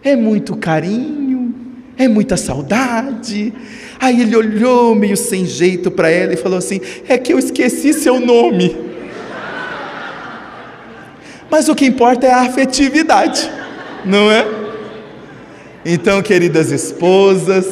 é 0.02 0.16
muito 0.16 0.56
carinho, 0.56 1.54
é 1.96 2.08
muita 2.08 2.36
saudade. 2.36 3.52
Aí 4.00 4.22
ele 4.22 4.34
olhou 4.34 4.94
meio 4.94 5.16
sem 5.16 5.44
jeito 5.44 5.90
para 5.90 6.10
ela 6.10 6.32
e 6.32 6.36
falou 6.36 6.58
assim: 6.58 6.80
É 7.06 7.18
que 7.18 7.32
eu 7.32 7.38
esqueci 7.38 7.92
seu 7.92 8.18
nome. 8.18 8.74
Mas 11.50 11.68
o 11.68 11.74
que 11.74 11.84
importa 11.84 12.26
é 12.26 12.32
a 12.32 12.42
afetividade, 12.42 13.50
não 14.04 14.30
é? 14.30 14.46
Então, 15.84 16.22
queridas 16.22 16.70
esposas, 16.70 17.66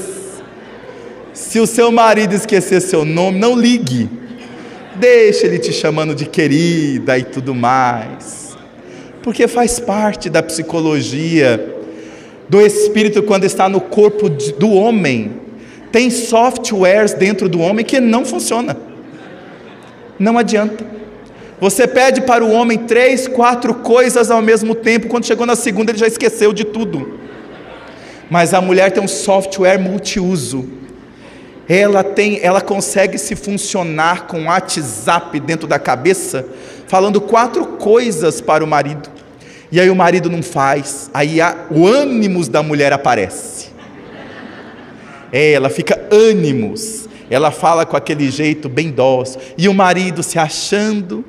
se 1.33 1.61
o 1.61 1.67
seu 1.67 1.93
marido 1.93 2.35
esquecer 2.35 2.81
seu 2.81 3.05
nome, 3.05 3.39
não 3.39 3.59
ligue. 3.59 4.09
Deixa 4.97 5.47
ele 5.47 5.59
te 5.59 5.73
chamando 5.73 6.15
de 6.15 6.27
querida 6.27 7.19
e 7.19 7.23
tudo 7.23 7.55
mais. 7.55 8.57
Porque 9.23 9.47
faz 9.47 9.79
parte 9.79 10.29
da 10.29 10.43
psicologia 10.43 11.77
do 12.49 12.61
espírito 12.61 13.23
quando 13.23 13.45
está 13.45 13.69
no 13.69 13.81
corpo 13.81 14.29
do 14.29 14.71
homem. 14.71 15.33
Tem 15.93 16.11
softwares 16.11 17.13
dentro 17.13 17.49
do 17.49 17.61
homem 17.61 17.85
que 17.85 18.01
não 18.01 18.25
funciona. 18.25 18.77
Não 20.19 20.37
adianta. 20.37 20.98
Você 21.61 21.87
pede 21.87 22.21
para 22.21 22.45
o 22.45 22.53
homem 22.53 22.79
três, 22.79 23.27
quatro 23.27 23.75
coisas 23.75 24.31
ao 24.31 24.41
mesmo 24.41 24.75
tempo, 24.75 25.09
quando 25.09 25.27
chegou 25.27 25.47
na 25.47 25.57
segunda 25.57 25.91
ele 25.91 25.99
já 25.99 26.07
esqueceu 26.07 26.53
de 26.53 26.65
tudo. 26.65 27.19
Mas 28.31 28.55
a 28.55 28.61
mulher 28.61 28.93
tem 28.93 29.03
um 29.03 29.09
software 29.09 29.79
multiuso 29.79 30.79
ela 31.69 32.03
tem, 32.03 32.41
ela 32.43 32.63
consegue 32.63 33.19
se 33.19 33.37
funcionar 33.37 34.27
com 34.27 34.47
WhatsApp 34.47 35.39
dentro 35.39 35.69
da 35.69 35.79
cabeça, 35.79 36.47
falando 36.87 37.21
quatro 37.21 37.67
coisas 37.67 38.41
para 38.41 38.65
o 38.65 38.67
marido. 38.67 39.11
E 39.71 39.79
aí 39.79 39.91
o 39.91 39.95
marido 39.95 40.31
não 40.31 40.43
faz, 40.43 41.11
aí 41.13 41.43
a, 41.43 41.67
o 41.71 41.87
ânimos 41.87 42.49
da 42.49 42.63
mulher 42.63 42.91
aparece. 42.95 43.69
É, 45.31 45.53
ela 45.53 45.69
fica 45.69 46.01
ânimos. 46.11 47.07
Ela 47.31 47.51
fala 47.51 47.85
com 47.85 47.95
aquele 47.95 48.31
jeito 48.31 48.67
bem 48.67 48.91
dócil. 48.91 49.39
E 49.59 49.69
o 49.69 49.75
marido 49.75 50.23
se 50.23 50.39
achando, 50.39 51.23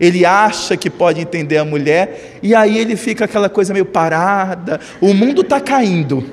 ele 0.00 0.24
acha 0.24 0.76
que 0.76 0.90
pode 0.90 1.20
entender 1.20 1.56
a 1.56 1.64
mulher, 1.64 2.38
e 2.42 2.54
aí 2.54 2.78
ele 2.78 2.96
fica 2.96 3.24
aquela 3.24 3.48
coisa 3.48 3.72
meio 3.72 3.84
parada. 3.84 4.80
O 5.00 5.14
mundo 5.14 5.42
está 5.42 5.60
caindo. 5.60 6.24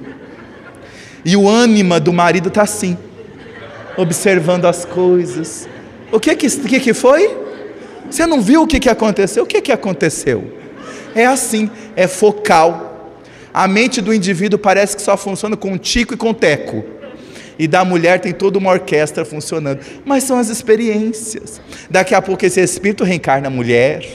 E 1.24 1.38
o 1.38 1.47
ânima 1.47 1.99
do 1.99 2.12
marido 2.12 2.47
está 2.47 2.64
assim 2.64 2.97
observando 3.97 4.66
as 4.66 4.86
coisas. 4.86 5.68
O 6.12 6.20
que 6.20 6.36
que, 6.36 6.49
que, 6.49 6.80
que 6.80 6.93
foi? 6.93 7.38
Você 8.09 8.26
não 8.26 8.41
viu 8.41 8.64
o 8.64 8.68
que, 8.68 8.80
que 8.80 8.89
aconteceu? 8.89 9.43
O 9.43 9.47
que, 9.47 9.62
que 9.62 9.72
aconteceu? 9.72 10.59
É 11.16 11.26
assim, 11.26 11.70
é 11.95 12.07
focal. 12.07 13.14
A 13.53 13.68
mente 13.68 14.01
do 14.01 14.14
indivíduo 14.14 14.57
parece 14.57 14.95
que 14.95 15.01
só 15.01 15.16
funciona 15.16 15.55
com 15.55 15.78
tico 15.78 16.14
e 16.14 16.18
com 16.18 16.34
teco. 16.34 16.84
E 17.58 17.68
da 17.68 17.86
mulher 17.86 18.20
tem 18.20 18.34
toda 18.34 18.58
uma 18.58 18.72
orquestra 18.72 19.24
funcionando. 19.26 19.80
Mas 20.06 20.24
são 20.24 20.38
as 20.38 20.49
experiências. 20.49 21.62
Daqui 21.89 22.16
a 22.16 22.22
pouco 22.22 22.45
esse 22.45 22.62
espírito 22.62 23.04
reencarna 23.04 23.47
a 23.47 23.52
mulher. 23.52 24.06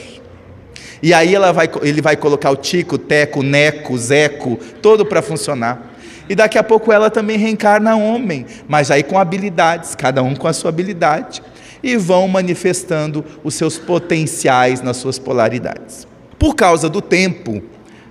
E 1.02 1.12
aí 1.12 1.34
ela 1.34 1.52
vai, 1.52 1.68
ele 1.82 2.00
vai 2.00 2.16
colocar 2.16 2.50
o 2.50 2.56
tico, 2.56 2.98
teco, 2.98 3.42
neco, 3.42 3.96
zeco, 3.98 4.58
todo 4.80 5.04
para 5.04 5.22
funcionar. 5.22 5.94
E 6.28 6.34
daqui 6.34 6.58
a 6.58 6.62
pouco 6.62 6.90
ela 6.90 7.10
também 7.10 7.38
reencarna 7.38 7.94
homem, 7.96 8.46
mas 8.66 8.90
aí 8.90 9.02
com 9.02 9.18
habilidades, 9.18 9.94
cada 9.94 10.22
um 10.22 10.34
com 10.34 10.48
a 10.48 10.52
sua 10.52 10.70
habilidade, 10.70 11.42
e 11.82 11.96
vão 11.96 12.26
manifestando 12.26 13.24
os 13.44 13.54
seus 13.54 13.78
potenciais 13.78 14.80
nas 14.80 14.96
suas 14.96 15.18
polaridades. 15.18 16.06
Por 16.38 16.56
causa 16.56 16.88
do 16.88 17.00
tempo, 17.00 17.62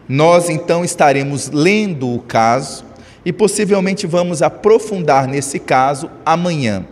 nós 0.08 0.50
então 0.50 0.86
estaremos 0.86 1.50
lendo 1.52 2.10
o 2.10 2.20
caso 2.20 2.86
e 3.26 3.34
possivelmente 3.34 4.06
vamos 4.06 4.42
aprofundar 4.42 5.28
nesse 5.28 5.60
caso 5.60 6.10
amanhã. 6.26 6.86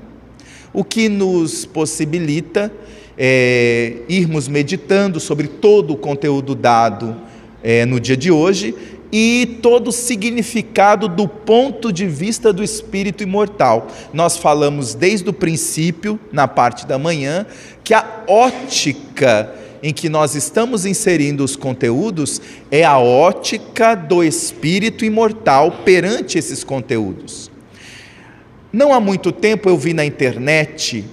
O 0.73 0.83
que 0.83 1.07
nos 1.07 1.65
possibilita 1.65 2.71
é, 3.17 3.97
irmos 4.09 4.47
meditando 4.47 5.19
sobre 5.19 5.47
todo 5.47 5.93
o 5.93 5.97
conteúdo 5.97 6.55
dado 6.55 7.15
é, 7.61 7.85
no 7.85 7.99
dia 7.99 8.17
de 8.17 8.31
hoje 8.31 8.73
e 9.11 9.59
todo 9.61 9.89
o 9.89 9.91
significado 9.91 11.07
do 11.07 11.27
ponto 11.27 11.93
de 11.93 12.07
vista 12.07 12.51
do 12.51 12.63
espírito 12.63 13.21
imortal. 13.21 13.87
Nós 14.11 14.37
falamos 14.37 14.95
desde 14.95 15.29
o 15.29 15.33
princípio, 15.33 16.19
na 16.31 16.47
parte 16.47 16.87
da 16.87 16.97
manhã, 16.97 17.45
que 17.83 17.93
a 17.93 18.23
ótica 18.27 19.53
em 19.83 19.93
que 19.93 20.09
nós 20.09 20.33
estamos 20.33 20.85
inserindo 20.85 21.43
os 21.43 21.55
conteúdos 21.55 22.41
é 22.71 22.83
a 22.83 22.97
ótica 22.97 23.93
do 23.93 24.23
espírito 24.23 25.05
imortal 25.05 25.71
perante 25.83 26.37
esses 26.37 26.63
conteúdos. 26.63 27.51
Não 28.71 28.93
há 28.93 28.99
muito 28.99 29.31
tempo 29.31 29.69
eu 29.69 29.77
vi 29.77 29.93
na 29.93 30.05
internet 30.05 31.05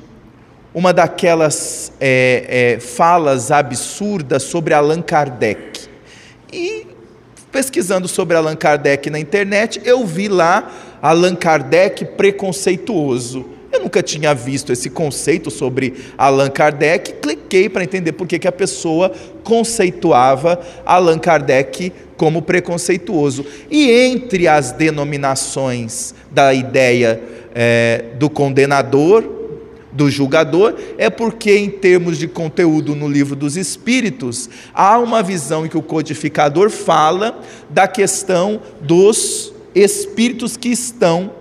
uma 0.73 0.93
daquelas 0.93 1.93
é, 2.01 2.77
é, 2.77 2.81
falas 2.81 3.51
absurdas 3.51 4.45
sobre 4.45 4.73
Allan 4.73 5.03
Kardec. 5.03 5.89
E 6.53 6.87
Pesquisando 7.53 8.07
sobre 8.07 8.37
Allan 8.37 8.55
Kardec 8.55 9.11
na 9.11 9.19
internet, 9.19 9.81
eu 9.85 10.07
vi 10.07 10.29
lá 10.29 10.71
Allan 11.03 11.35
Kardec 11.35 12.05
preconceituoso. 12.05 13.45
Eu 13.73 13.81
nunca 13.81 14.03
tinha 14.03 14.35
visto 14.35 14.73
esse 14.73 14.91
conceito 14.91 15.51
sobre 15.51 15.95
Allan 16.19 16.51
Kardec, 16.51 17.15
cliquei 17.15 17.69
para 17.69 17.85
entender 17.85 18.13
por 18.13 18.27
que, 18.27 18.39
que 18.39 18.49
a 18.49 18.53
pessoa 18.53 19.13
conceituava 19.45 20.61
Allan 20.85 21.19
Kardec 21.19 21.93
como 22.17 22.43
preconceituoso. 22.43 23.47
E 23.71 23.91
entre 23.91 24.49
as 24.49 24.73
denominações 24.73 26.15
da 26.31 26.53
ideia 26.53 27.21
é, 27.55 28.07
do 28.19 28.29
condenador, 28.29 29.39
do 29.93 30.11
julgador, 30.11 30.75
é 30.99 31.09
porque, 31.09 31.57
em 31.57 31.71
termos 31.71 32.19
de 32.19 32.29
conteúdo 32.29 32.95
no 32.95 33.09
livro 33.09 33.35
dos 33.35 33.57
Espíritos, 33.57 34.49
há 34.75 34.99
uma 34.99 35.23
visão 35.23 35.65
em 35.65 35.69
que 35.69 35.79
o 35.79 35.83
codificador 35.83 36.71
fala 36.71 37.41
da 37.69 37.89
questão 37.89 38.61
dos 38.81 39.53
espíritos 39.75 40.57
que 40.57 40.69
estão 40.69 41.40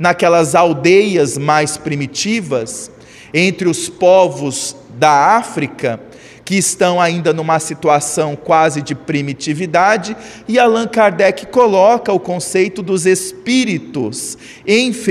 naquelas 0.00 0.54
aldeias 0.54 1.36
mais 1.36 1.76
primitivas, 1.76 2.90
entre 3.34 3.68
os 3.68 3.86
povos 3.90 4.74
da 4.98 5.36
África, 5.36 6.00
que 6.42 6.56
estão 6.56 6.98
ainda 6.98 7.34
numa 7.34 7.60
situação 7.60 8.34
quase 8.34 8.80
de 8.80 8.94
primitividade, 8.94 10.16
e 10.48 10.58
Allan 10.58 10.88
Kardec 10.88 11.46
coloca 11.48 12.10
o 12.12 12.18
conceito 12.18 12.82
dos 12.82 13.04
espíritos 13.04 14.38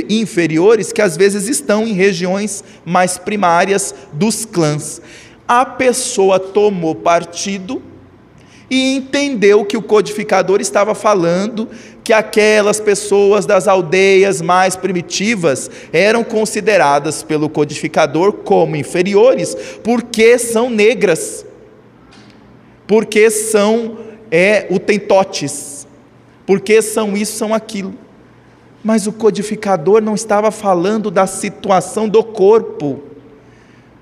inferiores 0.09 0.91
que 0.91 1.03
às 1.03 1.15
vezes 1.15 1.47
estão 1.47 1.85
em 1.85 1.93
regiões 1.93 2.63
mais 2.83 3.17
primárias 3.17 3.93
dos 4.11 4.43
clãs. 4.43 4.99
A 5.47 5.65
pessoa 5.65 6.39
tomou 6.39 6.95
partido 6.95 7.81
e 8.69 8.95
entendeu 8.95 9.65
que 9.65 9.77
o 9.77 9.81
codificador 9.81 10.59
estava 10.59 10.93
falando 10.93 11.69
que 12.10 12.14
aquelas 12.14 12.80
pessoas 12.80 13.45
das 13.45 13.68
aldeias 13.68 14.41
mais 14.41 14.76
primitivas 14.76 15.70
eram 15.93 16.24
consideradas 16.24 17.22
pelo 17.22 17.47
codificador 17.47 18.34
como 18.34 18.76
inferiores 18.76 19.55
porque 19.84 20.39
são 20.39 20.72
negras, 20.72 21.45
porque 22.88 23.30
são 23.30 23.99
é, 24.32 24.66
utentotes, 24.72 25.86
porque 26.47 26.82
são 26.82 27.16
isso, 27.16 27.38
são 27.38 27.53
aquilo. 27.53 27.93
Mas 28.84 29.05
o 29.05 29.12
codificador 29.12 30.01
não 30.01 30.16
estava 30.16 30.49
falando 30.49 31.12
da 31.12 31.28
situação 31.28 32.10
do 32.10 32.24
corpo. 32.24 33.03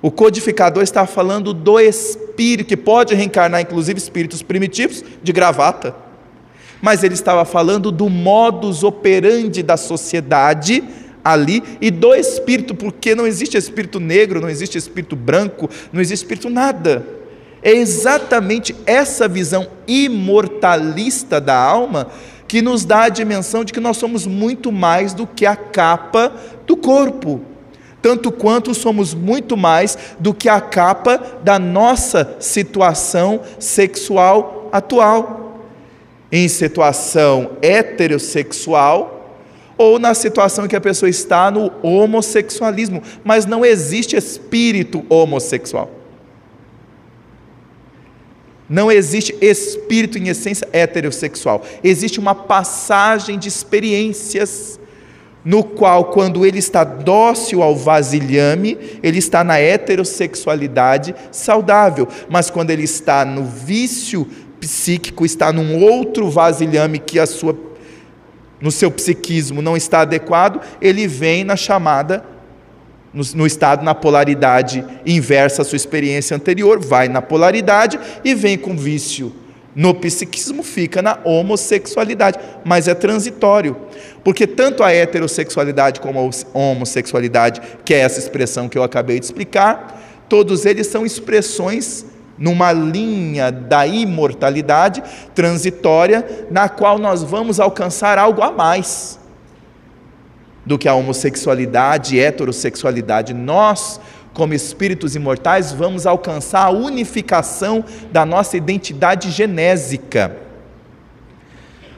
O 0.02 0.10
codificador 0.10 0.82
está 0.82 1.06
falando 1.06 1.54
do 1.54 1.78
espírito, 1.78 2.70
que 2.70 2.78
pode 2.78 3.14
reencarnar 3.14 3.60
inclusive 3.60 4.00
espíritos 4.00 4.42
primitivos 4.42 5.04
de 5.22 5.34
gravata. 5.34 6.07
Mas 6.82 7.04
ele 7.04 7.14
estava 7.14 7.44
falando 7.46 7.92
do 7.92 8.10
modus 8.10 8.84
operandi 8.84 9.64
da 9.64 9.78
sociedade 9.78 10.84
ali 11.24 11.64
e 11.82 11.92
do 11.92 12.14
espírito, 12.16 12.74
porque 12.74 13.16
não 13.16 13.28
existe 13.28 13.58
espírito 13.58 14.00
negro, 14.00 14.40
não 14.40 14.50
existe 14.50 14.78
espírito 14.78 15.16
branco, 15.16 15.70
não 15.92 16.00
existe 16.00 16.24
espírito 16.24 16.50
nada. 16.50 17.06
É 17.62 17.72
exatamente 17.72 18.76
essa 18.86 19.28
visão 19.28 19.68
imortalista 19.88 21.42
da 21.42 21.56
alma 21.56 22.08
que 22.48 22.62
nos 22.62 22.86
dá 22.86 23.04
a 23.04 23.10
dimensão 23.10 23.64
de 23.64 23.74
que 23.74 23.80
nós 23.80 23.98
somos 23.98 24.26
muito 24.26 24.72
mais 24.72 25.14
do 25.14 25.28
que 25.28 25.46
a 25.46 25.56
capa 25.56 26.32
do 26.66 26.78
corpo 26.78 27.42
tanto 28.08 28.32
quanto 28.32 28.74
somos 28.74 29.14
muito 29.14 29.58
mais 29.58 29.98
do 30.18 30.34
que 30.34 30.48
a 30.48 30.62
capa 30.62 31.22
da 31.44 31.60
nossa 31.60 32.38
situação 32.40 33.42
sexual 33.60 34.70
atual. 34.72 35.47
Em 36.32 36.48
situação 36.48 37.52
heterossexual 37.62 39.18
ou 39.78 40.00
na 40.00 40.14
situação 40.14 40.66
em 40.66 40.68
que 40.68 40.76
a 40.76 40.82
pessoa 40.82 41.10
está 41.10 41.52
no 41.52 41.72
homossexualismo, 41.84 43.02
mas 43.24 43.46
não 43.46 43.64
existe 43.64 44.16
espírito 44.16 45.06
homossexual. 45.08 45.92
Não 48.70 48.92
existe 48.92 49.34
espírito 49.40 50.18
em 50.18 50.28
essência 50.28 50.68
heterossexual. 50.74 51.64
Existe 51.84 52.20
uma 52.20 52.36
passagem 52.36 53.40
de 53.40 53.48
experiências 53.48 54.78
no 55.46 55.64
qual, 55.64 56.06
quando 56.06 56.46
ele 56.46 56.60
está 56.60 56.84
dócil 56.84 57.64
ao 57.64 57.74
vasilhame, 57.74 59.00
ele 59.02 59.20
está 59.20 59.46
na 59.46 59.58
heterossexualidade 59.58 61.16
saudável. 61.32 62.06
Mas 62.28 62.50
quando 62.50 62.72
ele 62.72 62.84
está 62.84 63.24
no 63.24 63.46
vício 63.46 64.28
psíquico, 64.60 65.26
está 65.26 65.52
num 65.52 65.82
outro 65.84 66.30
vasilhame 66.30 67.00
que 67.00 67.20
a 67.20 67.26
sua 67.26 67.56
no 68.60 68.72
seu 68.72 68.90
psiquismo 68.90 69.62
não 69.62 69.78
está 69.78 70.02
adequado, 70.02 70.62
ele 70.82 71.08
vem 71.08 71.44
na 71.44 71.56
chamada 71.56 72.24
no, 73.14 73.24
no, 73.36 73.48
estado, 73.48 73.84
na 73.84 73.96
polaridade 73.96 74.84
inversa 75.06 75.62
à 75.62 75.66
sua 75.66 75.76
experiência 75.76 76.36
anterior, 76.36 76.80
vai 76.80 77.08
na 77.08 77.22
polaridade 77.22 78.00
e 78.24 78.34
vem 78.34 78.58
com 78.58 78.76
vício. 78.76 79.34
No 79.76 79.94
psiquismo 79.94 80.64
fica 80.64 81.04
na 81.04 81.20
homossexualidade, 81.24 82.40
mas 82.66 82.88
é 82.88 82.96
transitório, 82.96 83.78
porque 84.24 84.48
tanto 84.48 84.84
a 84.84 84.92
heterossexualidade 84.92 86.00
como 86.00 86.20
a 86.20 86.58
homossexualidade, 86.58 87.62
que 87.86 87.94
é 87.94 88.00
essa 88.00 88.20
expressão 88.20 88.68
que 88.68 88.78
eu 88.78 88.82
acabei 88.82 89.20
de 89.20 89.26
explicar, 89.26 90.26
todos 90.28 90.66
eles 90.66 90.88
são 90.88 91.06
expressões 91.06 92.06
numa 92.38 92.72
linha 92.72 93.52
da 93.52 93.88
imortalidade 93.88 95.04
transitória, 95.34 96.48
na 96.52 96.70
qual 96.70 97.00
nós 97.00 97.24
vamos 97.24 97.60
alcançar 97.60 98.18
algo 98.18 98.42
a 98.42 98.52
mais 98.52 99.20
do 100.66 100.78
que 100.78 100.88
a 100.88 100.94
homossexualidade 100.94 102.16
e 102.16 102.20
heterossexualidade. 102.20 103.34
Nós, 103.34 104.00
como 104.34 104.54
espíritos 104.54 105.16
imortais, 105.16 105.72
vamos 105.72 106.06
alcançar 106.06 106.66
a 106.66 106.70
unificação 106.70 107.84
da 108.12 108.26
nossa 108.26 108.58
identidade 108.58 109.32
genésica, 109.32 110.36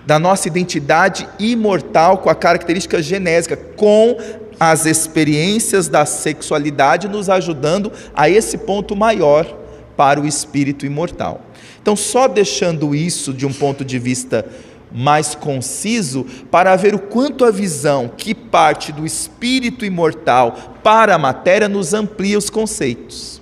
da 0.06 0.18
nossa 0.18 0.48
identidade 0.48 1.28
imortal 1.38 2.20
com 2.20 2.30
a 2.30 2.36
característica 2.36 3.02
genésica, 3.02 3.58
com 3.58 4.18
as 4.60 4.86
experiências 4.86 5.88
da 5.88 6.06
sexualidade 6.06 7.08
nos 7.08 7.30
ajudando 7.30 7.92
a 8.16 8.30
esse 8.30 8.58
ponto 8.58 8.96
maior 8.96 9.59
para 10.00 10.22
o 10.22 10.26
espírito 10.26 10.86
imortal. 10.86 11.42
Então, 11.82 11.94
só 11.94 12.26
deixando 12.26 12.96
isso 12.96 13.34
de 13.34 13.46
um 13.46 13.52
ponto 13.52 13.84
de 13.84 14.00
vista 14.00 14.46
mais 14.90 15.36
conciso 15.36 16.26
para 16.50 16.74
ver 16.78 16.96
o 16.96 17.00
quanto 17.00 17.44
a 17.44 17.52
visão 17.52 18.10
que 18.16 18.34
parte 18.34 18.94
do 18.94 19.06
espírito 19.06 19.84
imortal 19.84 20.78
para 20.82 21.16
a 21.16 21.18
matéria 21.18 21.68
nos 21.68 21.94
amplia 21.94 22.38
os 22.38 22.50
conceitos. 22.50 23.42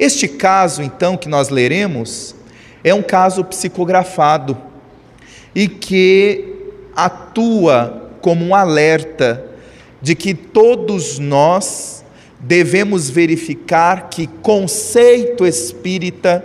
Este 0.00 0.26
caso, 0.26 0.82
então, 0.82 1.16
que 1.16 1.28
nós 1.28 1.48
leremos, 1.48 2.34
é 2.82 2.92
um 2.92 3.02
caso 3.02 3.44
psicografado 3.44 4.58
e 5.54 5.68
que 5.68 6.56
atua 6.96 8.10
como 8.20 8.44
um 8.44 8.52
alerta 8.52 9.44
de 10.02 10.16
que 10.16 10.34
todos 10.34 11.20
nós 11.20 11.97
devemos 12.40 13.10
verificar 13.10 14.08
que 14.08 14.26
conceito 14.26 15.46
espírita 15.46 16.44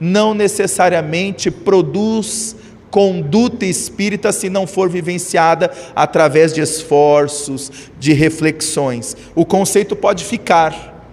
não 0.00 0.34
necessariamente 0.34 1.50
produz 1.50 2.56
conduta 2.90 3.66
espírita 3.66 4.32
se 4.32 4.48
não 4.48 4.66
for 4.66 4.88
vivenciada 4.88 5.70
através 5.94 6.52
de 6.52 6.60
esforços, 6.60 7.70
de 7.98 8.12
reflexões. 8.12 9.16
O 9.34 9.44
conceito 9.44 9.94
pode 9.94 10.24
ficar, 10.24 11.04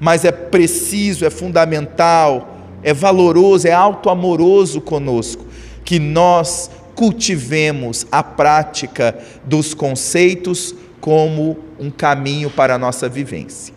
mas 0.00 0.24
é 0.24 0.32
preciso, 0.32 1.26
é 1.26 1.30
fundamental, 1.30 2.56
é 2.82 2.94
valoroso, 2.94 3.68
é 3.68 3.72
auto-amoroso 3.72 4.80
conosco 4.80 5.44
que 5.84 5.98
nós 5.98 6.70
cultivemos 6.94 8.06
a 8.10 8.22
prática 8.22 9.18
dos 9.44 9.74
conceitos 9.74 10.74
como 11.02 11.58
um 11.80 11.90
caminho 11.90 12.48
para 12.48 12.76
a 12.76 12.78
nossa 12.78 13.08
vivência. 13.08 13.74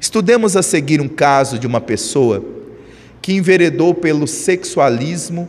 Estudemos 0.00 0.56
a 0.56 0.62
seguir 0.62 1.00
um 1.00 1.06
caso 1.06 1.60
de 1.60 1.66
uma 1.66 1.80
pessoa 1.80 2.44
que 3.22 3.32
enveredou 3.32 3.94
pelo 3.94 4.26
sexualismo 4.26 5.48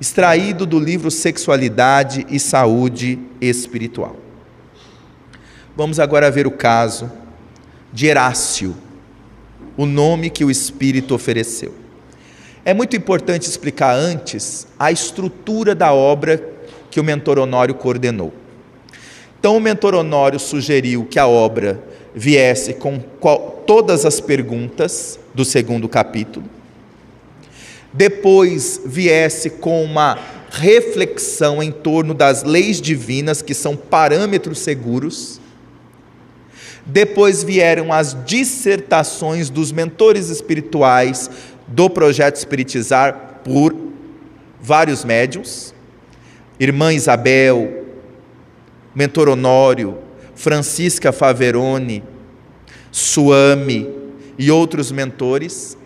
extraído 0.00 0.64
do 0.64 0.80
livro 0.80 1.10
Sexualidade 1.10 2.26
e 2.30 2.40
Saúde 2.40 3.18
Espiritual. 3.42 4.16
Vamos 5.76 6.00
agora 6.00 6.30
ver 6.30 6.46
o 6.46 6.52
caso 6.52 7.12
de 7.92 8.06
Herácio, 8.06 8.74
o 9.76 9.84
nome 9.84 10.30
que 10.30 10.46
o 10.46 10.50
Espírito 10.50 11.14
ofereceu. 11.14 11.74
É 12.64 12.72
muito 12.72 12.96
importante 12.96 13.46
explicar 13.46 13.94
antes 13.94 14.66
a 14.78 14.90
estrutura 14.90 15.74
da 15.74 15.92
obra 15.92 16.42
que 16.90 16.98
o 16.98 17.04
mentor 17.04 17.38
Honório 17.38 17.74
coordenou. 17.74 18.32
Então, 19.38 19.56
o 19.56 19.60
mentor 19.60 19.94
Honório 19.94 20.38
sugeriu 20.38 21.04
que 21.04 21.18
a 21.18 21.26
obra 21.26 21.80
viesse 22.14 22.74
com 22.74 22.98
todas 23.66 24.04
as 24.04 24.20
perguntas 24.20 25.18
do 25.32 25.44
segundo 25.44 25.88
capítulo, 25.88 26.46
depois 27.92 28.80
viesse 28.84 29.50
com 29.50 29.84
uma 29.84 30.18
reflexão 30.50 31.62
em 31.62 31.70
torno 31.70 32.14
das 32.14 32.42
leis 32.42 32.80
divinas, 32.80 33.42
que 33.42 33.54
são 33.54 33.76
parâmetros 33.76 34.58
seguros. 34.58 35.40
Depois 36.84 37.44
vieram 37.44 37.92
as 37.92 38.16
dissertações 38.24 39.50
dos 39.50 39.70
mentores 39.70 40.30
espirituais 40.30 41.30
do 41.66 41.88
projeto 41.88 42.36
Espiritizar 42.36 43.40
por 43.44 43.76
vários 44.60 45.04
médiums. 45.04 45.74
Irmã 46.58 46.92
Isabel, 46.92 47.77
mentor 48.98 49.28
Honório, 49.28 49.96
Francisca 50.34 51.12
Faverone, 51.12 52.02
Suame 52.90 53.88
e 54.36 54.50
outros 54.50 54.90
mentores 54.90 55.78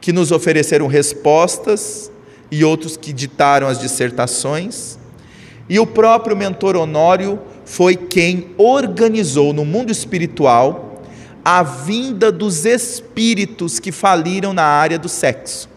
que 0.00 0.12
nos 0.12 0.30
ofereceram 0.30 0.86
respostas 0.86 2.08
e 2.48 2.64
outros 2.64 2.96
que 2.96 3.12
ditaram 3.12 3.66
as 3.66 3.80
dissertações. 3.80 4.96
E 5.68 5.80
o 5.80 5.86
próprio 5.86 6.36
mentor 6.36 6.76
Honório 6.76 7.40
foi 7.64 7.96
quem 7.96 8.54
organizou 8.56 9.52
no 9.52 9.64
mundo 9.64 9.90
espiritual 9.90 11.02
a 11.44 11.64
vinda 11.64 12.30
dos 12.30 12.64
espíritos 12.64 13.80
que 13.80 13.90
faliram 13.90 14.52
na 14.52 14.62
área 14.62 14.96
do 14.96 15.08
sexo. 15.08 15.68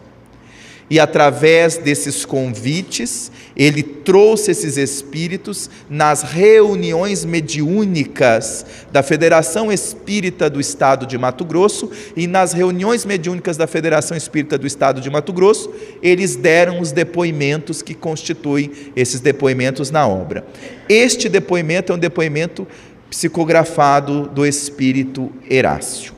E 0.90 0.98
através 0.98 1.78
desses 1.78 2.24
convites, 2.24 3.30
ele 3.56 3.80
trouxe 3.80 4.50
esses 4.50 4.76
espíritos 4.76 5.70
nas 5.88 6.22
reuniões 6.22 7.24
mediúnicas 7.24 8.66
da 8.90 9.00
Federação 9.00 9.70
Espírita 9.70 10.50
do 10.50 10.60
Estado 10.60 11.06
de 11.06 11.16
Mato 11.16 11.44
Grosso 11.44 11.92
e 12.16 12.26
nas 12.26 12.52
reuniões 12.52 13.04
mediúnicas 13.04 13.56
da 13.56 13.68
Federação 13.68 14.16
Espírita 14.16 14.58
do 14.58 14.66
Estado 14.66 15.00
de 15.00 15.08
Mato 15.08 15.32
Grosso, 15.32 15.70
eles 16.02 16.34
deram 16.34 16.80
os 16.80 16.90
depoimentos 16.90 17.82
que 17.82 17.94
constituem 17.94 18.72
esses 18.96 19.20
depoimentos 19.20 19.92
na 19.92 20.08
obra. 20.08 20.44
Este 20.88 21.28
depoimento 21.28 21.92
é 21.92 21.94
um 21.94 21.98
depoimento 21.98 22.66
psicografado 23.08 24.26
do 24.26 24.44
espírito 24.44 25.30
Herácio. 25.48 26.14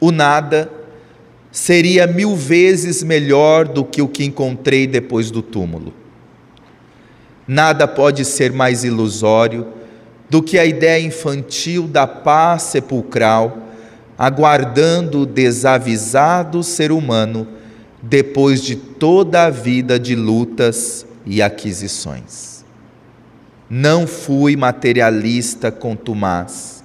O 0.00 0.10
nada 0.10 0.70
seria 1.56 2.06
mil 2.06 2.36
vezes 2.36 3.02
melhor 3.02 3.66
do 3.66 3.82
que 3.82 4.02
o 4.02 4.08
que 4.08 4.22
encontrei 4.22 4.86
depois 4.86 5.30
do 5.30 5.40
túmulo. 5.40 5.94
Nada 7.48 7.88
pode 7.88 8.26
ser 8.26 8.52
mais 8.52 8.84
ilusório 8.84 9.66
do 10.28 10.42
que 10.42 10.58
a 10.58 10.66
ideia 10.66 11.02
infantil 11.02 11.88
da 11.88 12.06
paz 12.06 12.64
sepulcral, 12.64 13.56
aguardando 14.18 15.20
o 15.20 15.26
desavisado 15.26 16.62
ser 16.62 16.92
humano 16.92 17.48
depois 18.02 18.60
de 18.60 18.76
toda 18.76 19.44
a 19.44 19.50
vida 19.50 19.98
de 19.98 20.14
lutas 20.14 21.06
e 21.24 21.40
aquisições. 21.40 22.66
Não 23.68 24.06
fui 24.06 24.56
materialista 24.56 25.72
contumaz 25.72 26.75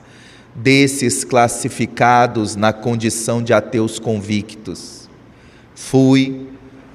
desses 0.61 1.23
classificados 1.23 2.55
na 2.55 2.71
condição 2.71 3.41
de 3.41 3.51
ateus 3.51 3.97
convictos. 3.97 5.09
Fui 5.73 6.47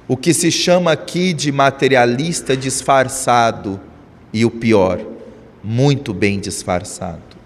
o 0.06 0.16
que 0.16 0.32
se 0.32 0.52
chama 0.52 0.92
aqui 0.92 1.32
de 1.32 1.50
materialista 1.50 2.56
disfarçado 2.56 3.80
e 4.32 4.44
o 4.44 4.50
pior, 4.50 5.00
muito 5.64 6.14
bem 6.14 6.38
disfarçado. 6.38 7.36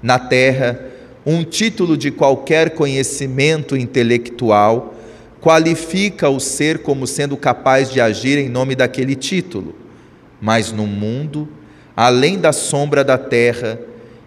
Na 0.00 0.18
Terra, 0.18 0.80
um 1.26 1.42
título 1.42 1.96
de 1.96 2.12
qualquer 2.12 2.70
conhecimento 2.70 3.76
intelectual 3.76 4.94
qualifica 5.40 6.28
o 6.28 6.38
ser 6.38 6.78
como 6.82 7.06
sendo 7.06 7.36
capaz 7.36 7.90
de 7.90 8.00
agir 8.00 8.38
em 8.38 8.48
nome 8.48 8.76
daquele 8.76 9.16
título, 9.16 9.74
mas 10.40 10.70
no 10.70 10.86
mundo, 10.86 11.48
além 11.96 12.38
da 12.38 12.52
sombra 12.52 13.02
da 13.02 13.18
terra, 13.18 13.78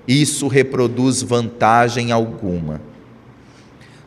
isso 0.08 0.48
reproduz 0.48 1.22
vantagem 1.22 2.12
alguma. 2.12 2.82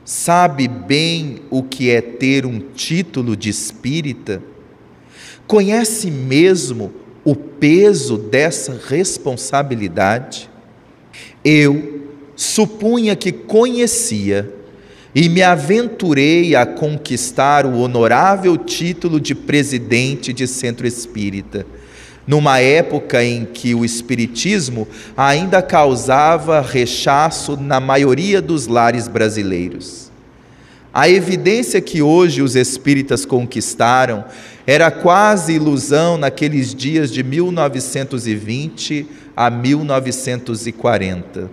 sabe 0.05 0.69
bem 0.69 1.41
o 1.51 1.63
que 1.63 1.91
é 1.91 2.01
ter 2.01 2.47
um 2.47 2.61
título 2.61 3.37
de 3.37 3.51
espírita? 3.51 4.41
Conhece 5.47 6.11
mesmo 6.11 6.93
o 7.25 7.35
peso 7.35 8.17
dessa 8.17 8.81
responsabilidade? 8.89 10.49
Eu 11.45 12.09
supunha 12.37 13.17
que 13.17 13.33
conhecia 13.33 14.53
e 15.15 15.31
me 15.31 15.43
aventurei 15.43 16.55
a 16.55 16.67
conquistar 16.67 17.65
o 17.65 17.79
honorável 17.79 18.57
título 18.57 19.19
de 19.19 19.35
presidente 19.35 20.31
de 20.31 20.47
centro 20.47 20.87
espírita, 20.87 21.67
numa 22.27 22.59
época 22.59 23.23
em 23.23 23.45
que 23.45 23.75
o 23.75 23.85
espiritismo 23.85 24.89
ainda 25.17 25.63
causava 25.63 26.61
rechaço 26.61 27.57
na 27.57 27.79
maioria 27.79 28.43
dos 28.43 28.67
lares 28.67 29.07
brasileiros. 29.07 30.11
A 30.93 31.09
evidência 31.09 31.81
que 31.81 32.03
hoje 32.03 32.43
os 32.43 32.57
espíritas 32.57 33.25
conquistaram 33.25 34.25
era 34.67 34.91
quase 34.91 35.53
ilusão 35.53 36.17
naqueles 36.17 36.75
dias 36.75 37.13
de 37.13 37.23
1920 37.23 39.07
a 39.37 39.51
1940. 39.51 41.51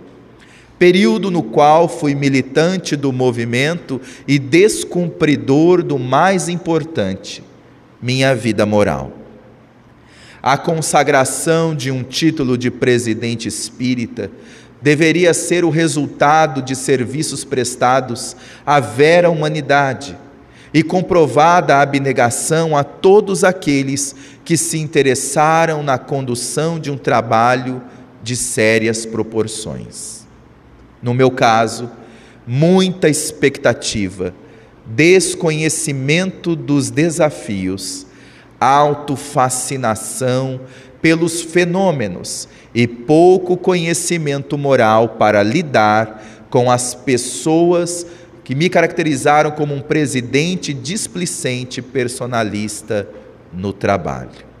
Período 0.78 1.30
no 1.30 1.42
qual 1.42 1.88
fui 1.88 2.14
militante 2.14 2.96
do 2.96 3.12
movimento 3.12 4.00
e 4.26 4.38
descumpridor 4.38 5.82
do 5.82 5.98
mais 5.98 6.48
importante, 6.48 7.42
minha 8.02 8.34
vida 8.34 8.66
moral. 8.66 9.23
A 10.46 10.58
consagração 10.58 11.74
de 11.74 11.90
um 11.90 12.02
título 12.02 12.58
de 12.58 12.70
presidente 12.70 13.48
espírita 13.48 14.30
deveria 14.82 15.32
ser 15.32 15.64
o 15.64 15.70
resultado 15.70 16.60
de 16.60 16.76
serviços 16.76 17.44
prestados 17.44 18.36
à 18.66 18.78
vera 18.78 19.30
humanidade 19.30 20.18
e 20.74 20.82
comprovada 20.82 21.76
a 21.76 21.80
abnegação 21.80 22.76
a 22.76 22.84
todos 22.84 23.42
aqueles 23.42 24.14
que 24.44 24.58
se 24.58 24.76
interessaram 24.76 25.82
na 25.82 25.96
condução 25.96 26.78
de 26.78 26.90
um 26.90 26.98
trabalho 26.98 27.80
de 28.22 28.36
sérias 28.36 29.06
proporções. 29.06 30.26
No 31.02 31.14
meu 31.14 31.30
caso, 31.30 31.90
muita 32.46 33.08
expectativa, 33.08 34.34
desconhecimento 34.84 36.54
dos 36.54 36.90
desafios, 36.90 38.06
autofascinação 38.60 40.60
pelos 41.02 41.42
fenômenos 41.42 42.48
e 42.74 42.86
pouco 42.86 43.56
conhecimento 43.56 44.56
moral 44.56 45.10
para 45.10 45.42
lidar 45.42 46.46
com 46.48 46.70
as 46.70 46.94
pessoas 46.94 48.06
que 48.42 48.54
me 48.54 48.68
caracterizaram 48.68 49.50
como 49.50 49.74
um 49.74 49.80
presidente 49.80 50.72
displicente 50.72 51.82
personalista 51.82 53.08
no 53.52 53.72
trabalho. 53.72 54.54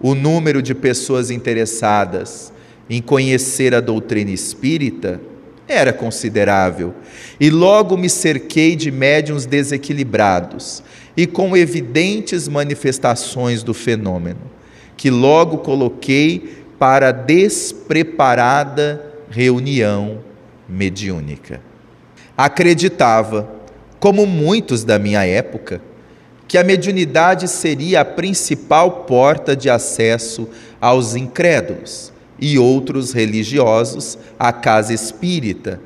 O 0.00 0.14
número 0.14 0.62
de 0.62 0.74
pessoas 0.74 1.30
interessadas 1.30 2.52
em 2.88 3.00
conhecer 3.00 3.74
a 3.74 3.80
doutrina 3.80 4.30
espírita 4.30 5.20
era 5.68 5.92
considerável, 5.92 6.94
e 7.38 7.50
logo 7.50 7.96
me 7.96 8.08
cerquei 8.08 8.76
de 8.76 8.90
médiums 8.90 9.46
desequilibrados 9.46 10.82
e 11.16 11.26
com 11.26 11.56
evidentes 11.56 12.48
manifestações 12.48 13.62
do 13.62 13.72
fenômeno, 13.72 14.50
que 14.96 15.10
logo 15.10 15.58
coloquei 15.58 16.64
para 16.78 17.08
a 17.08 17.12
despreparada 17.12 19.12
reunião 19.30 20.18
mediúnica. 20.68 21.60
Acreditava, 22.36 23.48
como 24.00 24.26
muitos 24.26 24.84
da 24.84 24.98
minha 24.98 25.24
época, 25.24 25.80
que 26.48 26.58
a 26.58 26.64
mediunidade 26.64 27.48
seria 27.48 28.00
a 28.00 28.04
principal 28.04 29.04
porta 29.04 29.56
de 29.56 29.70
acesso 29.70 30.48
aos 30.80 31.14
incrédulos 31.14 32.11
e 32.42 32.58
outros 32.58 33.12
religiosos 33.12 34.18
à 34.36 34.52
casa 34.52 34.92
espírita, 34.92 35.80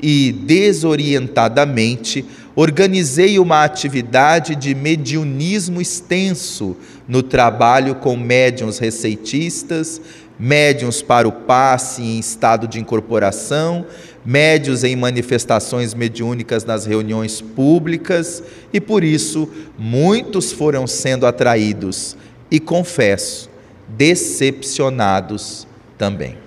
e 0.00 0.32
desorientadamente 0.32 2.24
organizei 2.56 3.38
uma 3.38 3.62
atividade 3.62 4.56
de 4.56 4.74
mediunismo 4.74 5.82
extenso 5.82 6.74
no 7.06 7.22
trabalho 7.22 7.96
com 7.96 8.16
médiuns 8.16 8.78
receitistas, 8.78 10.00
médiuns 10.38 11.02
para 11.02 11.28
o 11.28 11.32
passe 11.32 12.00
em 12.00 12.18
estado 12.18 12.66
de 12.66 12.80
incorporação 12.80 13.84
médios 14.24 14.84
em 14.84 14.96
manifestações 14.96 15.94
mediúnicas 15.94 16.64
nas 16.64 16.84
reuniões 16.84 17.40
públicas 17.40 18.42
e 18.72 18.80
por 18.80 19.02
isso 19.02 19.48
muitos 19.78 20.52
foram 20.52 20.86
sendo 20.86 21.26
atraídos. 21.26 22.16
E, 22.50 22.58
confesso, 22.58 23.48
decepcionados 23.88 25.67
também. 25.98 26.38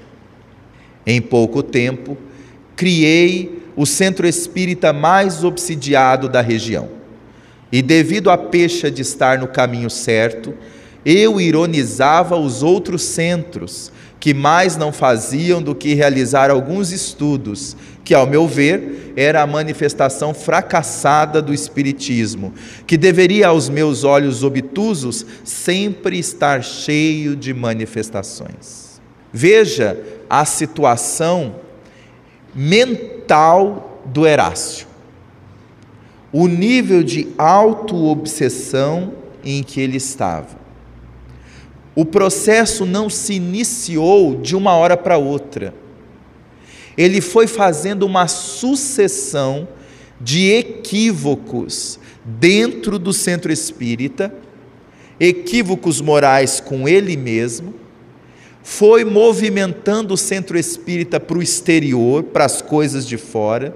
Em 1.06 1.22
pouco 1.22 1.62
tempo, 1.62 2.18
criei 2.76 3.62
o 3.76 3.86
centro 3.86 4.28
espírita 4.28 4.94
mais 4.94 5.44
obsidiado 5.44 6.30
da 6.30 6.42
região. 6.42 6.90
E 7.72 7.82
devido 7.82 8.30
à 8.30 8.38
pecha 8.38 8.90
de 8.90 9.02
estar 9.02 9.38
no 9.38 9.48
caminho 9.48 9.90
certo, 9.90 10.54
eu 11.06 11.40
ironizava 11.40 12.38
os 12.38 12.64
outros 12.64 13.02
centros 13.02 13.92
que 14.20 14.36
mais 14.36 14.78
não 14.78 14.94
faziam 14.94 15.64
do 15.64 15.74
que 15.74 15.96
realizar 15.96 16.52
alguns 16.52 16.92
estudos, 16.92 17.76
que, 18.04 18.14
ao 18.14 18.28
meu 18.28 18.48
ver, 18.48 19.14
era 19.16 19.42
a 19.42 19.48
manifestação 19.48 20.32
fracassada 20.32 21.42
do 21.42 21.52
Espiritismo, 21.52 22.54
que 22.86 22.98
deveria, 22.98 23.48
aos 23.48 23.68
meus 23.68 24.04
olhos 24.04 24.44
obtusos, 24.44 25.26
sempre 25.44 26.20
estar 26.20 26.64
cheio 26.64 27.36
de 27.36 27.52
manifestações. 27.52 28.91
Veja 29.34 29.98
a 30.30 30.46
situação 30.46 31.56
mental 32.54 34.02
do 34.06 34.28
Herácio, 34.28 34.88
o 36.32 36.48
nível 36.48 37.04
de 37.04 37.30
auto-obsessão 37.38 39.14
em 39.44 39.64
que 39.64 39.80
ele 39.80 39.98
estava. 39.98 40.60
O 41.96 42.06
processo 42.06 42.86
não 42.86 43.10
se 43.10 43.34
iniciou 43.34 44.36
de 44.36 44.56
uma 44.56 44.74
hora 44.74 44.96
para 44.96 45.18
outra. 45.18 45.74
Ele 46.98 47.20
foi 47.20 47.48
fazendo 47.48 48.04
uma 48.04 48.28
sucessão 48.28 49.68
de 50.20 50.52
equívocos 50.52 52.00
dentro 52.24 53.00
do 53.00 53.12
centro 53.12 53.52
espírita, 53.52 54.34
equívocos 55.20 56.00
morais 56.00 56.60
com 56.60 56.88
ele 56.88 57.18
mesmo, 57.18 57.81
foi 58.64 59.04
movimentando 59.04 60.14
o 60.14 60.18
centro 60.18 60.58
espírita 60.58 61.20
para 61.20 61.38
o 61.38 61.42
exterior, 61.42 62.24
para 62.24 62.46
as 62.46 62.62
coisas 62.62 63.08
de 63.08 63.18
fora, 63.18 63.76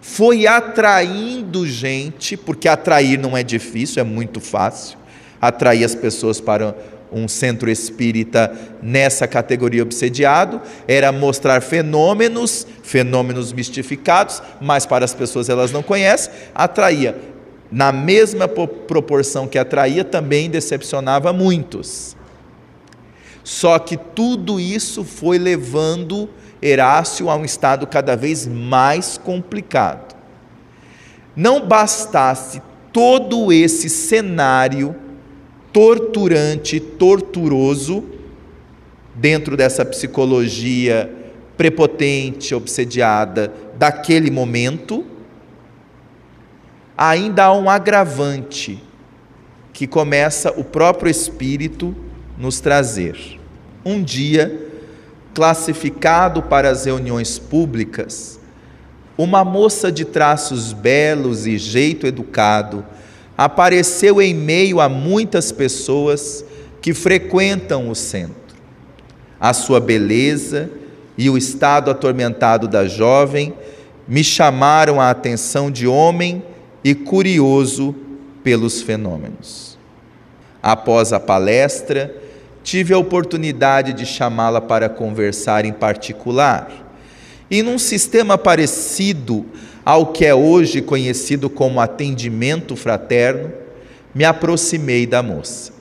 foi 0.00 0.46
atraindo 0.46 1.66
gente, 1.66 2.36
porque 2.36 2.68
atrair 2.68 3.18
não 3.18 3.36
é 3.36 3.42
difícil, 3.42 4.00
é 4.00 4.04
muito 4.04 4.40
fácil 4.40 4.98
atrair 5.40 5.84
as 5.84 5.94
pessoas 5.94 6.40
para 6.40 6.74
um 7.10 7.26
centro 7.26 7.70
espírita 7.70 8.52
nessa 8.82 9.26
categoria 9.26 9.82
obsediado, 9.82 10.60
era 10.86 11.10
mostrar 11.10 11.62
fenômenos, 11.62 12.66
fenômenos 12.82 13.52
mistificados, 13.52 14.42
mas 14.60 14.84
para 14.84 15.04
as 15.04 15.14
pessoas 15.14 15.48
elas 15.48 15.72
não 15.72 15.82
conhecem, 15.82 16.32
atraía. 16.54 17.16
Na 17.70 17.92
mesma 17.92 18.48
proporção 18.48 19.46
que 19.46 19.58
atraía, 19.58 20.04
também 20.04 20.50
decepcionava 20.50 21.32
muitos. 21.32 22.16
Só 23.48 23.78
que 23.78 23.96
tudo 23.96 24.60
isso 24.60 25.02
foi 25.02 25.38
levando 25.38 26.28
Herácio 26.60 27.30
a 27.30 27.34
um 27.34 27.46
estado 27.46 27.86
cada 27.86 28.14
vez 28.14 28.46
mais 28.46 29.16
complicado. 29.16 30.14
Não 31.34 31.66
bastasse 31.66 32.60
todo 32.92 33.50
esse 33.50 33.88
cenário 33.88 34.94
torturante, 35.72 36.78
torturoso, 36.78 38.04
dentro 39.14 39.56
dessa 39.56 39.82
psicologia 39.82 41.10
prepotente, 41.56 42.54
obsediada 42.54 43.50
daquele 43.78 44.30
momento, 44.30 45.06
ainda 46.94 47.44
há 47.44 47.54
um 47.54 47.70
agravante 47.70 48.78
que 49.72 49.86
começa 49.86 50.50
o 50.50 50.62
próprio 50.62 51.10
Espírito 51.10 51.96
nos 52.36 52.60
trazer. 52.60 53.37
Um 53.84 54.02
dia, 54.02 54.70
classificado 55.34 56.42
para 56.42 56.70
as 56.70 56.84
reuniões 56.84 57.38
públicas, 57.38 58.38
uma 59.16 59.44
moça 59.44 59.90
de 59.90 60.04
traços 60.04 60.72
belos 60.72 61.46
e 61.46 61.58
jeito 61.58 62.06
educado, 62.06 62.84
apareceu 63.36 64.20
em 64.20 64.34
meio 64.34 64.80
a 64.80 64.88
muitas 64.88 65.52
pessoas 65.52 66.44
que 66.80 66.94
frequentam 66.94 67.88
o 67.90 67.94
centro. 67.94 68.34
A 69.40 69.52
sua 69.52 69.80
beleza 69.80 70.70
e 71.16 71.30
o 71.30 71.36
estado 71.36 71.90
atormentado 71.90 72.66
da 72.66 72.86
jovem 72.86 73.54
me 74.06 74.24
chamaram 74.24 75.00
a 75.00 75.10
atenção 75.10 75.70
de 75.70 75.86
homem 75.86 76.42
e 76.82 76.94
curioso 76.94 77.94
pelos 78.42 78.80
fenômenos. 78.80 79.76
Após 80.62 81.12
a 81.12 81.20
palestra, 81.20 82.14
tive 82.68 82.92
a 82.92 82.98
oportunidade 82.98 83.94
de 83.94 84.04
chamá-la 84.04 84.60
para 84.60 84.90
conversar 84.90 85.64
em 85.64 85.72
particular. 85.72 86.86
E 87.50 87.62
num 87.62 87.78
sistema 87.78 88.36
parecido 88.36 89.46
ao 89.86 90.08
que 90.08 90.26
é 90.26 90.34
hoje 90.34 90.82
conhecido 90.82 91.48
como 91.48 91.80
atendimento 91.80 92.76
fraterno, 92.76 93.50
me 94.14 94.22
aproximei 94.22 95.06
da 95.06 95.22
moça. 95.22 95.72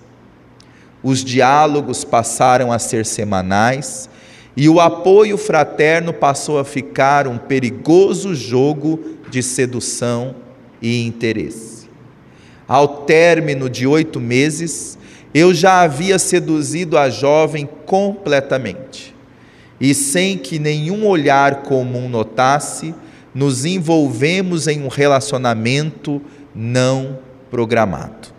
Os 1.04 1.26
diálogos 1.26 2.06
passaram 2.06 2.72
a 2.72 2.80
ser 2.80 3.06
semanais 3.06 4.10
e 4.56 4.70
o 4.70 4.80
apoio 4.80 5.38
fraterno 5.38 6.14
passou 6.14 6.58
a 6.58 6.64
ficar 6.64 7.28
um 7.28 7.38
perigoso 7.38 8.34
jogo 8.34 9.18
de 9.30 9.44
sedução 9.44 10.36
e 10.82 11.06
interesse. 11.06 11.90
Ao 12.66 12.88
término 13.04 13.70
de 13.70 13.86
oito 13.86 14.22
meses, 14.22 14.97
eu 15.38 15.54
já 15.54 15.82
havia 15.82 16.18
seduzido 16.18 16.98
a 16.98 17.12
jovem 17.12 17.70
completamente. 17.86 19.16
E 19.80 19.94
sem 19.94 20.36
que 20.36 20.58
nenhum 20.58 21.06
olhar 21.06 21.62
comum 21.62 22.10
notasse, 22.10 22.96
nos 23.36 23.64
envolvemos 23.64 24.68
em 24.68 24.82
um 24.82 24.88
relacionamento 24.88 26.20
não 26.56 27.20
programado. 27.52 28.30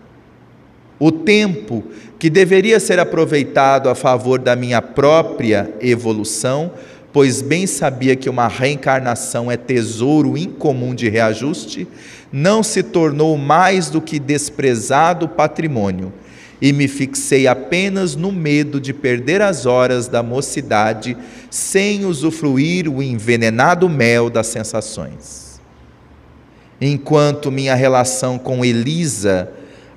O 0.98 1.12
tempo 1.12 1.84
que 2.18 2.28
deveria 2.28 2.80
ser 2.80 2.98
aproveitado 2.98 3.88
a 3.88 3.94
favor 3.94 4.40
da 4.40 4.56
minha 4.56 4.82
própria 4.82 5.72
evolução, 5.80 6.72
pois 7.12 7.40
bem 7.40 7.64
sabia 7.68 8.16
que 8.16 8.28
uma 8.28 8.48
reencarnação 8.48 9.48
é 9.48 9.56
tesouro 9.56 10.36
incomum 10.36 10.96
de 10.96 11.08
reajuste, 11.08 11.86
não 12.32 12.64
se 12.64 12.82
tornou 12.82 13.38
mais 13.38 13.88
do 13.88 14.00
que 14.00 14.18
desprezado 14.18 15.28
patrimônio, 15.28 16.12
e 16.60 16.72
me 16.72 16.88
fixei 16.88 17.46
apenas 17.46 18.16
no 18.16 18.32
medo 18.32 18.80
de 18.80 18.92
perder 18.92 19.40
as 19.40 19.66
horas 19.66 20.08
da 20.08 20.22
mocidade 20.22 21.16
sem 21.50 22.04
usufruir 22.04 22.88
o 22.88 23.02
envenenado 23.02 23.88
mel 23.88 24.28
das 24.28 24.48
sensações. 24.48 25.60
Enquanto 26.80 27.50
minha 27.50 27.74
relação 27.74 28.38
com 28.38 28.64
Elisa 28.64 29.50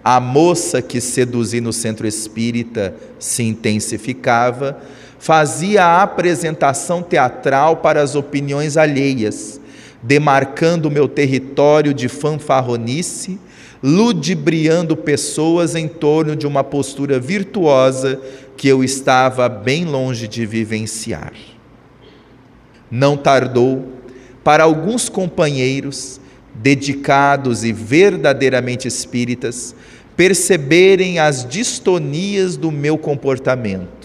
a 0.04 0.20
moça 0.20 0.82
que 0.82 1.00
seduzi 1.00 1.62
no 1.62 1.72
centro 1.72 2.08
espírita 2.08 2.96
se 3.20 3.44
intensificava, 3.44 4.80
fazia 5.22 5.86
a 5.86 6.02
apresentação 6.02 7.04
teatral 7.04 7.78
para 7.78 8.02
as 8.02 8.16
opiniões 8.16 8.76
alheias, 8.76 9.62
demarcando 10.02 10.90
meu 10.90 11.08
território 11.08 11.94
de 11.94 12.10
fanfarronice, 12.10 13.40
ludibriando 13.84 14.98
pessoas 14.98 15.76
em 15.76 15.88
torno 15.88 16.36
de 16.36 16.48
uma 16.48 16.64
postura 16.64 17.20
virtuosa 17.20 18.20
que 18.58 18.68
eu 18.68 18.84
estava 18.84 19.48
bem 19.48 19.86
longe 19.86 20.28
de 20.28 20.44
vivenciar. 20.44 21.34
Não 22.90 23.16
tardou 23.16 23.90
para 24.44 24.64
alguns 24.64 25.08
companheiros 25.08 26.20
dedicados 26.56 27.64
e 27.64 27.72
verdadeiramente 27.72 28.88
espíritas 28.88 29.76
perceberem 30.18 31.20
as 31.20 31.48
distonias 31.48 32.58
do 32.58 32.72
meu 32.72 32.98
comportamento, 32.98 34.01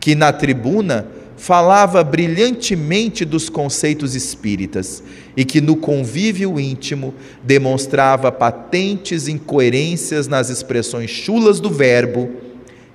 que 0.00 0.14
na 0.14 0.32
tribuna 0.32 1.06
falava 1.36 2.02
brilhantemente 2.04 3.24
dos 3.24 3.48
conceitos 3.48 4.14
espíritas 4.14 5.02
e 5.36 5.44
que 5.44 5.60
no 5.60 5.76
convívio 5.76 6.58
íntimo 6.60 7.14
demonstrava 7.42 8.32
patentes 8.32 9.28
incoerências 9.28 10.26
nas 10.26 10.50
expressões 10.50 11.10
chulas 11.10 11.60
do 11.60 11.70
verbo 11.70 12.30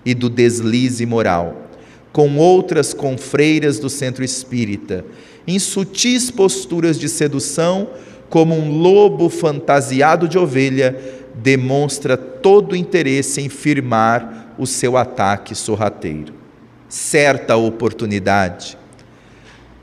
e 0.05 0.13
do 0.13 0.29
deslize 0.29 1.05
moral, 1.07 1.69
com 2.11 2.37
outras 2.37 2.93
confreiras 2.93 3.79
do 3.79 3.89
centro 3.89 4.23
espírita, 4.23 5.03
em 5.47 5.57
sutis 5.57 6.29
posturas 6.29 6.99
de 6.99 7.09
sedução 7.09 7.89
como 8.29 8.55
um 8.55 8.77
lobo 8.77 9.29
fantasiado 9.29 10.27
de 10.27 10.37
ovelha, 10.37 10.95
demonstra 11.35 12.15
todo 12.15 12.75
interesse 12.75 13.41
em 13.41 13.49
firmar 13.49 14.53
o 14.57 14.67
seu 14.67 14.97
ataque 14.97 15.55
sorrateiro. 15.55 16.44
Certa 16.87 17.55
oportunidade, 17.55 18.77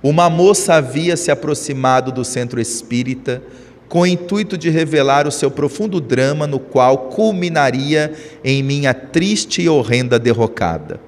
uma 0.03 0.29
moça 0.29 0.75
havia 0.75 1.17
se 1.17 1.31
aproximado 1.31 2.11
do 2.11 2.25
centro 2.25 2.61
espírita 2.61 3.43
com 3.89 4.01
o 4.01 4.07
intuito 4.07 4.57
de 4.57 4.71
revelar 4.71 5.29
o 5.29 5.31
seu 5.31 5.51
profundo 5.51 6.01
drama, 6.01 6.47
no 6.47 6.59
qual 6.59 6.97
culminaria 7.11 8.13
em 8.43 8.63
minha 8.63 8.95
triste 8.95 9.63
e 9.63 9.69
horrenda 9.69 10.19
derrocada. 10.19 10.99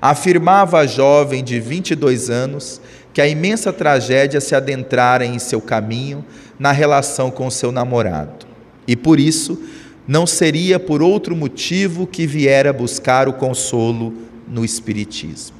Afirmava 0.00 0.78
a 0.78 0.86
jovem 0.86 1.44
de 1.44 1.60
22 1.60 2.30
anos 2.30 2.80
que 3.12 3.20
a 3.20 3.28
imensa 3.28 3.72
tragédia 3.72 4.40
se 4.40 4.54
adentrara 4.54 5.24
em 5.24 5.38
seu 5.38 5.60
caminho 5.60 6.24
na 6.58 6.72
relação 6.72 7.30
com 7.30 7.50
seu 7.50 7.70
namorado. 7.70 8.46
E 8.88 8.96
por 8.96 9.20
isso, 9.20 9.62
não 10.08 10.26
seria 10.26 10.80
por 10.80 11.02
outro 11.02 11.36
motivo 11.36 12.06
que 12.06 12.26
viera 12.26 12.72
buscar 12.72 13.28
o 13.28 13.32
consolo 13.34 14.14
no 14.48 14.64
Espiritismo. 14.64 15.56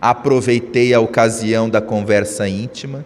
Aproveitei 0.00 0.92
a 0.92 1.00
ocasião 1.00 1.68
da 1.70 1.80
conversa 1.80 2.48
íntima 2.48 3.04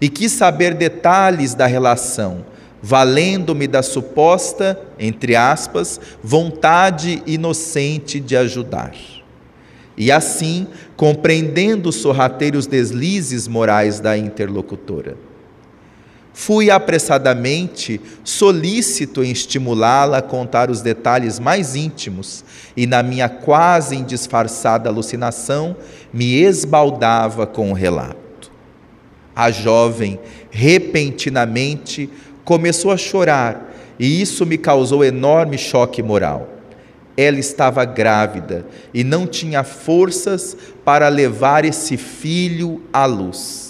e 0.00 0.08
quis 0.08 0.32
saber 0.32 0.74
detalhes 0.74 1.54
da 1.54 1.66
relação, 1.66 2.44
valendo-me 2.82 3.66
da 3.66 3.82
suposta, 3.82 4.80
entre 4.98 5.34
aspas, 5.34 6.00
vontade 6.22 7.22
inocente 7.26 8.20
de 8.20 8.36
ajudar. 8.36 8.94
E 9.96 10.12
assim, 10.12 10.68
compreendendo 10.96 11.88
os 11.88 11.96
sorrateiros 11.96 12.66
deslizes 12.66 13.48
morais 13.48 13.98
da 13.98 14.16
interlocutora. 14.16 15.25
Fui 16.38 16.70
apressadamente 16.70 17.98
solícito 18.22 19.24
em 19.24 19.30
estimulá-la 19.30 20.18
a 20.18 20.22
contar 20.22 20.70
os 20.70 20.82
detalhes 20.82 21.38
mais 21.38 21.74
íntimos, 21.74 22.44
e 22.76 22.86
na 22.86 23.02
minha 23.02 23.26
quase 23.26 23.96
indisfarçada 23.96 24.90
alucinação 24.90 25.74
me 26.12 26.34
esbaldava 26.34 27.46
com 27.46 27.70
o 27.70 27.74
relato. 27.74 28.52
A 29.34 29.50
jovem, 29.50 30.20
repentinamente, 30.50 32.10
começou 32.44 32.92
a 32.92 32.98
chorar, 32.98 33.74
e 33.98 34.20
isso 34.20 34.44
me 34.44 34.58
causou 34.58 35.02
enorme 35.02 35.56
choque 35.56 36.02
moral. 36.02 36.50
Ela 37.16 37.38
estava 37.38 37.82
grávida 37.86 38.66
e 38.92 39.02
não 39.02 39.26
tinha 39.26 39.64
forças 39.64 40.54
para 40.84 41.08
levar 41.08 41.64
esse 41.64 41.96
filho 41.96 42.82
à 42.92 43.06
luz. 43.06 43.65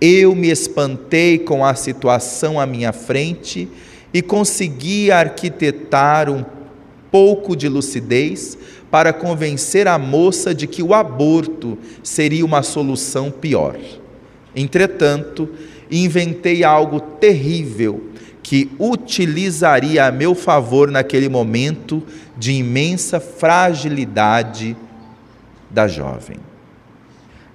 Eu 0.00 0.34
me 0.34 0.48
espantei 0.48 1.38
com 1.38 1.64
a 1.64 1.74
situação 1.74 2.60
à 2.60 2.66
minha 2.66 2.92
frente 2.92 3.68
e 4.14 4.22
consegui 4.22 5.10
arquitetar 5.10 6.30
um 6.30 6.44
pouco 7.10 7.56
de 7.56 7.68
lucidez 7.68 8.56
para 8.90 9.12
convencer 9.12 9.88
a 9.88 9.98
moça 9.98 10.54
de 10.54 10.66
que 10.66 10.82
o 10.82 10.94
aborto 10.94 11.76
seria 12.02 12.44
uma 12.44 12.62
solução 12.62 13.30
pior. 13.30 13.76
Entretanto, 14.54 15.48
inventei 15.90 16.62
algo 16.62 17.00
terrível 17.00 18.08
que 18.42 18.70
utilizaria 18.78 20.06
a 20.06 20.12
meu 20.12 20.34
favor 20.34 20.90
naquele 20.90 21.28
momento 21.28 22.02
de 22.36 22.52
imensa 22.52 23.18
fragilidade 23.18 24.76
da 25.70 25.88
jovem 25.88 26.47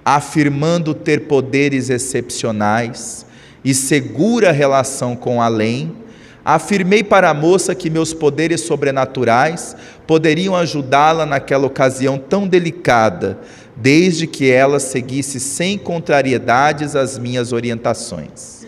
afirmando 0.04 0.94
ter 0.94 1.22
poderes 1.22 1.88
excepcionais 1.88 3.24
e 3.64 3.72
segura 3.72 4.52
relação 4.52 5.16
com 5.16 5.40
além, 5.40 5.96
afirmei 6.44 7.02
para 7.02 7.30
a 7.30 7.34
moça 7.34 7.74
que 7.74 7.88
meus 7.88 8.12
poderes 8.12 8.60
sobrenaturais 8.60 9.74
poderiam 10.06 10.54
ajudá-la 10.54 11.24
naquela 11.24 11.66
ocasião 11.66 12.18
tão 12.18 12.46
delicada, 12.46 13.38
desde 13.74 14.26
que 14.26 14.50
ela 14.50 14.78
seguisse 14.78 15.40
sem 15.40 15.78
contrariedades 15.78 16.94
as 16.94 17.18
minhas 17.18 17.52
orientações. 17.52 18.66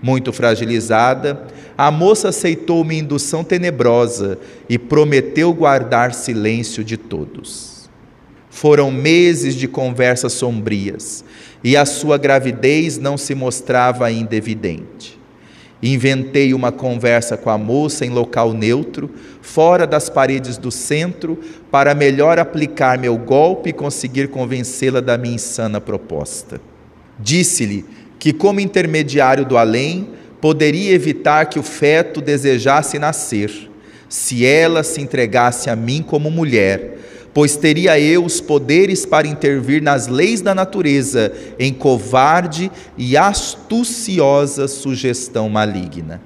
Muito 0.00 0.32
fragilizada, 0.32 1.42
a 1.76 1.90
moça 1.90 2.28
aceitou 2.28 2.84
minha 2.84 3.02
indução 3.02 3.42
tenebrosa 3.42 4.38
e 4.68 4.78
prometeu 4.78 5.52
guardar 5.52 6.14
silêncio 6.14 6.84
de 6.84 6.96
todos. 6.96 7.75
Foram 8.56 8.90
meses 8.90 9.54
de 9.54 9.68
conversas 9.68 10.32
sombrias 10.32 11.22
e 11.62 11.76
a 11.76 11.84
sua 11.84 12.16
gravidez 12.16 12.96
não 12.96 13.18
se 13.18 13.34
mostrava 13.34 14.06
ainda 14.06 14.34
evidente. 14.34 15.20
Inventei 15.82 16.54
uma 16.54 16.72
conversa 16.72 17.36
com 17.36 17.50
a 17.50 17.58
moça 17.58 18.06
em 18.06 18.08
local 18.08 18.54
neutro, 18.54 19.10
fora 19.42 19.86
das 19.86 20.08
paredes 20.08 20.56
do 20.56 20.70
centro, 20.70 21.38
para 21.70 21.94
melhor 21.94 22.38
aplicar 22.38 22.98
meu 22.98 23.18
golpe 23.18 23.68
e 23.68 23.74
conseguir 23.74 24.28
convencê-la 24.28 25.02
da 25.02 25.18
minha 25.18 25.34
insana 25.34 25.78
proposta. 25.78 26.58
Disse-lhe 27.18 27.84
que, 28.18 28.32
como 28.32 28.58
intermediário 28.58 29.44
do 29.44 29.58
além, 29.58 30.08
poderia 30.40 30.94
evitar 30.94 31.44
que 31.44 31.58
o 31.58 31.62
feto 31.62 32.22
desejasse 32.22 32.98
nascer, 32.98 33.70
se 34.08 34.46
ela 34.46 34.82
se 34.82 35.02
entregasse 35.02 35.68
a 35.68 35.76
mim 35.76 36.02
como 36.02 36.30
mulher, 36.30 36.95
pois 37.36 37.54
teria 37.54 38.00
eu 38.00 38.24
os 38.24 38.40
poderes 38.40 39.04
para 39.04 39.28
intervir 39.28 39.82
nas 39.82 40.06
leis 40.06 40.40
da 40.40 40.54
natureza 40.54 41.30
em 41.58 41.70
covarde 41.70 42.72
e 42.96 43.14
astuciosa 43.14 44.66
sugestão 44.66 45.46
maligna. 45.46 46.22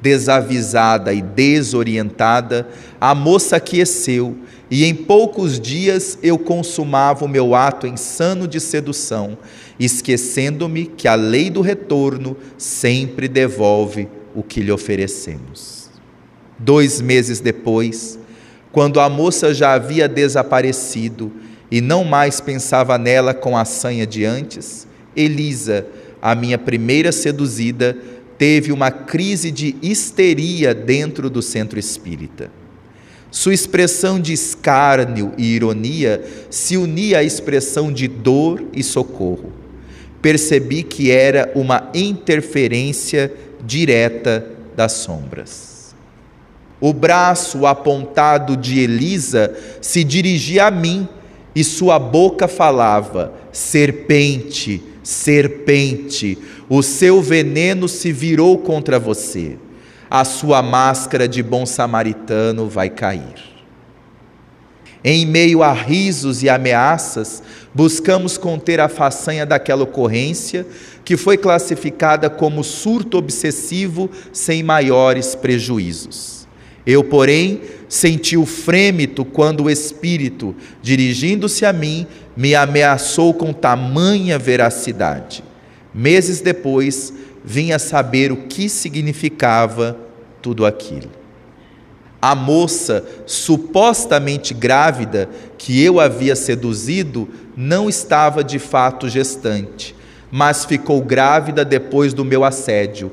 Desavisada 0.00 1.12
e 1.12 1.20
desorientada, 1.20 2.66
a 2.98 3.14
moça 3.14 3.56
aqueceu, 3.56 4.38
e 4.70 4.86
em 4.86 4.94
poucos 4.94 5.60
dias 5.60 6.18
eu 6.22 6.38
consumava 6.38 7.26
o 7.26 7.28
meu 7.28 7.54
ato 7.54 7.86
insano 7.86 8.48
de 8.48 8.58
sedução, 8.58 9.36
esquecendo-me 9.78 10.86
que 10.86 11.06
a 11.06 11.14
lei 11.14 11.50
do 11.50 11.60
retorno 11.60 12.34
sempre 12.56 13.28
devolve 13.28 14.08
o 14.34 14.42
que 14.42 14.62
lhe 14.62 14.72
oferecemos. 14.72 15.90
Dois 16.58 17.02
meses 17.02 17.38
depois, 17.38 18.18
quando 18.72 19.00
a 19.00 19.08
moça 19.08 19.54
já 19.54 19.72
havia 19.72 20.08
desaparecido 20.08 21.32
e 21.70 21.80
não 21.80 22.04
mais 22.04 22.40
pensava 22.40 22.96
nela 22.98 23.34
com 23.34 23.56
a 23.56 23.64
sanha 23.64 24.06
de 24.06 24.24
antes, 24.24 24.86
Elisa, 25.16 25.86
a 26.20 26.34
minha 26.34 26.58
primeira 26.58 27.12
seduzida, 27.12 27.96
teve 28.36 28.72
uma 28.72 28.90
crise 28.90 29.50
de 29.50 29.76
histeria 29.82 30.74
dentro 30.74 31.28
do 31.28 31.42
centro 31.42 31.78
espírita. 31.78 32.50
Sua 33.30 33.52
expressão 33.52 34.18
de 34.18 34.32
escárnio 34.32 35.32
e 35.36 35.54
ironia 35.54 36.24
se 36.48 36.76
unia 36.76 37.18
à 37.18 37.22
expressão 37.22 37.92
de 37.92 38.08
dor 38.08 38.64
e 38.72 38.82
socorro. 38.82 39.52
Percebi 40.22 40.82
que 40.82 41.10
era 41.10 41.52
uma 41.54 41.90
interferência 41.92 43.32
direta 43.64 44.46
das 44.74 44.92
sombras. 44.92 45.77
O 46.80 46.92
braço 46.92 47.66
apontado 47.66 48.56
de 48.56 48.78
Elisa 48.78 49.54
se 49.80 50.04
dirigia 50.04 50.66
a 50.66 50.70
mim 50.70 51.08
e 51.54 51.64
sua 51.64 51.98
boca 51.98 52.46
falava: 52.46 53.32
Serpente, 53.50 54.82
serpente, 55.02 56.38
o 56.68 56.82
seu 56.82 57.20
veneno 57.20 57.88
se 57.88 58.12
virou 58.12 58.58
contra 58.58 58.98
você, 58.98 59.56
a 60.08 60.24
sua 60.24 60.62
máscara 60.62 61.26
de 61.26 61.42
bom 61.42 61.66
samaritano 61.66 62.68
vai 62.68 62.88
cair. 62.88 63.58
Em 65.02 65.24
meio 65.24 65.62
a 65.62 65.72
risos 65.72 66.42
e 66.42 66.48
ameaças, 66.48 67.42
buscamos 67.72 68.36
conter 68.36 68.80
a 68.80 68.88
façanha 68.88 69.46
daquela 69.46 69.84
ocorrência, 69.84 70.66
que 71.04 71.16
foi 71.16 71.36
classificada 71.36 72.28
como 72.28 72.62
surto 72.62 73.16
obsessivo 73.16 74.10
sem 74.32 74.62
maiores 74.62 75.34
prejuízos. 75.34 76.37
Eu, 76.90 77.04
porém, 77.04 77.60
senti 77.86 78.34
o 78.34 78.46
frêmito 78.46 79.22
quando 79.22 79.64
o 79.64 79.70
Espírito, 79.70 80.56
dirigindo-se 80.80 81.66
a 81.66 81.70
mim, 81.70 82.06
me 82.34 82.54
ameaçou 82.54 83.34
com 83.34 83.52
tamanha 83.52 84.38
veracidade. 84.38 85.44
Meses 85.92 86.40
depois, 86.40 87.12
vim 87.44 87.72
a 87.72 87.78
saber 87.78 88.32
o 88.32 88.38
que 88.46 88.70
significava 88.70 89.98
tudo 90.40 90.64
aquilo. 90.64 91.10
A 92.22 92.34
moça 92.34 93.04
supostamente 93.26 94.54
grávida 94.54 95.28
que 95.58 95.84
eu 95.84 96.00
havia 96.00 96.34
seduzido 96.34 97.28
não 97.54 97.86
estava 97.90 98.42
de 98.42 98.58
fato 98.58 99.10
gestante, 99.10 99.94
mas 100.30 100.64
ficou 100.64 101.02
grávida 101.02 101.66
depois 101.66 102.14
do 102.14 102.24
meu 102.24 102.44
assédio. 102.44 103.12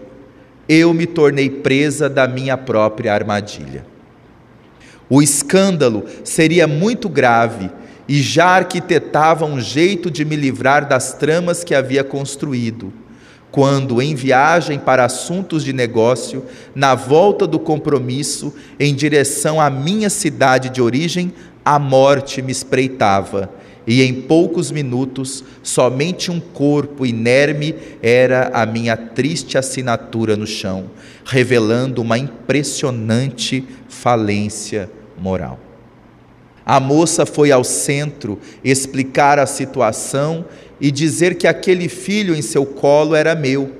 Eu 0.68 0.94
me 0.94 1.06
tornei 1.06 1.50
presa 1.50 2.10
da 2.10 2.28
minha 2.28 2.58
própria 2.58 3.14
armadilha. 3.14 3.86
O 5.10 5.22
escândalo 5.22 6.06
seria 6.24 6.68
muito 6.68 7.08
grave 7.08 7.70
e 8.08 8.22
já 8.22 8.48
arquitetava 8.48 9.46
um 9.46 9.60
jeito 9.60 10.10
de 10.10 10.26
me 10.26 10.36
livrar 10.36 10.88
das 10.88 11.14
tramas 11.14 11.64
que 11.64 11.76
havia 11.76 12.04
construído. 12.04 12.92
Quando, 13.52 14.02
em 14.02 14.14
viagem 14.16 14.78
para 14.78 15.06
assuntos 15.06 15.64
de 15.64 15.72
negócio, 15.72 16.44
na 16.74 16.94
volta 16.94 17.48
do 17.48 17.58
compromisso, 17.58 18.54
em 18.80 18.94
direção 18.94 19.62
à 19.62 19.70
minha 19.70 20.10
cidade 20.10 20.70
de 20.70 20.82
origem, 20.82 21.34
a 21.64 21.80
morte 21.80 22.42
me 22.42 22.52
espreitava, 22.52 23.50
e 23.88 24.02
em 24.02 24.22
poucos 24.22 24.72
minutos, 24.72 25.44
somente 25.62 26.32
um 26.32 26.40
corpo 26.40 27.06
inerme 27.06 27.76
era 28.02 28.49
a 28.53 28.66
minha 28.66 28.98
triste 28.98 29.57
assinatura 29.57 30.36
no 30.36 30.48
chão, 30.48 30.90
revelando 31.24 32.02
uma 32.02 32.18
impressionante 32.18 33.64
falência 33.88 34.90
moral. 35.18 35.60
A 36.66 36.80
moça 36.80 37.28
foi 37.28 37.52
ao 37.52 37.64
centro 37.64 38.40
explicar 38.64 39.38
a 39.38 39.45
situação 39.45 40.45
e 40.82 40.90
dizer 40.90 41.36
que 41.36 41.45
aquele 41.45 41.88
filho 41.88 42.36
em 42.36 42.41
seu 42.41 42.66
colo 42.66 43.14
era 43.14 43.36
meu. 43.36 43.72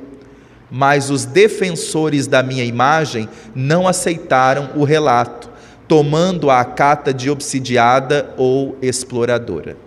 Mas 0.70 1.10
os 1.10 1.26
defensores 1.26 2.28
da 2.28 2.44
minha 2.44 2.64
imagem 2.64 3.28
não 3.56 3.88
aceitaram 3.88 4.70
o 4.76 4.84
relato, 4.84 5.50
tomando 5.88 6.52
a 6.52 6.64
cata 6.64 7.12
de 7.12 7.30
obsidiada 7.30 8.34
ou 8.38 8.78
exploradora. 8.82 9.85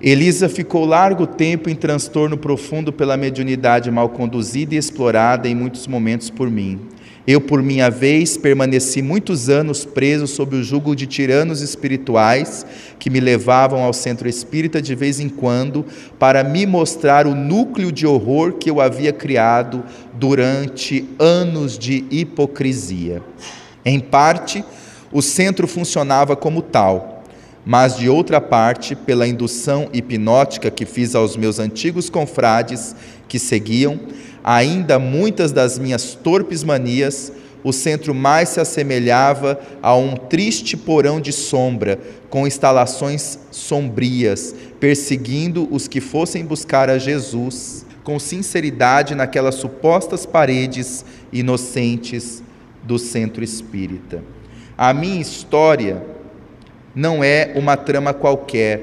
Elisa 0.00 0.48
ficou 0.48 0.84
largo 0.84 1.26
tempo 1.26 1.68
em 1.68 1.74
transtorno 1.74 2.36
profundo 2.36 2.92
pela 2.92 3.16
mediunidade 3.16 3.90
mal 3.90 4.08
conduzida 4.08 4.76
e 4.76 4.78
explorada 4.78 5.48
em 5.48 5.56
muitos 5.56 5.88
momentos 5.88 6.30
por 6.30 6.48
mim. 6.48 6.78
Eu, 7.26 7.40
por 7.40 7.60
minha 7.62 7.90
vez, 7.90 8.36
permaneci 8.36 9.02
muitos 9.02 9.48
anos 9.48 9.84
preso 9.84 10.26
sob 10.28 10.56
o 10.56 10.62
jugo 10.62 10.94
de 10.94 11.04
tiranos 11.06 11.60
espirituais 11.60 12.64
que 12.98 13.10
me 13.10 13.18
levavam 13.18 13.82
ao 13.82 13.92
centro 13.92 14.28
espírita 14.28 14.80
de 14.80 14.94
vez 14.94 15.18
em 15.18 15.28
quando 15.28 15.84
para 16.16 16.44
me 16.44 16.64
mostrar 16.64 17.26
o 17.26 17.34
núcleo 17.34 17.90
de 17.90 18.06
horror 18.06 18.52
que 18.52 18.70
eu 18.70 18.80
havia 18.80 19.12
criado 19.12 19.82
durante 20.14 21.06
anos 21.18 21.76
de 21.76 22.04
hipocrisia. 22.08 23.20
Em 23.84 23.98
parte, 23.98 24.64
o 25.12 25.20
centro 25.20 25.66
funcionava 25.66 26.36
como 26.36 26.62
tal, 26.62 27.17
mas 27.68 27.98
de 27.98 28.08
outra 28.08 28.40
parte, 28.40 28.96
pela 28.96 29.28
indução 29.28 29.90
hipnótica 29.92 30.70
que 30.70 30.86
fiz 30.86 31.14
aos 31.14 31.36
meus 31.36 31.58
antigos 31.58 32.08
confrades 32.08 32.96
que 33.28 33.38
seguiam, 33.38 34.00
ainda 34.42 34.98
muitas 34.98 35.52
das 35.52 35.78
minhas 35.78 36.14
torpes 36.14 36.64
manias, 36.64 37.30
o 37.62 37.70
centro 37.70 38.14
mais 38.14 38.48
se 38.48 38.58
assemelhava 38.58 39.60
a 39.82 39.94
um 39.94 40.16
triste 40.16 40.78
porão 40.78 41.20
de 41.20 41.30
sombra, 41.30 42.00
com 42.30 42.46
instalações 42.46 43.38
sombrias, 43.50 44.54
perseguindo 44.80 45.68
os 45.70 45.86
que 45.86 46.00
fossem 46.00 46.46
buscar 46.46 46.88
a 46.88 46.96
Jesus 46.96 47.84
com 48.02 48.18
sinceridade 48.18 49.14
naquelas 49.14 49.56
supostas 49.56 50.24
paredes 50.24 51.04
inocentes 51.30 52.42
do 52.82 52.98
centro 52.98 53.44
espírita. 53.44 54.24
A 54.74 54.94
minha 54.94 55.20
história 55.20 56.16
não 56.94 57.22
é 57.22 57.52
uma 57.54 57.76
trama 57.76 58.12
qualquer, 58.12 58.82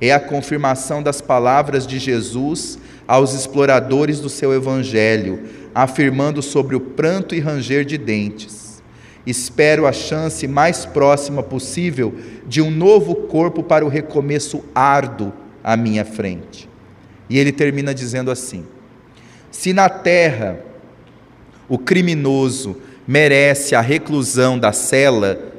é 0.00 0.12
a 0.12 0.20
confirmação 0.20 1.02
das 1.02 1.20
palavras 1.20 1.86
de 1.86 1.98
Jesus 1.98 2.78
aos 3.06 3.32
exploradores 3.32 4.20
do 4.20 4.28
seu 4.28 4.52
evangelho, 4.52 5.40
afirmando 5.74 6.42
sobre 6.42 6.74
o 6.74 6.80
pranto 6.80 7.34
e 7.34 7.40
ranger 7.40 7.84
de 7.84 7.98
dentes. 7.98 8.82
Espero 9.26 9.86
a 9.86 9.92
chance 9.92 10.46
mais 10.46 10.84
próxima 10.84 11.42
possível 11.42 12.14
de 12.46 12.60
um 12.60 12.70
novo 12.70 13.14
corpo 13.14 13.62
para 13.62 13.84
o 13.84 13.88
recomeço 13.88 14.62
árduo 14.74 15.32
à 15.62 15.76
minha 15.76 16.04
frente. 16.04 16.68
E 17.28 17.38
ele 17.38 17.52
termina 17.52 17.94
dizendo 17.94 18.30
assim: 18.30 18.66
Se 19.50 19.72
na 19.72 19.88
terra 19.88 20.60
o 21.68 21.78
criminoso 21.78 22.76
merece 23.06 23.74
a 23.74 23.80
reclusão 23.80 24.58
da 24.58 24.72
cela, 24.72 25.53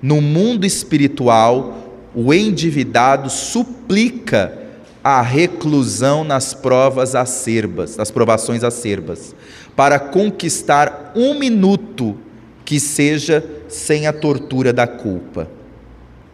no 0.00 0.20
mundo 0.20 0.64
espiritual 0.64 1.88
o 2.14 2.32
endividado 2.32 3.30
suplica 3.30 4.56
a 5.02 5.22
reclusão 5.22 6.24
nas 6.24 6.52
provas 6.52 7.14
acerbas, 7.14 7.96
nas 7.96 8.10
provações 8.10 8.64
acerbas, 8.64 9.34
para 9.76 9.98
conquistar 9.98 11.12
um 11.14 11.38
minuto 11.38 12.16
que 12.64 12.80
seja 12.80 13.44
sem 13.68 14.06
a 14.06 14.12
tortura 14.12 14.72
da 14.72 14.86
culpa. 14.86 15.48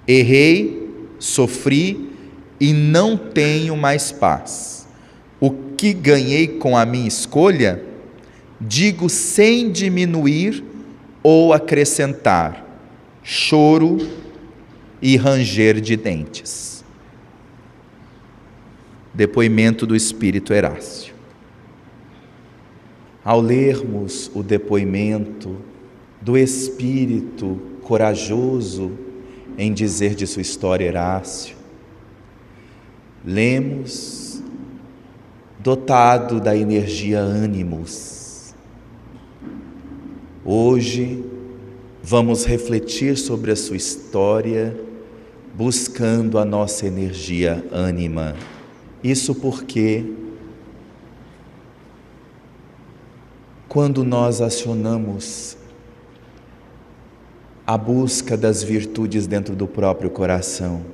Errei, 0.09 0.91
sofri 1.19 2.11
e 2.59 2.73
não 2.73 3.17
tenho 3.17 3.77
mais 3.77 4.11
paz. 4.11 4.87
O 5.39 5.51
que 5.51 5.93
ganhei 5.93 6.49
com 6.49 6.77
a 6.77 6.87
minha 6.87 7.09
escolha, 7.09 7.83
digo 8.61 9.09
sem 9.09 9.71
diminuir 9.71 10.65
ou 11.23 11.53
acrescentar: 11.53 12.64
choro 13.25 13.97
e 15.01 15.17
ranger 15.17 15.81
de 15.81 15.97
dentes. 15.97 16.85
Depoimento 19.15 19.87
do 19.87 19.97
Espírito 19.97 20.53
Herácio. 20.53 21.15
ao 23.25 23.41
lermos 23.41 24.31
o 24.35 24.43
depoimento 24.43 25.57
do 26.21 26.37
espírito 26.37 27.59
corajoso 27.81 28.93
em 29.57 29.73
dizer 29.73 30.15
de 30.15 30.27
sua 30.27 30.43
história 30.43 30.85
Herácio, 30.85 31.57
lemos 33.25 34.43
dotado 35.59 36.39
da 36.39 36.55
energia 36.55 37.19
ânimos. 37.19 38.55
Hoje 40.45 41.25
vamos 42.07 42.45
refletir 42.45 43.17
sobre 43.17 43.51
a 43.51 43.57
sua 43.57 43.77
história, 43.77 44.79
buscando 45.55 46.39
a 46.39 46.45
nossa 46.45 46.87
energia 46.87 47.67
ânima. 47.73 48.37
Isso 49.03 49.35
porque 49.35 50.05
quando 53.67 54.05
nós 54.05 54.43
acionamos 54.43 55.57
a 57.67 57.79
busca 57.79 58.37
das 58.37 58.63
virtudes 58.63 59.27
dentro 59.27 59.57
do 59.57 59.67
próprio 59.67 60.11
coração, 60.11 60.85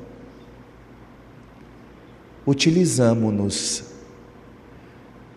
utilizamos-nos 2.46 3.82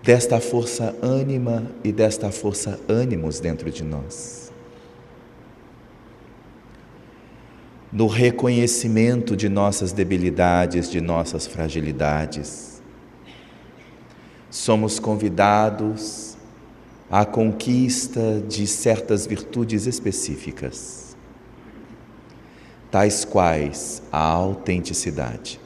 desta 0.04 0.40
força 0.40 0.96
ânima 1.02 1.66
e 1.84 1.92
desta 1.92 2.32
força 2.32 2.80
ânimos 2.88 3.40
dentro 3.40 3.72
de 3.72 3.84
nós. 3.84 4.53
No 7.94 8.08
reconhecimento 8.08 9.38
de 9.38 9.48
nossas 9.48 9.92
debilidades, 9.92 10.90
de 10.90 11.00
nossas 11.00 11.46
fragilidades, 11.46 12.82
somos 14.50 14.98
convidados 14.98 16.36
à 17.08 17.24
conquista 17.24 18.42
de 18.50 18.66
certas 18.66 19.28
virtudes 19.28 19.86
específicas, 19.86 21.16
tais 22.90 23.24
quais 23.24 24.02
a 24.12 24.18
autenticidade, 24.18 25.60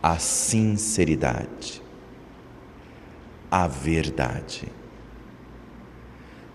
a 0.00 0.16
sinceridade, 0.20 1.82
a 3.50 3.66
verdade. 3.66 4.68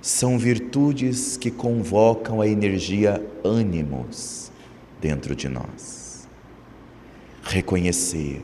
São 0.08 0.40
virtudes 0.40 1.36
que 1.36 1.52
convocam 1.52 2.40
a 2.40 2.48
energia 2.48 3.22
ânimos 3.44 4.50
dentro 5.02 5.36
de 5.36 5.50
nós. 5.50 6.30
Reconhecer 7.44 8.42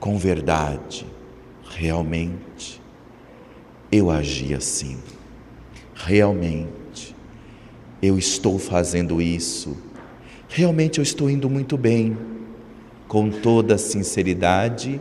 com 0.00 0.16
verdade, 0.16 1.06
realmente, 1.68 2.80
eu 3.92 4.10
agi 4.10 4.54
assim. 4.54 4.96
Realmente, 5.94 7.14
eu 8.00 8.16
estou 8.16 8.58
fazendo 8.58 9.20
isso. 9.20 9.76
Realmente 10.48 11.00
eu 11.00 11.02
estou 11.02 11.28
indo 11.28 11.50
muito 11.50 11.76
bem, 11.76 12.16
com 13.06 13.28
toda 13.30 13.76
sinceridade 13.76 14.98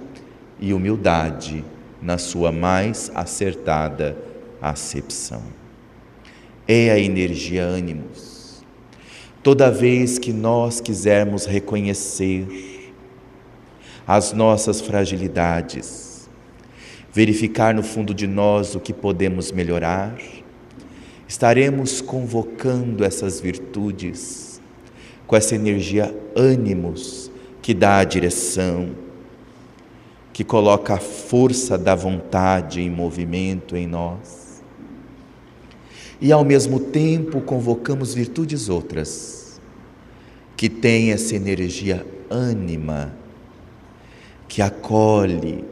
e 0.59 0.73
humildade, 0.73 1.63
na 2.01 2.17
sua 2.17 2.51
mais 2.51 3.09
acertada 3.15 4.32
acepção. 4.69 5.41
É 6.67 6.91
a 6.91 6.99
energia 6.99 7.63
ânimos. 7.63 8.63
Toda 9.41 9.69
vez 9.69 10.17
que 10.17 10.31
nós 10.31 10.79
quisermos 10.79 11.45
reconhecer 11.45 12.93
as 14.07 14.31
nossas 14.31 14.79
fragilidades, 14.81 16.29
verificar 17.11 17.73
no 17.73 17.83
fundo 17.83 18.13
de 18.13 18.25
nós 18.25 18.75
o 18.75 18.79
que 18.79 18.93
podemos 18.93 19.51
melhorar, 19.51 20.17
estaremos 21.27 22.01
convocando 22.01 23.03
essas 23.03 23.39
virtudes 23.39 24.61
com 25.27 25.35
essa 25.35 25.55
energia 25.55 26.15
ânimos 26.35 27.31
que 27.61 27.73
dá 27.73 27.97
a 27.97 28.03
direção, 28.03 28.89
que 30.33 30.43
coloca 30.43 30.95
a 30.95 30.99
força 30.99 31.77
da 31.77 31.95
vontade 31.95 32.81
em 32.81 32.89
movimento 32.89 33.75
em 33.77 33.87
nós. 33.87 34.42
E 36.23 36.31
ao 36.31 36.43
mesmo 36.45 36.79
tempo 36.79 37.41
convocamos 37.41 38.13
virtudes 38.13 38.69
outras, 38.69 39.59
que 40.55 40.69
têm 40.69 41.11
essa 41.11 41.35
energia 41.35 42.07
ânima, 42.29 43.13
que 44.47 44.61
acolhe, 44.61 45.65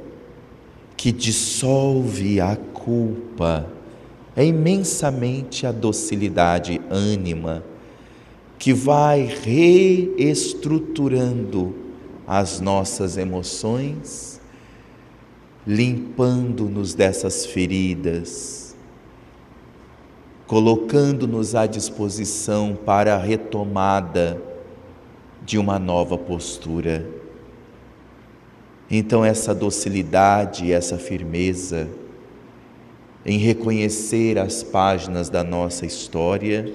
que 0.98 1.10
dissolve 1.10 2.41
a 2.41 2.57
culpa, 2.57 3.65
é 4.36 4.45
imensamente 4.45 5.65
a 5.65 5.72
docilidade 5.72 6.82
ânima 6.90 7.64
que 8.60 8.73
vai 8.73 9.23
reestruturando 9.23 11.73
as 12.28 12.60
nossas 12.60 13.15
emoções, 13.15 14.41
limpando-nos 15.65 16.94
dessas 16.94 17.45
feridas, 17.45 18.60
colocando-nos 20.52 21.56
à 21.56 21.65
disposição 21.65 22.78
para 22.86 23.15
a 23.15 23.18
retomada 23.18 24.38
de 25.45 25.57
uma 25.57 25.80
nova 25.80 26.18
postura. 26.18 27.07
Então, 28.90 29.23
essa 29.23 29.56
docilidade, 29.56 30.69
essa 30.73 30.98
firmeza 30.98 31.88
em 33.26 33.38
reconhecer 33.38 34.38
as 34.38 34.61
páginas 34.61 35.30
da 35.30 35.41
nossa 35.41 35.86
história, 35.86 36.69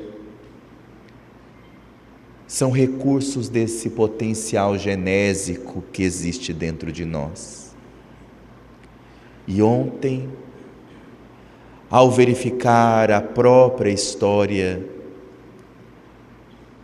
são 2.46 2.70
recursos 2.70 3.50
desse 3.50 3.90
potencial 3.90 4.78
genésico 4.78 5.84
que 5.92 6.02
existe 6.02 6.54
dentro 6.54 6.90
de 6.90 7.04
nós. 7.04 7.76
E 9.46 9.60
ontem, 9.60 10.30
ao 11.90 12.10
verificar 12.10 13.10
a 13.10 13.20
própria 13.20 13.90
história 13.90 14.84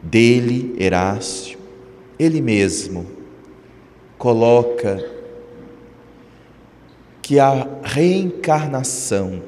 dele, 0.03 0.75
Herácio, 0.79 1.59
ele 2.19 2.41
mesmo 2.41 3.07
coloca 4.19 5.05
que 7.21 7.39
a 7.39 7.67
reencarnação 7.83 9.43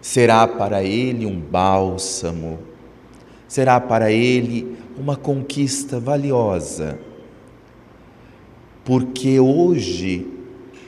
será 0.00 0.46
para 0.46 0.82
ele 0.82 1.26
um 1.26 1.38
bálsamo 1.38 2.68
será 3.48 3.80
para 3.80 4.12
ele 4.12 4.76
uma 4.96 5.16
conquista 5.16 5.98
valiosa, 5.98 6.98
porque 8.84 9.40
hoje, 9.40 10.26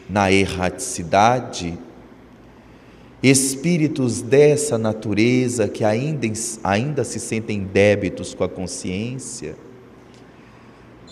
na 0.09 0.31
erraticidade, 0.31 1.78
espíritos 3.23 4.23
dessa 4.23 4.79
natureza 4.79 5.69
que 5.69 5.85
ainda, 5.85 6.27
ainda 6.65 7.05
se 7.05 7.21
sentem 7.21 7.63
débitos 7.63 8.35
com 8.35 8.45
a 8.45 8.49
consciência, 8.49 9.57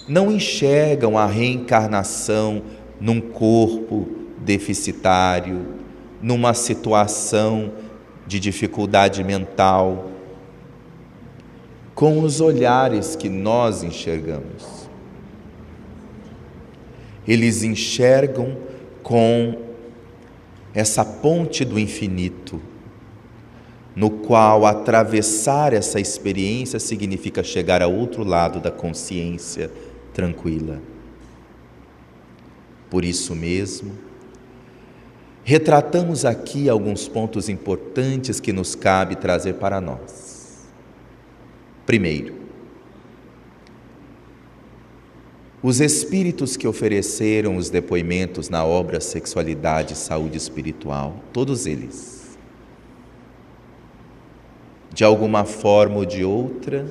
não 0.09 0.33
enxergam 0.33 1.19
a 1.19 1.27
reencarnação 1.27 2.63
num 2.99 3.21
corpo 3.21 4.09
deficitário, 4.39 5.67
numa 6.23 6.55
situação 6.55 7.73
de 8.27 8.41
dificuldade 8.41 9.23
mental, 9.23 10.11
com 11.95 12.23
os 12.23 12.41
olhares 12.41 13.17
que 13.17 13.29
nós 13.29 13.83
enxergamos. 13.83 14.89
Eles 17.27 17.63
enxergam 17.63 18.57
com 19.03 19.68
essa 20.75 21.05
ponte 21.05 21.65
do 21.65 21.79
infinito, 21.79 22.61
no 23.95 24.11
qual 24.11 24.65
atravessar 24.65 25.73
essa 25.73 25.99
experiência 25.99 26.79
significa 26.79 27.43
chegar 27.43 27.83
ao 27.83 27.93
outro 27.93 28.23
lado 28.23 28.61
da 28.61 28.71
consciência 28.71 29.71
tranquila. 30.13 30.81
Por 32.89 33.05
isso 33.05 33.35
mesmo, 33.35 33.93
retratamos 35.43 36.25
aqui 36.25 36.69
alguns 36.69 37.09
pontos 37.09 37.49
importantes 37.49 38.39
que 38.39 38.53
nos 38.53 38.75
cabe 38.75 39.17
trazer 39.17 39.55
para 39.55 39.81
nós. 39.81 40.69
Primeiro, 41.85 42.38
os 45.63 45.81
espíritos 45.81 46.57
que 46.57 46.69
ofereceram 46.69 47.57
os 47.57 47.69
depoimentos 47.69 48.49
na 48.49 48.65
obra 48.65 49.01
Sexualidade 49.01 49.95
e 49.95 49.97
Saúde 49.97 50.37
Espiritual, 50.37 51.23
todos 51.33 51.67
eles, 51.67 52.39
de 54.95 55.03
alguma 55.03 55.45
forma 55.45 55.97
ou 55.97 56.05
de 56.05 56.25
outra, 56.25 56.87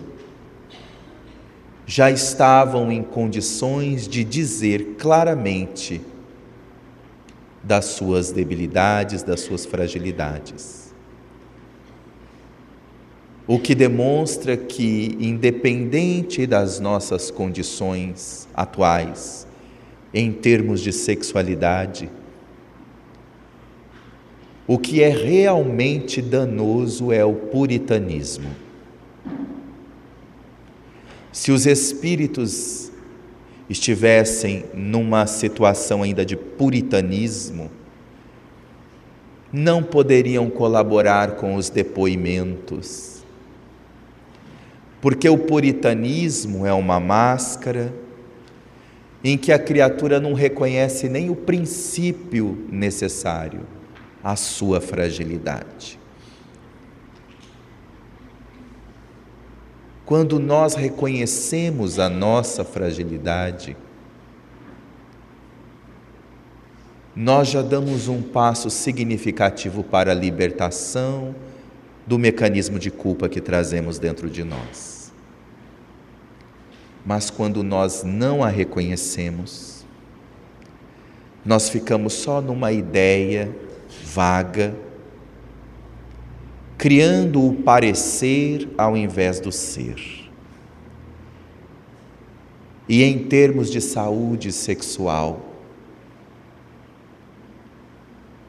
já 1.85 2.11
estavam 2.11 2.91
em 2.91 3.01
condições 3.01 4.07
de 4.07 4.25
dizer 4.25 4.95
claramente 4.97 6.01
das 7.63 7.85
suas 7.85 8.31
debilidades, 8.31 9.23
das 9.23 9.39
suas 9.39 9.65
fragilidades. 9.65 10.86
O 13.47 13.57
que 13.57 13.73
demonstra 13.73 14.57
que, 14.57 15.15
independente 15.21 16.45
das 16.45 16.81
nossas 16.81 17.31
condições 17.31 18.45
atuais, 18.53 19.47
em 20.13 20.33
termos 20.33 20.81
de 20.81 20.91
sexualidade, 20.91 22.09
o 24.67 24.77
que 24.77 25.01
é 25.01 25.07
realmente 25.07 26.21
danoso 26.21 27.13
é 27.13 27.23
o 27.23 27.33
puritanismo. 27.33 28.49
Se 31.31 31.53
os 31.53 31.65
espíritos 31.65 32.91
estivessem 33.69 34.65
numa 34.73 35.25
situação 35.25 36.03
ainda 36.03 36.25
de 36.25 36.35
puritanismo, 36.35 37.71
não 39.53 39.81
poderiam 39.81 40.49
colaborar 40.49 41.35
com 41.35 41.55
os 41.55 41.69
depoimentos, 41.69 43.16
porque 45.01 45.29
o 45.29 45.37
puritanismo 45.37 46.65
é 46.65 46.73
uma 46.73 46.99
máscara 46.99 47.93
em 49.23 49.37
que 49.37 49.51
a 49.51 49.59
criatura 49.59 50.19
não 50.19 50.33
reconhece 50.33 51.09
nem 51.09 51.29
o 51.29 51.35
princípio 51.35 52.65
necessário, 52.71 53.61
a 54.23 54.35
sua 54.35 54.79
fragilidade. 54.79 55.99
Quando 60.05 60.39
nós 60.39 60.73
reconhecemos 60.73 61.99
a 61.99 62.09
nossa 62.09 62.63
fragilidade, 62.63 63.75
nós 67.13 67.49
já 67.49 67.61
damos 67.61 68.07
um 68.07 68.21
passo 68.21 68.69
significativo 68.69 69.83
para 69.83 70.11
a 70.11 70.15
libertação 70.15 71.35
do 72.07 72.17
mecanismo 72.17 72.79
de 72.79 72.89
culpa 72.89 73.27
que 73.27 73.41
trazemos 73.41 73.99
dentro 73.99 74.29
de 74.29 74.43
nós. 74.43 75.11
Mas 77.05 77.29
quando 77.29 77.61
nós 77.61 78.03
não 78.03 78.43
a 78.43 78.47
reconhecemos, 78.47 79.85
nós 81.45 81.69
ficamos 81.69 82.13
só 82.13 82.41
numa 82.41 82.71
ideia 82.71 83.53
vaga 84.03 84.73
criando 86.77 87.45
o 87.45 87.55
parecer 87.55 88.69
ao 88.77 88.95
invés 88.95 89.39
do 89.39 89.51
ser. 89.51 89.95
E 92.87 93.03
em 93.03 93.19
termos 93.19 93.69
de 93.69 93.81
saúde 93.81 94.51
sexual, 94.51 95.46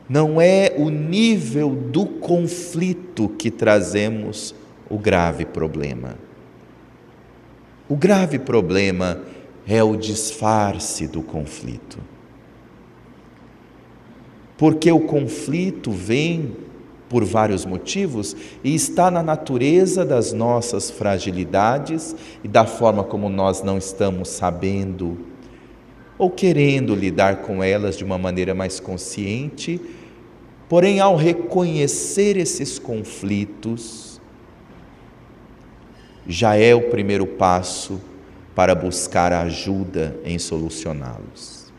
não 0.09 0.40
é 0.40 0.74
o 0.76 0.89
nível 0.89 1.70
do 1.70 2.06
conflito 2.06 3.28
que 3.28 3.51
trazemos 3.51 4.55
o 4.89 4.98
grave 4.98 5.44
problema. 5.44 6.16
O 7.89 7.97
grave 7.97 8.39
problema 8.39 9.20
é 9.66 9.82
o 9.82 9.97
disfarce 9.97 11.06
do 11.06 11.22
conflito. 11.22 11.98
Porque 14.56 14.90
o 14.90 15.01
conflito 15.01 15.90
vem 15.90 16.56
por 17.09 17.24
vários 17.24 17.64
motivos 17.64 18.36
e 18.62 18.74
está 18.74 19.10
na 19.10 19.22
natureza 19.22 20.05
das 20.05 20.32
nossas 20.32 20.90
fragilidades 20.90 22.14
e 22.43 22.48
da 22.48 22.66
forma 22.66 23.05
como 23.05 23.28
nós 23.28 23.62
não 23.62 23.78
estamos 23.78 24.28
sabendo 24.28 25.18
ou 26.19 26.28
querendo 26.28 26.95
lidar 26.95 27.43
com 27.43 27.62
elas 27.62 27.97
de 27.97 28.05
uma 28.05 28.19
maneira 28.19 28.55
mais 28.55 28.81
consciente. 28.81 29.81
Porém, 30.69 31.01
ao 31.01 31.16
reconhecer 31.16 32.36
esses 32.36 32.78
conflitos, 32.78 34.20
já 36.27 36.57
é 36.57 36.74
o 36.74 36.90
primeiro 36.90 37.27
passo 37.27 38.01
para 38.55 38.74
buscar 38.74 39.32
ajuda 39.32 40.19
em 40.24 40.39
solucioná-los. 40.39 41.73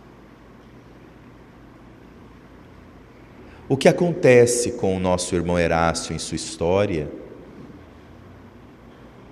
O 3.68 3.78
que 3.78 3.88
acontece 3.88 4.72
com 4.72 4.98
o 4.98 5.00
nosso 5.00 5.36
irmão 5.36 5.60
Erácio 5.60 6.16
em 6.16 6.18
sua 6.18 6.38
história 6.38 7.12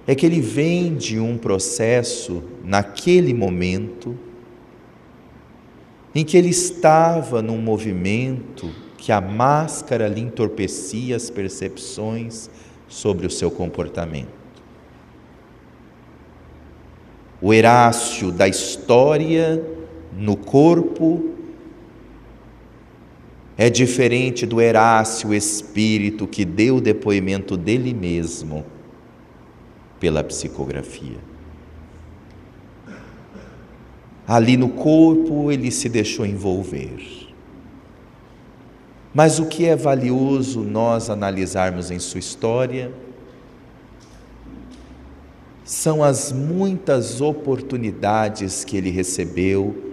é 0.05 0.13
que 0.13 0.25
ele 0.25 0.39
vem 0.39 0.95
de 0.95 1.19
um 1.19 1.37
processo, 1.37 2.43
naquele 2.63 3.33
momento, 3.33 4.15
em 6.13 6.23
que 6.25 6.37
ele 6.37 6.49
estava 6.49 7.41
num 7.41 7.57
movimento 7.57 8.71
que 8.97 9.11
a 9.11 9.21
máscara 9.21 10.07
lhe 10.07 10.21
entorpecia 10.21 11.15
as 11.15 11.29
percepções 11.29 12.49
sobre 12.87 13.27
o 13.27 13.29
seu 13.29 13.51
comportamento. 13.51 14.37
O 17.41 17.53
Erácio 17.53 18.31
da 18.31 18.47
história 18.47 19.63
no 20.17 20.35
corpo 20.35 21.35
é 23.57 23.69
diferente 23.69 24.45
do 24.45 24.59
Herácio 24.59 25.33
espírito 25.33 26.27
que 26.27 26.43
deu 26.43 26.77
o 26.77 26.81
depoimento 26.81 27.55
dele 27.55 27.93
mesmo 27.93 28.65
pela 29.99 30.23
psicografia. 30.23 31.17
Ali 34.27 34.57
no 34.57 34.69
corpo 34.69 35.49
ele 35.51 35.71
se 35.71 35.87
deixou 35.87 36.25
envolver. 36.25 37.27
Mas 39.13 39.39
o 39.39 39.45
que 39.45 39.65
é 39.65 39.75
valioso 39.75 40.61
nós 40.61 41.09
analisarmos 41.09 41.89
em 41.89 41.97
sua 41.97 42.19
história 42.19 42.91
são 45.63 46.03
as 46.03 46.31
muitas 46.31 47.21
oportunidades 47.21 48.63
que 48.63 48.77
ele 48.77 48.89
recebeu 48.89 49.83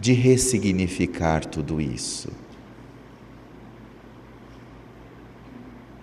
de 0.00 0.12
ressignificar 0.12 1.44
tudo 1.44 1.80
isso. 1.80 2.28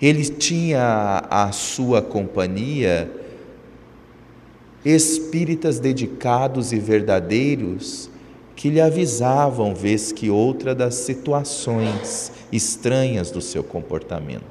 Ele 0.02 0.26
tinha 0.26 1.28
a 1.30 1.52
sua 1.52 2.02
companhia 2.02 3.12
espíritas 4.84 5.80
dedicados 5.80 6.72
e 6.72 6.80
verdadeiros 6.80 8.10
que 8.56 8.70
lhe 8.70 8.82
avisavam 8.82 9.74
vez 9.74 10.12
que 10.12 10.30
outra 10.30 10.76
das 10.76 10.96
situações 10.96 12.32
estranhas 12.52 13.32
do 13.32 13.42
seu 13.42 13.64
comportamento. 13.64 14.44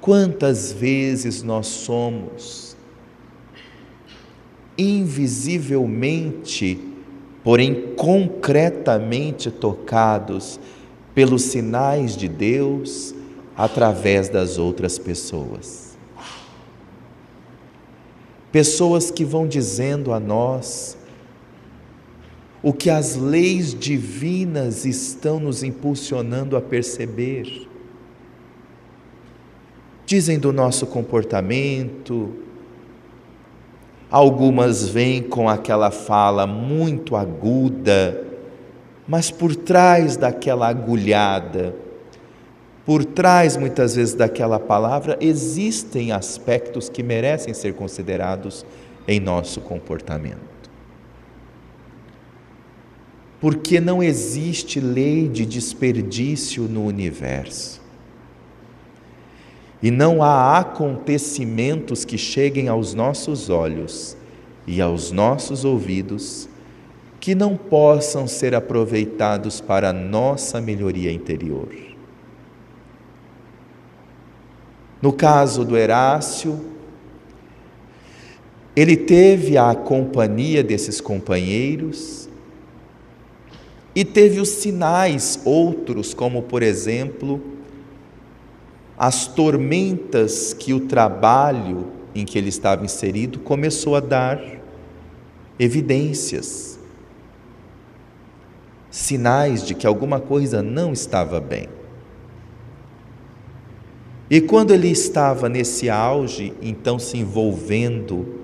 Quantas 0.00 0.72
vezes 0.72 1.42
nós 1.42 1.66
somos 1.66 2.76
invisivelmente, 4.78 6.78
porém 7.42 7.94
concretamente 7.96 9.50
tocados 9.50 10.60
pelos 11.14 11.42
sinais 11.42 12.16
de 12.16 12.28
Deus 12.28 13.14
através 13.56 14.28
das 14.28 14.58
outras 14.58 14.98
pessoas. 14.98 15.85
Pessoas 18.56 19.10
que 19.10 19.22
vão 19.22 19.46
dizendo 19.46 20.14
a 20.14 20.18
nós 20.18 20.96
o 22.62 22.72
que 22.72 22.88
as 22.88 23.14
leis 23.14 23.74
divinas 23.74 24.86
estão 24.86 25.38
nos 25.38 25.62
impulsionando 25.62 26.56
a 26.56 26.62
perceber. 26.62 27.68
Dizem 30.06 30.38
do 30.38 30.54
nosso 30.54 30.86
comportamento, 30.86 32.32
Algumas 34.10 34.88
vêm 34.88 35.22
com 35.22 35.50
aquela 35.50 35.90
fala 35.90 36.46
muito 36.46 37.14
aguda, 37.14 38.24
mas 39.06 39.30
por 39.30 39.54
trás 39.54 40.16
daquela 40.16 40.66
agulhada, 40.68 41.76
por 42.86 43.04
trás 43.04 43.56
muitas 43.56 43.96
vezes 43.96 44.14
daquela 44.14 44.60
palavra, 44.60 45.18
existem 45.20 46.12
aspectos 46.12 46.88
que 46.88 47.02
merecem 47.02 47.52
ser 47.52 47.74
considerados 47.74 48.64
em 49.08 49.18
nosso 49.18 49.60
comportamento. 49.60 50.38
Porque 53.40 53.80
não 53.80 54.00
existe 54.00 54.78
lei 54.78 55.28
de 55.28 55.44
desperdício 55.44 56.62
no 56.62 56.86
universo. 56.86 57.82
E 59.82 59.90
não 59.90 60.22
há 60.22 60.58
acontecimentos 60.58 62.04
que 62.04 62.16
cheguem 62.16 62.68
aos 62.68 62.94
nossos 62.94 63.50
olhos 63.50 64.16
e 64.64 64.80
aos 64.80 65.10
nossos 65.10 65.64
ouvidos 65.64 66.48
que 67.18 67.34
não 67.34 67.56
possam 67.56 68.28
ser 68.28 68.54
aproveitados 68.54 69.60
para 69.60 69.90
a 69.90 69.92
nossa 69.92 70.60
melhoria 70.60 71.10
interior. 71.10 71.95
No 75.00 75.12
caso 75.12 75.64
do 75.64 75.76
Herácio, 75.76 76.58
ele 78.74 78.96
teve 78.96 79.56
a 79.56 79.74
companhia 79.74 80.62
desses 80.62 81.00
companheiros 81.00 82.26
E 83.96 84.04
teve 84.04 84.40
os 84.40 84.50
sinais 84.50 85.40
outros, 85.42 86.12
como 86.12 86.42
por 86.42 86.62
exemplo, 86.62 87.42
as 88.98 89.26
tormentas 89.26 90.52
que 90.52 90.74
o 90.74 90.80
trabalho 90.80 91.86
em 92.14 92.26
que 92.26 92.36
ele 92.36 92.50
estava 92.50 92.84
inserido 92.84 93.38
começou 93.38 93.96
a 93.96 94.00
dar 94.00 94.38
evidências, 95.58 96.78
sinais 98.90 99.64
de 99.64 99.74
que 99.74 99.86
alguma 99.86 100.20
coisa 100.20 100.62
não 100.62 100.92
estava 100.92 101.40
bem. 101.40 101.66
E 104.28 104.40
quando 104.40 104.72
ele 104.72 104.88
estava 104.88 105.48
nesse 105.48 105.88
auge, 105.88 106.52
então 106.60 106.98
se 106.98 107.16
envolvendo 107.16 108.40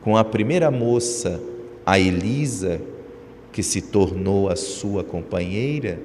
com 0.00 0.16
a 0.16 0.24
primeira 0.24 0.70
moça, 0.70 1.40
a 1.86 1.98
Elisa, 1.98 2.80
que 3.52 3.62
se 3.62 3.80
tornou 3.80 4.48
a 4.48 4.56
sua 4.56 5.04
companheira, 5.04 6.00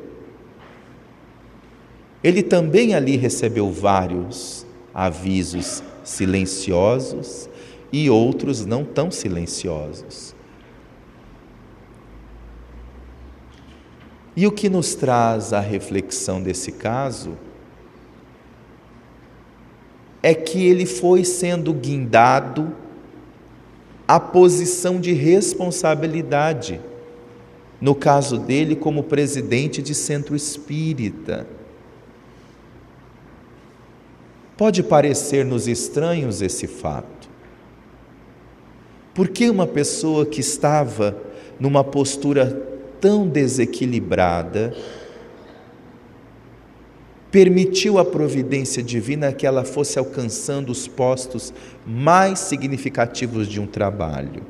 ele 2.24 2.44
também 2.44 2.94
ali 2.94 3.18
recebeu 3.18 3.72
vários 3.72 4.66
avisos 4.94 5.82
silenciosos 6.04 7.50
e 7.92 8.10
outros 8.10 8.66
não 8.66 8.84
tão 8.84 9.10
silenciosos. 9.10 10.36
E 14.36 14.46
o 14.46 14.52
que 14.52 14.70
nos 14.70 14.94
traz 14.94 15.54
a 15.54 15.60
reflexão 15.60 16.42
desse 16.42 16.72
caso 16.72 17.36
é 20.28 20.34
que 20.34 20.68
ele 20.68 20.86
foi 20.86 21.24
sendo 21.24 21.74
guindado 21.74 22.76
à 24.06 24.20
posição 24.20 25.00
de 25.00 25.14
responsabilidade, 25.14 26.82
no 27.80 27.96
caso 27.96 28.38
dele, 28.38 28.76
como 28.76 29.04
presidente 29.04 29.82
de 29.82 29.96
centro 29.96 30.36
espírita. 30.36 31.48
Pode 34.58 34.84
parecer-nos 34.84 35.66
estranhos 35.66 36.42
esse 36.42 36.68
fato. 36.68 37.30
Por 39.14 39.30
que 39.30 39.50
uma 39.50 39.66
pessoa 39.66 40.26
que 40.26 40.42
estava 40.42 41.16
numa 41.58 41.86
postura 41.86 42.68
tão 43.00 43.26
desequilibrada 43.26 44.76
permitiu 47.32 47.98
a 48.00 48.06
providência 48.06 48.82
divina 48.82 49.34
que 49.34 49.46
ela 49.46 49.64
fosse 49.64 50.00
alcançando 50.00 50.72
os 50.72 50.88
postos 50.88 51.54
mais 51.86 52.40
significativos 52.40 53.48
de 53.48 53.60
um 53.60 53.68
trabalho? 53.68 54.44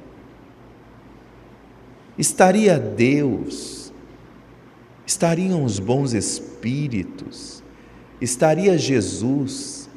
Estaria 2.17 2.79
Deus, 2.79 3.93
estariam 5.05 5.63
os 5.63 5.79
bons 5.79 6.13
espíritos, 6.13 7.63
estaria 8.19 8.77
Jesus 8.77 9.87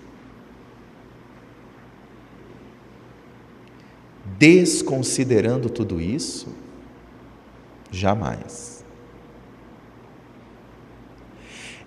desconsiderando 4.39 5.69
tudo 5.69 6.01
isso? 6.01 6.49
Jamais. 7.91 8.80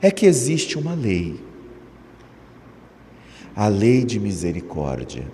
É 0.04 0.12
que 0.12 0.26
existe 0.26 0.78
uma 0.78 0.94
lei, 0.94 1.40
a 3.56 3.70
lei 3.70 4.04
de 4.04 4.20
misericórdia. 4.20 5.26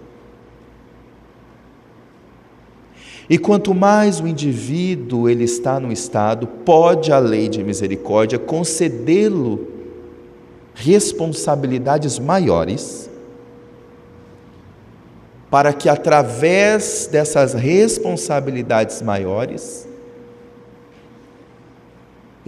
E 3.27 3.37
quanto 3.37 3.73
mais 3.73 4.19
o 4.19 4.27
indivíduo 4.27 5.27
ele 5.27 5.43
está 5.43 5.79
no 5.79 5.91
estado, 5.91 6.45
pode 6.45 7.11
a 7.11 7.17
lei 7.17 7.49
de 7.49 7.63
misericórdia 7.63 8.37
concedê-lo 8.37 9.67
responsabilidades 10.75 12.19
maiores 12.19 13.09
para 15.49 15.73
que 15.73 15.89
através 15.89 17.09
dessas 17.11 17.55
responsabilidades 17.55 19.01
maiores, 19.01 19.88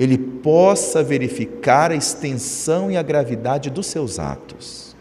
ele 0.02 0.18
possa 0.18 1.04
verificar 1.04 1.92
a 1.92 1.96
extensão 1.96 2.90
e 2.90 2.98
a 2.98 3.04
gravidade 3.04 3.70
dos 3.70 3.86
seus 3.86 4.18
atos 4.18 4.96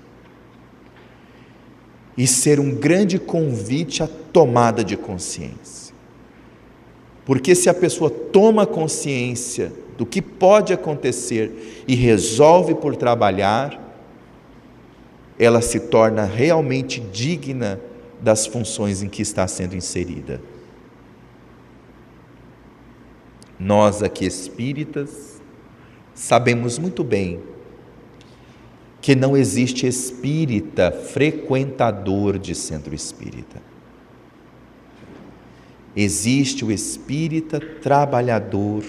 e 2.19 2.27
ser 2.27 2.61
um 2.61 2.75
grande 2.75 3.19
convite 3.19 4.03
à 4.03 4.07
tomada 4.07 4.85
de 4.85 4.99
consciência. 4.99 5.95
Porque 7.25 7.55
se 7.55 7.71
a 7.71 7.73
pessoa 7.73 8.11
toma 8.11 8.67
consciência 8.67 9.73
do 9.97 10.05
que 10.05 10.21
pode 10.21 10.75
acontecer 10.75 11.83
e 11.89 11.95
resolve 11.95 12.75
por 12.75 12.95
trabalhar, 12.95 13.97
ela 15.39 15.63
se 15.63 15.81
torna 15.81 16.25
realmente 16.25 17.01
digna 17.01 17.81
das 18.21 18.47
funções 18.47 19.03
em 19.03 19.09
que 19.09 19.23
está 19.23 19.49
sendo 19.49 19.75
inserida. 19.75 20.43
Nós 23.61 24.03
aqui 24.03 24.25
espíritas 24.25 25.39
sabemos 26.15 26.79
muito 26.79 27.05
bem 27.05 27.41
que 29.03 29.15
não 29.15 29.37
existe 29.37 29.87
espírita 29.87 30.91
frequentador 30.91 32.39
de 32.39 32.55
centro 32.55 32.95
espírita. 32.95 33.63
Existe 35.95 36.65
o 36.65 36.73
espírita 36.73 37.61
trabalhador 37.61 38.83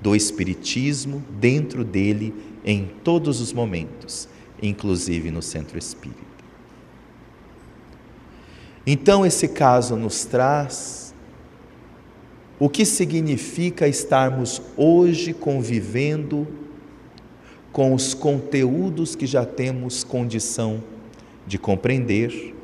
do 0.00 0.16
espiritismo 0.16 1.22
dentro 1.38 1.84
dele 1.84 2.34
em 2.64 2.90
todos 3.04 3.38
os 3.38 3.52
momentos, 3.52 4.26
inclusive 4.62 5.30
no 5.30 5.42
centro 5.42 5.76
espírita. 5.76 6.20
Então, 8.86 9.26
esse 9.26 9.48
caso 9.48 9.94
nos 9.94 10.24
traz 10.24 11.09
o 12.60 12.68
que 12.68 12.84
significa 12.84 13.88
estarmos 13.88 14.60
hoje 14.76 15.32
convivendo 15.32 16.46
com 17.72 17.94
os 17.94 18.12
conteúdos 18.12 19.16
que 19.16 19.26
já 19.26 19.46
temos 19.46 20.04
condição 20.04 20.84
de 21.46 21.58
compreender, 21.58 22.54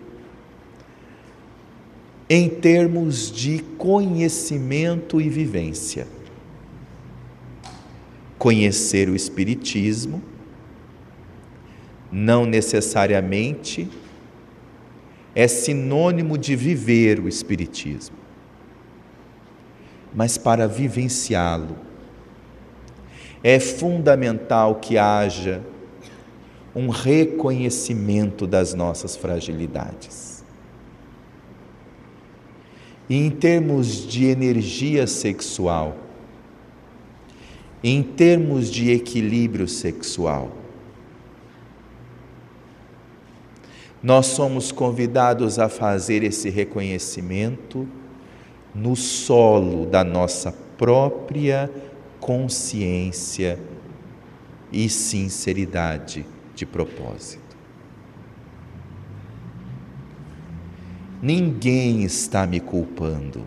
em 2.28 2.46
termos 2.46 3.32
de 3.32 3.60
conhecimento 3.78 5.18
e 5.18 5.30
vivência. 5.30 6.06
Conhecer 8.38 9.08
o 9.08 9.16
Espiritismo, 9.16 10.22
não 12.12 12.44
necessariamente 12.44 13.88
é 15.34 15.48
sinônimo 15.48 16.36
de 16.36 16.54
viver 16.54 17.18
o 17.18 17.28
Espiritismo. 17.28 18.15
Mas 20.16 20.38
para 20.38 20.66
vivenciá-lo, 20.66 21.76
é 23.44 23.60
fundamental 23.60 24.76
que 24.76 24.98
haja 24.98 25.62
um 26.74 26.88
reconhecimento 26.88 28.46
das 28.46 28.74
nossas 28.74 29.14
fragilidades. 29.14 30.42
E 33.08 33.14
em 33.14 33.30
termos 33.30 34.06
de 34.06 34.24
energia 34.24 35.06
sexual, 35.06 35.96
em 37.84 38.02
termos 38.02 38.68
de 38.70 38.90
equilíbrio 38.90 39.68
sexual, 39.68 40.50
Nós 44.06 44.26
somos 44.26 44.70
convidados 44.70 45.58
a 45.58 45.68
fazer 45.68 46.22
esse 46.22 46.48
reconhecimento 46.48 47.88
no 48.76 48.94
solo 48.94 49.86
da 49.86 50.04
nossa 50.04 50.52
própria 50.52 51.70
consciência 52.20 53.58
e 54.70 54.88
sinceridade 54.88 56.26
de 56.54 56.66
propósito. 56.66 57.56
Ninguém 61.22 62.04
está 62.04 62.46
me 62.46 62.60
culpando, 62.60 63.46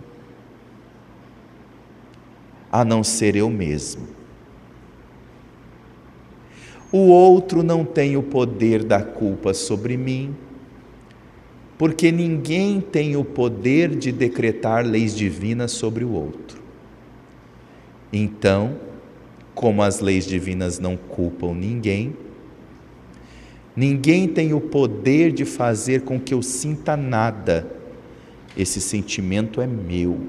a 2.72 2.84
não 2.84 3.04
ser 3.04 3.36
eu 3.36 3.50
mesmo. 3.52 4.08
O 6.92 7.10
outro 7.10 7.62
não 7.62 7.86
tem 7.86 8.18
o 8.18 8.24
poder 8.24 8.84
da 8.84 9.04
culpa 9.04 9.54
sobre 9.54 9.96
mim 9.96 10.36
porque 11.80 12.12
ninguém 12.12 12.82
tem 12.82 13.16
o 13.16 13.24
poder 13.24 13.96
de 13.96 14.12
decretar 14.12 14.86
leis 14.86 15.16
divinas 15.16 15.72
sobre 15.72 16.04
o 16.04 16.12
outro. 16.12 16.62
Então, 18.12 18.76
como 19.56 19.82
as 19.82 20.02
leis 20.02 20.26
divinas 20.26 20.78
não 20.78 20.98
culpam 20.98 21.54
ninguém, 21.54 22.14
ninguém 23.74 24.28
tem 24.28 24.54
o 24.54 24.60
poder 24.60 25.32
de 25.32 25.46
fazer 25.46 26.02
com 26.02 26.20
que 26.20 26.34
eu 26.34 26.42
sinta 26.42 26.98
nada. 26.98 27.66
Esse 28.58 28.82
sentimento 28.82 29.62
é 29.62 29.68
meu. 29.68 30.20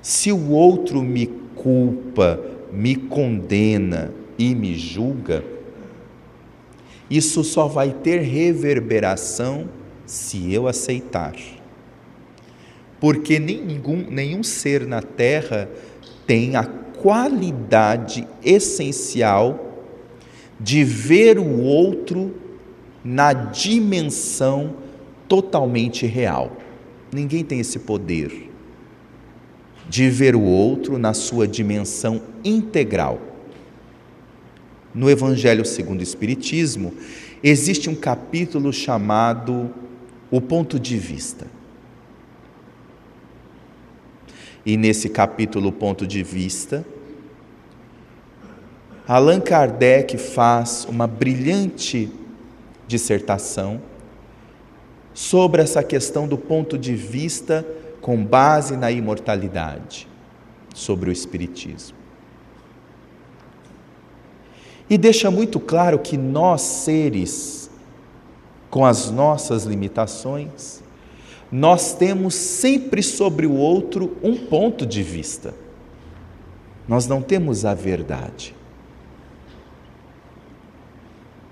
Se 0.00 0.32
o 0.32 0.48
outro 0.48 1.02
me 1.02 1.26
culpa, 1.54 2.40
me 2.72 2.96
condena 2.96 4.14
e 4.38 4.54
me 4.54 4.76
julga, 4.76 5.44
isso 7.10 7.44
só 7.44 7.68
vai 7.68 7.92
ter 7.92 8.22
reverberação 8.22 9.68
se 10.06 10.52
eu 10.52 10.68
aceitar. 10.68 11.34
Porque 13.00 13.38
nenhum, 13.38 14.06
nenhum 14.10 14.42
ser 14.42 14.86
na 14.86 15.02
terra 15.02 15.68
tem 16.26 16.56
a 16.56 16.64
qualidade 16.64 18.26
essencial 18.42 19.84
de 20.58 20.82
ver 20.82 21.38
o 21.38 21.60
outro 21.60 22.34
na 23.04 23.32
dimensão 23.32 24.76
totalmente 25.28 26.06
real. 26.06 26.56
Ninguém 27.12 27.44
tem 27.44 27.60
esse 27.60 27.78
poder 27.80 28.46
de 29.88 30.10
ver 30.10 30.34
o 30.34 30.42
outro 30.42 30.98
na 30.98 31.14
sua 31.14 31.46
dimensão 31.46 32.20
integral. 32.44 33.20
No 34.94 35.10
Evangelho 35.10 35.64
segundo 35.64 36.00
o 36.00 36.02
Espiritismo, 36.02 36.92
existe 37.42 37.88
um 37.88 37.94
capítulo 37.94 38.72
chamado 38.72 39.70
O 40.30 40.40
Ponto 40.40 40.78
de 40.78 40.98
Vista. 40.98 41.46
E 44.64 44.76
nesse 44.76 45.08
capítulo 45.08 45.70
Ponto 45.70 46.06
de 46.06 46.22
Vista, 46.22 46.84
Allan 49.06 49.40
Kardec 49.40 50.18
faz 50.18 50.84
uma 50.90 51.06
brilhante 51.06 52.10
dissertação 52.88 53.80
sobre 55.14 55.62
essa 55.62 55.82
questão 55.82 56.26
do 56.26 56.36
ponto 56.36 56.76
de 56.76 56.94
vista 56.94 57.64
com 58.00 58.22
base 58.22 58.76
na 58.76 58.90
imortalidade, 58.90 60.08
sobre 60.74 61.08
o 61.08 61.12
Espiritismo. 61.12 61.96
E 64.90 64.98
deixa 64.98 65.30
muito 65.30 65.58
claro 65.58 65.98
que 65.98 66.16
nós, 66.16 66.60
seres, 66.60 67.65
com 68.76 68.84
as 68.84 69.10
nossas 69.10 69.64
limitações, 69.64 70.82
nós 71.50 71.94
temos 71.94 72.34
sempre 72.34 73.02
sobre 73.02 73.46
o 73.46 73.54
outro 73.54 74.18
um 74.22 74.36
ponto 74.36 74.84
de 74.84 75.02
vista. 75.02 75.54
Nós 76.86 77.06
não 77.06 77.22
temos 77.22 77.64
a 77.64 77.72
verdade. 77.72 78.54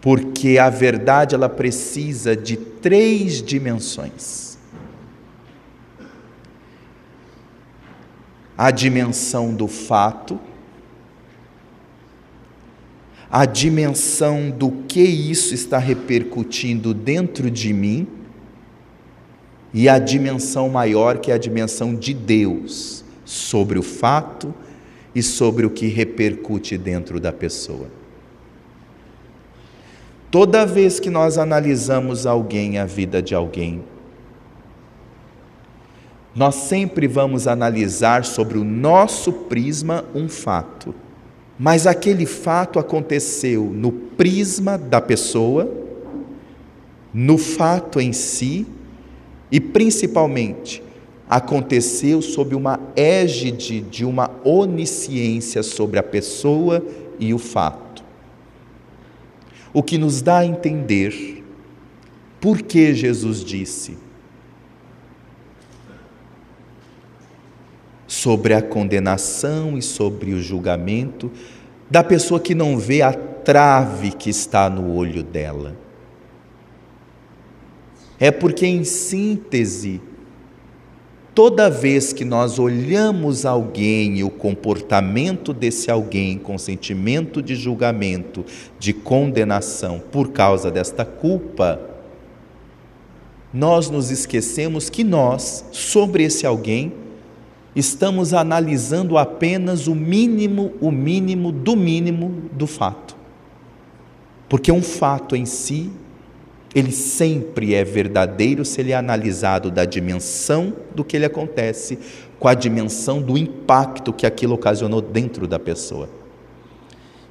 Porque 0.03 0.59
a 0.59 0.69
verdade 0.69 1.35
ela 1.35 1.49
precisa 1.49 2.37
de 2.37 2.59
três 2.59 3.41
dimensões. 3.41 4.59
A 8.55 8.71
dimensão 8.71 9.55
do 9.55 9.67
fato, 9.67 10.39
a 13.31 13.45
dimensão 13.45 14.51
do 14.51 14.71
que 14.89 15.03
isso 15.03 15.55
está 15.55 15.79
repercutindo 15.79 16.95
dentro 16.95 17.51
de 17.51 17.73
mim 17.73 18.07
e 19.73 19.89
a 19.89 19.99
dimensão 19.99 20.69
maior, 20.69 21.19
que 21.19 21.33
é 21.33 21.35
a 21.35 21.39
dimensão 21.39 21.95
de 21.95 22.15
Deus, 22.15 23.05
sobre 23.25 23.79
o 23.79 23.83
fato 23.83 24.55
e 25.15 25.23
sobre 25.23 25.67
o 25.67 25.71
que 25.71 25.87
repercute 25.87 26.79
dentro 26.79 27.19
da 27.19 27.33
pessoa. 27.33 27.89
Toda 30.31 30.67
vez 30.67 30.99
que 30.99 31.11
nós 31.11 31.39
analisamos 31.39 32.27
alguém, 32.27 32.79
a 32.79 32.85
vida 32.85 33.23
de 33.23 33.35
alguém, 33.35 33.83
nós 36.35 36.57
sempre 36.57 37.07
vamos 37.07 37.47
analisar 37.47 38.25
sobre 38.25 38.59
o 38.59 38.65
nosso 38.65 39.33
prisma 39.33 40.05
um 40.15 40.29
fato. 40.29 40.95
Mas 41.59 41.86
aquele 41.86 42.26
fato 42.26 42.78
aconteceu 42.78 43.64
no 43.64 43.93
prisma 43.93 44.76
da 44.76 45.01
pessoa, 45.01 45.70
no 47.12 47.39
fato 47.39 48.01
em 48.01 48.12
si 48.12 48.66
e 49.51 49.60
principalmente 49.60 50.82
aconteceu 51.31 52.20
sob 52.20 52.55
uma 52.55 52.81
égide 52.97 53.81
de 53.81 54.05
uma 54.05 54.31
onisciência 54.44 55.62
sobre 55.62 55.98
a 55.98 56.02
pessoa 56.02 56.85
e 57.18 57.32
o 57.32 57.39
fato. 57.39 58.02
O 59.72 59.82
que 59.82 59.97
nos 59.97 60.20
dá 60.20 60.39
a 60.39 60.47
entender 60.47 61.44
por 62.40 62.62
que 62.62 62.94
Jesus 62.94 63.44
disse 63.44 63.97
sobre 68.15 68.55
a 68.55 68.62
condenação 68.62 69.77
e 69.77 69.82
sobre 69.82 70.32
o 70.32 70.41
julgamento 70.41 71.32
da 71.91 72.03
pessoa 72.05 72.39
que 72.39 72.55
não 72.55 72.78
vê 72.78 73.03
a 73.03 73.12
trave 73.12 74.12
que 74.12 74.31
está 74.31 74.70
no 74.70 74.95
olho 74.95 75.23
dela. 75.23 75.77
É 78.20 78.31
porque, 78.31 78.66
em 78.66 78.85
síntese, 78.85 80.01
toda 81.35 81.69
vez 81.69 82.12
que 82.12 82.24
nós 82.24 82.61
olhamos 82.61 83.45
alguém 83.45 84.19
e 84.19 84.24
o 84.24 84.31
comportamento 84.31 85.53
desse 85.53 85.91
alguém 85.91 86.39
com 86.39 86.57
sentimento 86.57 87.43
de 87.43 87.57
julgamento, 87.57 88.45
de 88.78 88.93
condenação 88.93 90.01
por 90.12 90.31
causa 90.31 90.70
desta 90.70 91.05
culpa, 91.05 91.81
nós 93.53 93.91
nos 93.91 94.12
esquecemos 94.12 94.89
que 94.89 95.03
nós, 95.03 95.65
sobre 95.73 96.23
esse 96.23 96.47
alguém, 96.47 97.03
estamos 97.75 98.33
analisando 98.33 99.19
apenas 99.19 99.87
o 99.87 99.95
mínimo, 99.95 100.73
o 100.81 100.91
mínimo 100.91 101.51
do 101.51 101.77
mínimo 101.77 102.43
do 102.53 102.67
fato. 102.67 103.17
Porque 104.49 104.71
um 104.71 104.83
fato 104.83 105.35
em 105.35 105.45
si 105.45 105.91
ele 106.75 106.91
sempre 106.91 107.75
é 107.75 107.85
verdadeiro 107.85 108.65
se 108.65 108.81
ele 108.81 108.91
é 108.91 108.97
analisado 108.97 109.71
da 109.71 109.85
dimensão 109.85 110.75
do 110.95 111.05
que 111.05 111.17
ele 111.17 111.25
acontece 111.25 111.99
com 112.39 112.49
a 112.49 112.55
dimensão 112.55 113.23
do 113.23 113.39
impacto 113.39 114.13
que 114.13 114.27
aquilo 114.27 114.55
ocasionou 114.55 115.01
dentro 115.01 115.47
da 115.47 115.59
pessoa. 115.59 116.09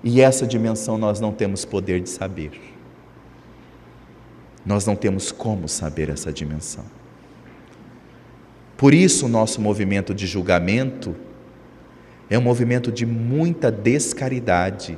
E 0.01 0.21
essa 0.21 0.47
dimensão 0.47 0.97
nós 0.97 1.19
não 1.19 1.31
temos 1.33 1.65
poder 1.65 1.99
de 1.99 2.09
saber. 2.09 2.51
Nós 4.65 4.85
não 4.85 4.95
temos 4.95 5.31
como 5.31 5.67
saber 5.67 6.09
essa 6.09 6.31
dimensão. 6.31 6.85
Por 8.77 8.93
isso, 8.93 9.25
o 9.27 9.29
nosso 9.29 9.61
movimento 9.61 10.13
de 10.13 10.25
julgamento 10.25 11.15
é 12.29 12.37
um 12.37 12.41
movimento 12.41 12.91
de 12.91 13.05
muita 13.05 13.71
descaridade, 13.71 14.97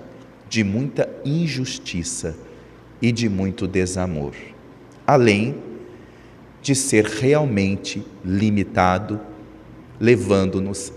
de 0.50 0.64
muita 0.64 1.10
injustiça 1.26 2.36
e 3.02 3.12
de 3.12 3.28
muito 3.28 3.68
desamor, 3.68 4.34
além 5.06 5.58
de 6.62 6.74
ser 6.74 7.06
realmente 7.06 8.04
limitado, 8.24 9.20
levando-nos 10.00 10.94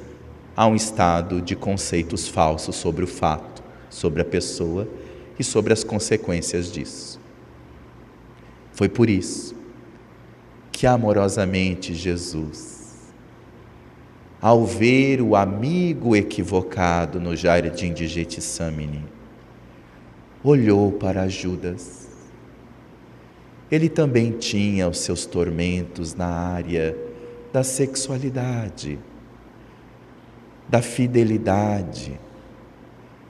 a 0.57 0.67
um 0.67 0.75
estado 0.75 1.43
de 1.43 1.55
conceitos 1.55 2.29
falsos 2.29 2.77
sobre 2.77 3.05
o 3.05 3.09
fato, 3.09 3.63
sobre 3.91 4.23
a 4.23 4.25
pessoa 4.25 4.89
e 5.39 5.45
sobre 5.45 5.73
as 5.73 5.85
consequências 5.85 6.71
disso. 6.73 7.21
Foi 8.73 8.89
por 8.89 9.11
isso 9.11 9.58
que 10.79 10.87
amorosamente 10.87 11.93
Jesus, 11.93 13.11
ao 14.41 14.65
ver 14.65 15.21
o 15.21 15.35
amigo 15.35 16.15
equivocado 16.15 17.19
no 17.19 17.35
jardim 17.35 17.93
de 17.93 18.07
Getsemane, 18.07 19.05
olhou 20.41 20.93
para 20.93 21.27
Judas. 21.27 22.09
Ele 23.69 23.89
também 23.89 24.31
tinha 24.31 24.89
os 24.89 24.99
seus 24.99 25.27
tormentos 25.27 26.15
na 26.15 26.29
área 26.29 26.97
da 27.53 27.65
sexualidade, 27.65 29.01
da 30.69 30.81
fidelidade 30.81 32.21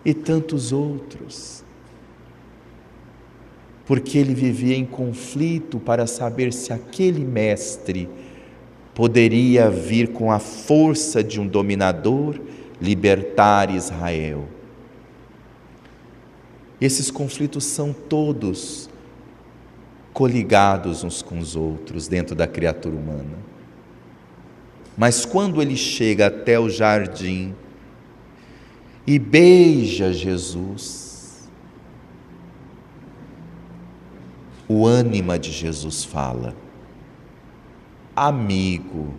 e 0.05 0.13
tantos 0.13 0.71
outros. 0.71 1.65
Porque 3.89 4.19
ele 4.19 4.35
vivia 4.35 4.77
em 4.77 4.85
conflito 4.85 5.81
para 5.81 6.07
saber 6.07 6.53
se 6.53 6.73
aquele 6.73 7.25
mestre 7.25 8.09
poderia 8.95 9.69
vir 9.69 10.13
com 10.13 10.31
a 10.31 10.39
força 10.39 11.25
de 11.25 11.41
um 11.41 11.47
dominador 11.47 12.39
libertar 12.81 13.75
Israel 13.75 14.47
esses 16.81 17.11
conflitos 17.11 17.65
são 17.65 17.93
todos 17.93 18.89
coligados 20.13 21.03
uns 21.03 21.23
com 21.23 21.39
os 21.39 21.57
outros 21.57 22.07
dentro 22.07 22.35
da 22.35 22.47
criatura 22.47 22.95
humana. 22.95 23.37
Mas 24.97 25.25
quando 25.25 25.61
ele 25.61 25.77
chega 25.77 26.27
até 26.27 26.59
o 26.59 26.69
jardim 26.69 27.55
e 29.07 29.19
beija 29.19 30.13
Jesus, 30.13 31.08
o 34.69 34.87
ânima 34.87 35.39
de 35.39 35.51
Jesus 35.51 36.05
fala: 36.05 36.55
Amigo, 38.15 39.15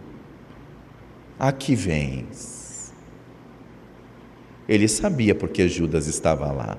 aqui 1.40 1.76
vens. 1.76 2.94
Ele 4.68 4.88
sabia 4.88 5.34
porque 5.34 5.68
Judas 5.68 6.06
estava 6.06 6.52
lá. 6.52 6.78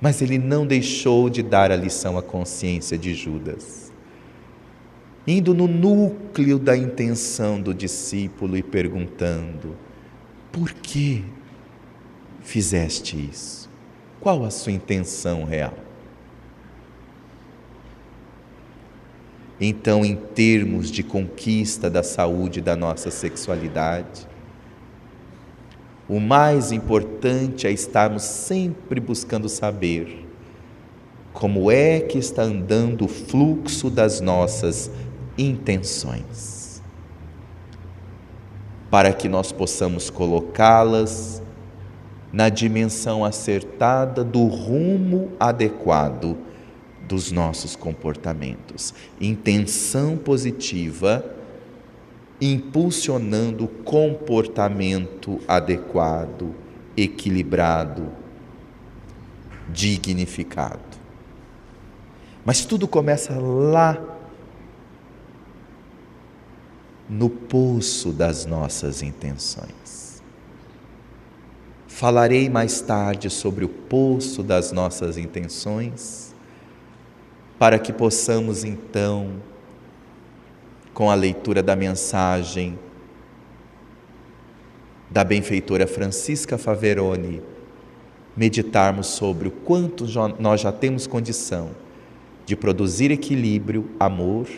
Mas 0.00 0.20
ele 0.20 0.36
não 0.36 0.66
deixou 0.66 1.30
de 1.30 1.44
dar 1.44 1.70
a 1.70 1.76
lição 1.76 2.18
à 2.18 2.22
consciência 2.22 2.98
de 2.98 3.14
Judas, 3.14 3.92
indo 5.24 5.54
no 5.54 5.68
núcleo 5.68 6.58
da 6.58 6.76
intenção 6.76 7.60
do 7.60 7.72
discípulo 7.72 8.56
e 8.56 8.62
perguntando: 8.64 9.76
por 10.50 10.72
que 10.72 11.24
fizeste 12.40 13.16
isso? 13.30 13.70
Qual 14.20 14.44
a 14.44 14.50
sua 14.50 14.72
intenção 14.72 15.44
real? 15.44 15.91
Então, 19.64 20.04
em 20.04 20.16
termos 20.16 20.90
de 20.90 21.04
conquista 21.04 21.88
da 21.88 22.02
saúde 22.02 22.60
da 22.60 22.74
nossa 22.74 23.12
sexualidade, 23.12 24.26
o 26.08 26.18
mais 26.18 26.72
importante 26.72 27.68
é 27.68 27.70
estarmos 27.70 28.24
sempre 28.24 28.98
buscando 28.98 29.48
saber 29.48 30.26
como 31.32 31.70
é 31.70 32.00
que 32.00 32.18
está 32.18 32.42
andando 32.42 33.04
o 33.04 33.08
fluxo 33.08 33.88
das 33.88 34.20
nossas 34.20 34.90
intenções, 35.38 36.82
para 38.90 39.12
que 39.12 39.28
nós 39.28 39.52
possamos 39.52 40.10
colocá-las 40.10 41.40
na 42.32 42.48
dimensão 42.48 43.24
acertada 43.24 44.24
do 44.24 44.44
rumo 44.44 45.30
adequado 45.38 46.36
dos 47.08 47.30
nossos 47.30 47.76
comportamentos. 47.76 48.94
Intenção 49.20 50.16
positiva 50.16 51.24
impulsionando 52.40 53.68
comportamento 53.68 55.40
adequado, 55.46 56.52
equilibrado, 56.96 58.10
dignificado. 59.68 60.80
Mas 62.44 62.64
tudo 62.64 62.88
começa 62.88 63.38
lá 63.38 63.96
no 67.08 67.30
poço 67.30 68.10
das 68.10 68.44
nossas 68.44 69.02
intenções. 69.02 70.20
Falarei 71.86 72.48
mais 72.48 72.80
tarde 72.80 73.30
sobre 73.30 73.64
o 73.64 73.68
poço 73.68 74.42
das 74.42 74.72
nossas 74.72 75.16
intenções, 75.16 76.31
para 77.62 77.78
que 77.78 77.92
possamos 77.92 78.64
então 78.64 79.34
com 80.92 81.08
a 81.08 81.14
leitura 81.14 81.62
da 81.62 81.76
mensagem 81.76 82.76
da 85.08 85.22
benfeitora 85.22 85.86
Francisca 85.86 86.58
Faveroni, 86.58 87.40
meditarmos 88.36 89.06
sobre 89.06 89.46
o 89.46 89.52
quanto 89.52 90.06
nós 90.40 90.60
já 90.60 90.72
temos 90.72 91.06
condição 91.06 91.70
de 92.44 92.56
produzir 92.56 93.12
equilíbrio, 93.12 93.88
amor 94.00 94.48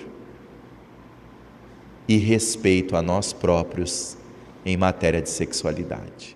e 2.08 2.16
respeito 2.16 2.96
a 2.96 3.02
nós 3.02 3.34
próprios 3.34 4.16
em 4.64 4.78
matéria 4.78 5.20
de 5.20 5.28
sexualidade. 5.28 6.34